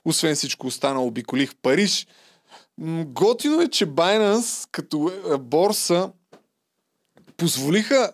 [0.06, 2.08] Освен всичко останало, обиколих Париж.
[3.06, 6.10] Готино е, че Binance като е, борса
[7.38, 8.12] позволиха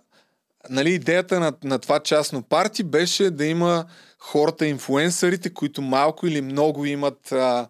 [0.69, 3.85] нали, идеята на, на това частно парти беше да има
[4.24, 7.68] хората, инфуенсърите, които малко или много имат а,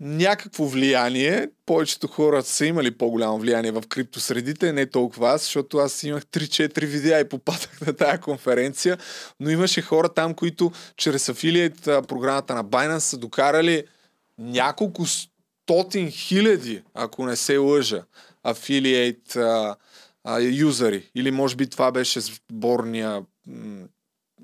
[0.00, 1.48] някакво влияние.
[1.66, 6.86] Повечето хора са имали по-голямо влияние в криптосредите, не толкова аз, защото аз имах 3-4
[6.86, 8.98] видеа и попадах на тая конференция,
[9.40, 13.84] но имаше хора там, които чрез афилиет програмата на Binance са докарали
[14.38, 18.02] няколко стотин хиляди, ако не се лъжа,
[18.42, 19.36] афилиейт
[20.40, 21.10] юзери.
[21.14, 23.22] Или може би това беше сборния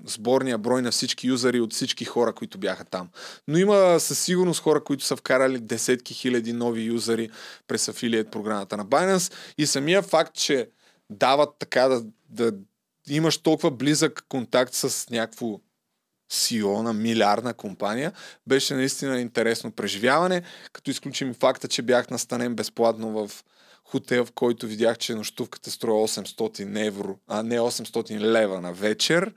[0.05, 3.09] сборния брой на всички юзери от всички хора, които бяха там.
[3.49, 7.31] Но има със сигурност хора, които са вкарали десетки хиляди нови юзери
[7.67, 10.69] през афилиет програмата на Binance и самия факт, че
[11.11, 12.53] дават така да, да
[13.09, 15.61] имаш толкова близък контакт с някакво
[16.33, 18.13] CEO на милиардна компания,
[18.47, 20.43] беше наистина интересно преживяване,
[20.73, 23.45] като изключим факта, че бях настанен безплатно в
[23.85, 29.35] хотел, в който видях, че нощувката струва 800 евро, а не 800 лева на вечер.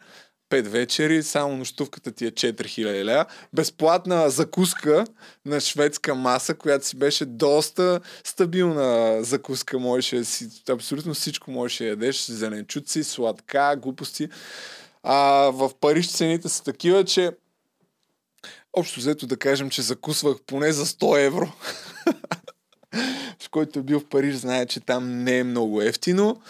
[0.50, 3.26] Пет вечери, само нощувката ти е 4000 лева.
[3.54, 5.06] Безплатна закуска
[5.46, 9.80] на шведска маса, която си беше доста стабилна закуска.
[9.80, 12.26] Можеше си, абсолютно всичко можеше да ядеш.
[12.26, 14.30] Зеленчуци, сладка, глупости.
[15.04, 15.18] А,
[15.54, 17.32] в Париж цените са такива, че
[18.74, 21.52] общо взето да кажем, че закусвах поне за 100 евро.
[23.40, 26.42] в който е бил в Париж, знае, че там не е много ефтино.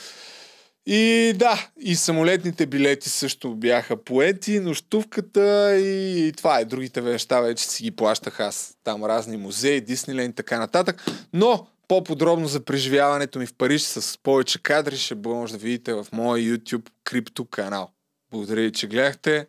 [0.88, 6.66] И да, и самолетните билети също бяха поети, нощувката и, и това е.
[6.66, 8.78] Другите неща вече си ги плащах аз.
[8.84, 11.06] Там разни музеи, Дисниленд и така нататък.
[11.34, 16.07] Но по-подробно за преживяването ми в Париж с повече кадри ще може да видите в
[16.12, 17.90] моя YouTube крипто канал.
[18.32, 19.48] Благодаря ви, че гледахте.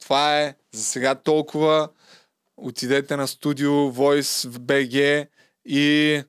[0.00, 1.88] Това е за сега толкова.
[2.56, 5.26] Отидете на студио Voice в BG
[5.64, 6.22] и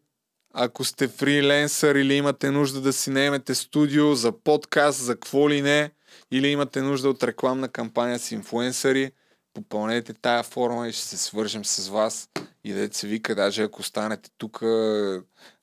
[0.53, 5.61] ако сте фриленсър или имате нужда да си наемете студио за подкаст, за какво ли
[5.61, 5.91] не,
[6.31, 9.11] или имате нужда от рекламна кампания с инфуенсъри,
[9.53, 12.29] попълнете тая форма и ще се свържем с вас.
[12.63, 14.61] И да се вика, даже ако останете тук,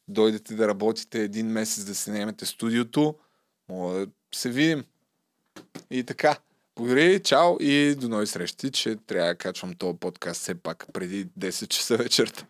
[0.09, 3.15] дойдете да работите един месец да си наемете студиото,
[3.69, 4.85] мога да се видим.
[5.91, 6.37] И така.
[6.77, 11.27] Благодаря, чао и до нови срещи, че трябва да качвам този подкаст все пак преди
[11.27, 12.47] 10 часа вечерта.